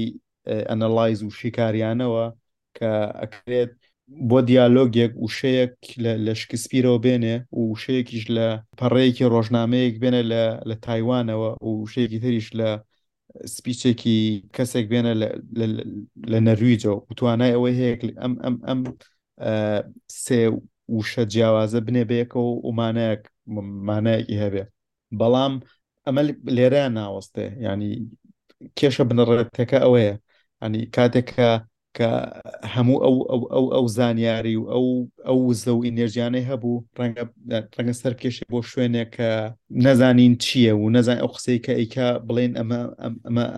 ئەنەلایز 0.70 1.20
و 1.22 1.30
شیکاریانەوە 1.40 2.24
کە 2.76 2.90
ئەکرێت 3.20 3.72
بۆ 4.28 4.38
دیالۆگێک 4.48 5.12
وشەیەک 5.24 5.74
لە 6.26 6.32
شکسپیرەوە 6.40 6.98
بێنێ 7.04 7.36
و 7.58 7.60
وشەیەکیش 7.72 8.24
لە 8.36 8.46
پەڕەیەکی 8.80 9.30
ڕۆژنامەیەک 9.34 9.94
بێنە 10.02 10.20
لە 10.68 10.74
تایوانەوە 10.86 11.50
و 11.66 11.68
وشەیەکی 11.82 12.18
تریش 12.24 12.48
لە 12.60 12.68
سپیچێکی 13.56 14.18
کەسێک 14.56 14.86
بێنە 14.92 15.12
لە 16.32 16.38
نەرویجەوە 16.46 16.98
توانای 17.18 17.52
ئەوەی 17.56 17.76
هەیە 17.80 17.92
ئەم 18.22 18.32
ئەم 18.44 18.54
ئەم 18.68 18.80
سێ 20.24 20.38
وشە 20.92 21.24
جیاوازە 21.32 21.78
بنێ 21.86 22.02
بەیەکەوە 22.10 22.46
ومانەیەک 22.68 23.22
مانایەکی 23.88 24.40
هەبێ 24.44 24.64
بەڵام 25.20 25.54
ئەمە 26.06 26.22
لێرە 26.56 26.84
ناوەستێ 26.98 27.46
ینی 27.66 27.90
کێشە 28.78 29.04
بنەڕێتەکە 29.08 29.78
ئەوەیە 29.84 30.14
ئەنی 30.62 30.82
کاتێکە 30.96 31.50
کە 31.96 32.10
هەموو 32.74 32.98
ئەو 33.04 33.14
ئەو 33.54 33.64
ئەو 33.74 33.84
زانیاری 33.98 34.56
و 34.60 34.64
ئەو 34.72 34.86
ئەو 35.28 35.40
زە 35.62 35.70
و 35.74 35.78
ئینێژیانەی 35.86 36.48
هەبوو 36.50 36.84
ڕەنگە 36.98 37.22
ڕەنگە 37.76 37.94
سەر 38.00 38.14
کێشی 38.20 38.44
بۆ 38.52 38.58
شوێنێک 38.70 39.10
کە 39.16 39.28
نەزانین 39.84 40.32
چییە 40.44 40.72
و 40.76 40.90
نەزان 40.96 41.18
ئەو 41.20 41.30
قسەی 41.36 41.58
کە 41.64 41.72
ئەیکا 41.78 42.08
بڵێن 42.26 42.52
ئەمە 42.58 42.80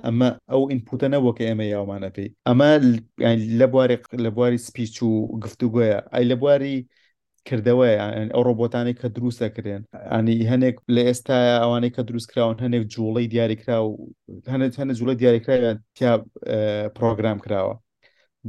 ئەمە 0.06 0.28
ئەو 0.50 0.62
ئینپوتە 0.70 1.06
نەوەکە 1.14 1.42
ئێمە 1.48 1.66
یاومانە 1.74 2.08
پێی 2.14 2.28
ئەمە 2.46 2.70
لە 3.60 3.66
بواری 3.72 3.96
لە 4.24 4.30
بواری 4.34 4.58
سپیچ 4.68 4.94
و 5.08 5.12
گفتوگوۆیە 5.42 5.98
ئای 6.12 6.24
لە 6.30 6.36
بواری 6.40 6.76
کردەوەی 7.48 7.94
ئەو 8.34 8.42
ڕۆبۆتانی 8.48 8.94
کە 9.00 9.06
دروستە 9.16 9.48
کرێن 9.56 9.82
ئەنی 10.12 10.36
هەنێک 10.50 10.76
لە 10.94 11.02
ئێستا 11.08 11.38
ئەوانەی 11.62 11.92
کە 11.96 12.02
دروست 12.08 12.28
کراون 12.32 12.56
هەنێک 12.64 12.84
جوڵی 12.94 13.26
دیاریکرا 13.32 13.78
و 13.86 13.90
هەنێت 14.52 14.74
هەنە 14.80 14.92
جوڵی 14.98 15.14
دیاریکراوە 15.20 15.72
تیا 15.96 16.12
پرۆگرام 16.96 17.38
کراوە 17.44 17.74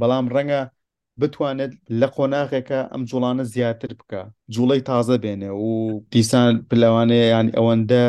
بەڵام 0.00 0.26
ڕەنگە 0.34 0.60
بتوانێت 1.20 1.72
لە 2.00 2.06
قۆناغێکە 2.14 2.80
ئەم 2.92 3.02
جوڵانە 3.10 3.44
زیاتر 3.54 3.90
بکە 4.00 4.22
جوڵەی 4.54 4.82
تازە 4.88 5.16
بێنێ 5.24 5.50
و 5.66 6.02
دیسان 6.12 6.52
پلەوانەیە 6.68 7.26
یان 7.34 7.46
ئەوەندە 7.56 8.04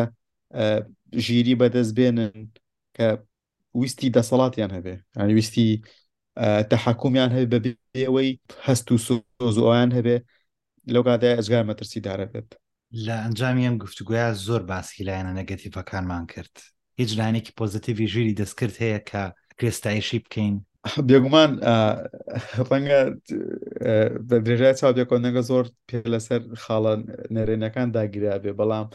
ژیری 1.25 1.55
بەدەست 1.61 1.91
بێنن 1.97 2.33
کە 2.97 3.05
ویستی 3.79 4.09
دەسەڵاتیان 4.15 4.71
هەبێ 4.77 4.93
ینی 5.21 5.33
ویستی 5.39 5.69
تەحکومیان 6.71 7.31
هەبێ 7.37 7.47
بەبێ 7.53 7.71
ئەوەی 8.07 8.29
هەست 8.65 8.85
و 8.91 8.97
سۆز 9.05 9.55
ئەویان 9.63 9.91
هەبێ 9.97 10.17
لەو 10.93 11.03
کاتای 11.03 11.35
ئەزگار 11.37 11.63
مەترسیدارە 11.69 12.25
بێت 12.33 12.49
لە 13.05 13.13
ئەنجامی 13.23 13.65
ئەم 13.67 13.77
گفتوگویا 13.83 14.33
زۆر 14.33 14.61
باسی 14.71 15.05
لایەنە 15.07 15.31
نەگەتیفەکانمان 15.39 16.23
کرد 16.33 16.55
هیچ 16.99 17.11
لاینێکی 17.19 17.51
پۆزتیوی 17.59 18.07
ژیری 18.13 18.37
دەستکرد 18.41 18.75
هەیە 18.83 18.99
کە 19.09 19.23
کرێستایشی 19.59 20.19
بکەین 20.25 20.55
بێگومان 21.09 21.51
ڕەنگە 22.69 23.01
بە 24.29 24.35
درێژای 24.45 24.77
چاودێکۆنەگە 24.79 25.41
زۆر 25.49 25.65
پێ 25.89 25.99
لەسەر 26.13 26.41
خاڵە 26.63 26.93
نەرێنەکان 27.35 27.87
داگیرا 27.95 28.35
بێ 28.43 28.51
بەڵام 28.59 28.87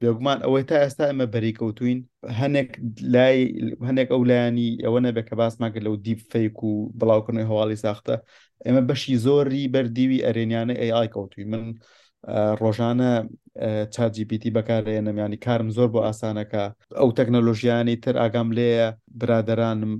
بێگومان 0.00 0.38
ئەوەی 0.44 0.62
تا 0.68 0.76
ئێستا 0.82 1.04
ئەمە 1.10 1.26
بەریکەوتوین 1.34 1.98
هەنێک 2.40 2.68
لای 3.14 3.38
هەنێک 3.88 4.08
ئەو 4.12 4.22
لایانی 4.30 4.68
ئەوە 4.84 5.00
نەبێ 5.06 5.22
کە 5.28 5.34
باسمان 5.40 5.70
کرد 5.72 5.84
لەو 5.86 5.96
دیپ 6.06 6.20
فەیک 6.32 6.56
و 6.68 6.72
بڵاوکردنی 6.98 7.48
هەواڵی 7.50 7.78
ساختە 7.84 8.14
ئێمە 8.64 8.80
بەشی 8.88 9.16
زۆری 9.26 9.70
بەردیوی 9.74 10.24
ئەرێنیانە 10.26 10.74
AI 10.88 11.06
کەوتوی 11.14 11.44
من 11.52 11.64
ڕۆژانە 12.60 13.12
چاجیپیتی 13.94 14.54
بەکارێنم 14.56 15.16
ینی 15.24 15.38
کارم 15.46 15.68
زۆر 15.76 15.88
بۆ 15.94 16.00
ئاسانەکە 16.08 16.64
ئەو 16.98 17.08
تەکنەلۆژیانی 17.18 17.96
تر 18.04 18.14
ئاگام 18.22 18.48
لێە 18.58 18.86
برادرانم 19.20 19.92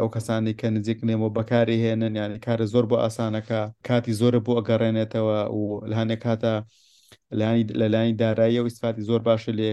ئەو 0.00 0.08
کەسانی 0.14 0.54
کە 0.60 0.66
نزیک 0.76 0.98
نێمەوە 1.08 1.30
بەکاری 1.38 1.76
هێنن 1.84 2.14
ینی 2.22 2.38
کارە 2.46 2.66
زۆر 2.74 2.84
بۆ 2.90 2.96
ئاسانەکە 3.04 3.60
کاتی 3.88 4.12
زۆرە 4.20 4.38
بۆ 4.46 4.52
ئەگەڕێنێتەوە 4.58 5.38
و 5.58 5.60
لەهانێک 5.90 6.20
کاتە 6.26 6.54
لەلانی 7.80 8.14
دارایی 8.22 8.60
و 8.60 8.64
ئیسفاتی 8.68 9.02
زۆر 9.08 9.20
باشە 9.28 9.52
لێ 9.58 9.70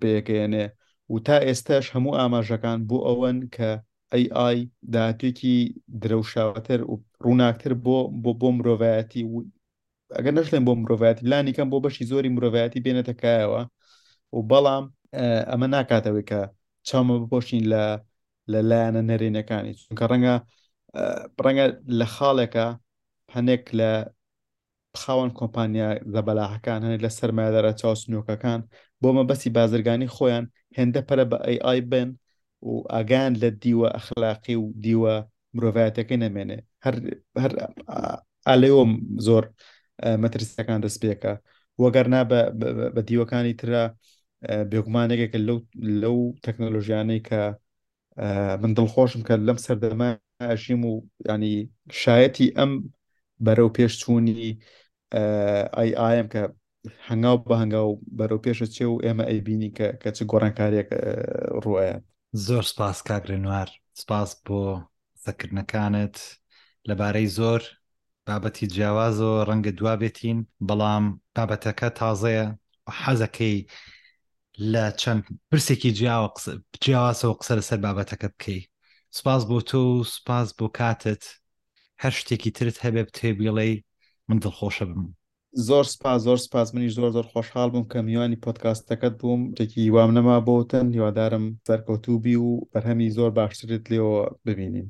پێەکەێنێ 0.00 0.64
و 1.12 1.14
تا 1.26 1.36
ئێستاش 1.46 1.86
هەموو 1.94 2.16
ئاماژەکان 2.20 2.78
بۆ 2.88 2.96
ئەوەن 3.08 3.38
کە 3.54 3.70
AI 4.20 4.58
داهاتوێکی 4.94 5.54
درەوشاوەتر 6.02 6.80
و 6.90 6.94
ڕووناکتر 7.24 7.72
بۆ 7.84 7.96
بۆ 8.22 8.30
بۆ 8.40 8.48
مرۆڤایەتی 8.58 9.22
و 9.32 9.36
ئەگەر 10.16 10.34
نەشلێن 10.38 10.62
بۆ 10.66 10.72
مرۆڤایەتی 10.82 11.24
لانیکەم 11.30 11.68
بۆ 11.72 11.78
بەشی 11.84 12.04
زۆری 12.10 12.30
مرۆڤایەتی 12.36 12.84
بێنەتەکایەوە 12.84 13.60
و 14.34 14.38
بەڵام 14.50 14.84
ئەمە 15.50 15.66
ناکاتەوەی 15.74 16.24
کە 16.30 16.40
چاومە 16.88 17.14
بپۆشین 17.22 17.62
لە 17.72 17.82
لە 18.52 18.58
لایەنە 18.70 19.02
نەرێنەکانی 19.10 19.72
چونکە 19.80 20.04
ڕەنگە 20.10 20.34
ڕەنگە 21.44 21.66
لە 21.98 22.06
خاڵێکە 22.14 22.66
هەنێک 23.34 23.64
لە 23.78 23.90
خاوەن 25.00 25.30
کۆمپانیا 25.38 25.88
زەبەلاحەکان 26.14 26.78
هەنێک 26.84 27.00
لە 27.06 27.10
سەرمایدارە 27.18 27.72
چاوسنوکەکان 27.80 28.60
بۆمە 29.02 29.22
بەسی 29.30 29.48
بازرگانی 29.56 30.08
خۆیان 30.16 30.44
هێندە 30.78 31.00
پەرە 31.08 31.24
بە 31.30 31.36
ئەی 31.66 31.80
بن 31.90 32.08
و 32.68 32.72
ئاگان 32.92 33.32
لە 33.42 33.48
دیوە 33.62 33.88
ئەخلاقی 33.96 34.56
و 34.62 34.66
دیوە 34.84 35.14
مرۆڤایەتەکەی 35.56 36.18
نامێنێ 36.24 36.58
هەر 36.84 36.96
هەر 37.42 37.52
ئالێوم 38.48 38.90
زۆر 39.26 39.44
مەترسەکان 40.22 40.80
دەست 40.84 40.98
پێکە 41.02 41.32
وەگەرنا 41.82 42.20
بە 42.94 43.00
دیوەکانی 43.08 43.54
ترە 43.60 43.84
بێگومانێکێکە 44.70 45.38
لەو 45.48 45.58
لەو 46.02 46.18
تەکنۆلۆژیانەی 46.46 47.20
کە 47.28 47.40
من 48.62 48.72
دڵخۆشم 48.78 49.22
کە 49.28 49.34
لەم 49.46 49.58
سەردەما 49.66 50.08
ئەشیم 50.50 50.80
و 50.90 50.92
ینی 51.28 51.54
شایەتی 52.02 52.48
ئەم 52.58 52.72
بەرەو 53.46 53.74
پێشچوونی 53.76 54.34
ئای 55.76 55.90
ئایم 56.00 56.26
کە 56.34 56.42
هەنگاو 57.08 57.36
بە 57.48 57.54
هەنگاو 57.62 57.90
بەرەو 58.18 58.42
پێشە 58.44 58.66
چێ 58.74 58.84
و 58.88 59.02
ئێمە 59.04 59.24
ئەیبینی 59.30 59.70
کە 59.76 59.86
کە 60.02 60.08
چ 60.16 60.18
گۆڕانکاریێک 60.30 60.88
ڕوایە 61.64 61.94
زۆر 62.46 62.64
سپاس 62.72 62.98
کاگرێنوار 63.08 63.68
سپاس 64.02 64.30
بۆ 64.46 64.58
سەکردنەکانت 65.26 66.14
لەبارەی 66.88 67.32
زۆر 67.38 67.62
بابەتی 68.26 68.70
جیاواز 68.74 69.16
و 69.28 69.44
ڕەنگە 69.48 69.72
دوابێتین 69.78 70.38
بەڵام 70.68 71.04
بابەتەکە 71.36 71.88
تازەیە 71.98 72.46
حەزەکەی 73.02 73.56
لە 74.72 74.84
چەند 75.00 75.22
پرسێکی 75.50 75.90
جیاوازەوە 76.84 77.38
قسە 77.40 77.52
لەسەر 77.58 77.78
بابەتەکە 77.86 78.28
بکەی 78.34 78.60
سپاس 79.18 79.42
بۆ 79.50 79.58
تۆ 79.68 79.80
و 79.92 79.98
سپاس 80.14 80.48
بۆ 80.58 80.66
کاتت 80.78 81.22
هەر 82.02 82.12
شتێکی 82.20 82.50
ترت 82.56 82.76
هەبێ 82.84 83.02
بتێ 83.08 83.28
بیڵێ 83.38 83.70
من 84.28 84.38
دڵخۆشە 84.44 84.84
بم 84.90 85.02
زۆر 85.68 85.84
سپاس 85.84 86.22
زۆر 86.22 86.36
سپاس 86.44 86.72
منی 86.74 86.88
زۆر 86.88 87.10
زۆر 87.16 87.24
خۆشحال 87.32 87.70
بووم 87.70 87.84
کە 87.92 87.98
میوانی 88.08 88.36
پۆتکاستەکەت 88.44 89.14
بووم 89.20 89.40
تێکی 89.56 89.90
وام 89.94 90.10
نەما 90.16 90.36
بۆتن 90.46 90.86
هیوادارم 90.96 91.44
سەرکەوتوبی 91.68 92.36
و 92.44 92.48
بەرهەمی 92.72 93.10
زۆر 93.16 93.30
باشترت 93.38 93.84
لێەوە 93.90 94.34
ببینین. 94.46 94.86